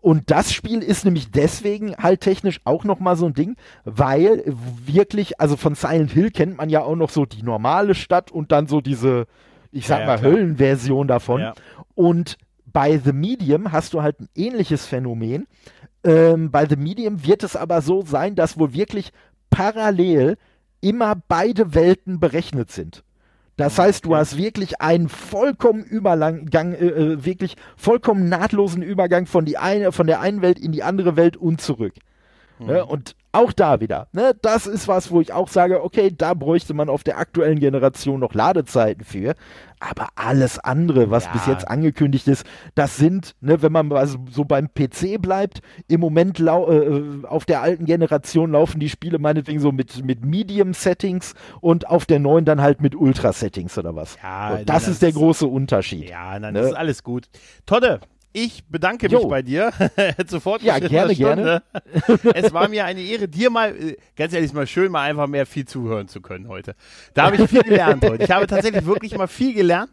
[0.00, 4.44] Und das Spiel ist nämlich deswegen halt technisch auch nochmal so ein Ding, weil
[4.86, 8.52] wirklich, also von Silent Hill kennt man ja auch noch so die normale Stadt und
[8.52, 9.26] dann so diese,
[9.72, 10.32] ich sag ja, mal, klar.
[10.32, 11.40] Höllenversion davon.
[11.40, 11.54] Ja.
[11.94, 12.36] Und
[12.66, 15.46] bei The Medium hast du halt ein ähnliches Phänomen.
[16.04, 19.12] Ähm, bei The Medium wird es aber so sein, dass wohl wirklich
[19.50, 20.36] parallel
[20.80, 23.04] immer beide Welten berechnet sind.
[23.56, 29.44] Das heißt, du hast wirklich einen vollkommen Übergang, äh, äh, wirklich vollkommen nahtlosen Übergang von,
[29.44, 31.92] die eine, von der einen Welt in die andere Welt und zurück.
[32.58, 32.66] Mhm.
[32.66, 32.86] Ne?
[32.86, 34.34] Und auch da wieder, ne?
[34.42, 38.20] das ist was, wo ich auch sage, okay, da bräuchte man auf der aktuellen Generation
[38.20, 39.34] noch Ladezeiten für.
[39.78, 41.32] Aber alles andere, was ja.
[41.32, 42.44] bis jetzt angekündigt ist,
[42.74, 47.46] das sind, ne, wenn man also so beim PC bleibt, im Moment lau äh, auf
[47.46, 52.44] der alten Generation laufen die Spiele meinetwegen so mit, mit Medium-Settings und auf der neuen
[52.44, 54.18] dann halt mit Ultra-Settings oder was.
[54.22, 56.10] Ja, das, das, ist der große Unterschied.
[56.10, 56.60] Ja, nein, ne?
[56.60, 57.28] das ist alles gut.
[57.64, 58.00] Todde,
[58.32, 59.28] ich bedanke mich jo.
[59.28, 59.72] bei dir.
[60.26, 60.62] Sofort.
[60.62, 61.62] Ja, gerne, gerne.
[62.34, 65.46] es war mir eine Ehre, dir mal, äh, ganz ehrlich, mal schön, mal einfach mehr
[65.46, 66.74] viel zuhören zu können heute.
[67.14, 68.22] Da habe ich viel gelernt heute.
[68.22, 69.90] Ich habe tatsächlich wirklich mal viel gelernt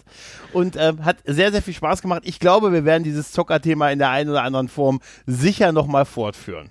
[0.54, 2.24] und ähm, hat sehr, sehr viel Spaß gemacht.
[2.26, 6.70] Ich glaube, wir werden dieses Zockerthema in der einen oder anderen Form sicher nochmal fortführen.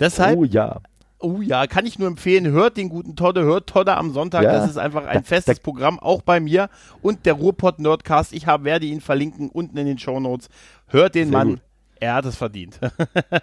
[0.00, 0.80] Deshalb, oh ja.
[1.22, 2.46] Oh ja, kann ich nur empfehlen.
[2.48, 4.42] Hört den guten Todde, hört Todde am Sonntag.
[4.42, 4.52] Ja.
[4.52, 6.68] Das ist einfach ein festes Programm, auch bei mir.
[7.00, 8.32] Und der Ruhrpott Nerdcast.
[8.32, 10.48] Ich hab, werde ihn verlinken unten in den Show Notes.
[10.88, 11.48] Hört den Sehr Mann.
[11.50, 11.60] Gut.
[12.00, 12.80] Er hat es verdient.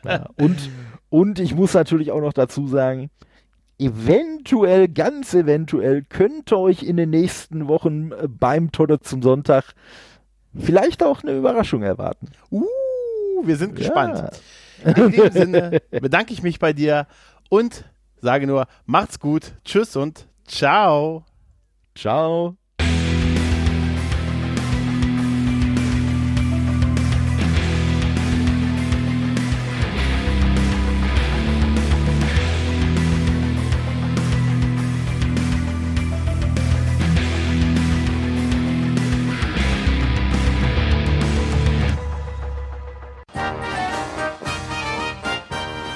[0.05, 0.69] Ja, und,
[1.09, 3.09] und ich muss natürlich auch noch dazu sagen,
[3.77, 9.73] eventuell, ganz eventuell, könnt ihr euch in den nächsten Wochen äh, beim Todde zum Sonntag
[10.53, 12.27] vielleicht auch eine Überraschung erwarten.
[12.51, 12.65] Uh,
[13.43, 14.17] wir sind gespannt.
[14.17, 14.29] Ja.
[14.95, 17.07] In dem Sinne bedanke ich mich bei dir
[17.49, 17.85] und
[18.21, 21.25] sage nur, macht's gut, tschüss und ciao.
[21.95, 22.58] Ciao.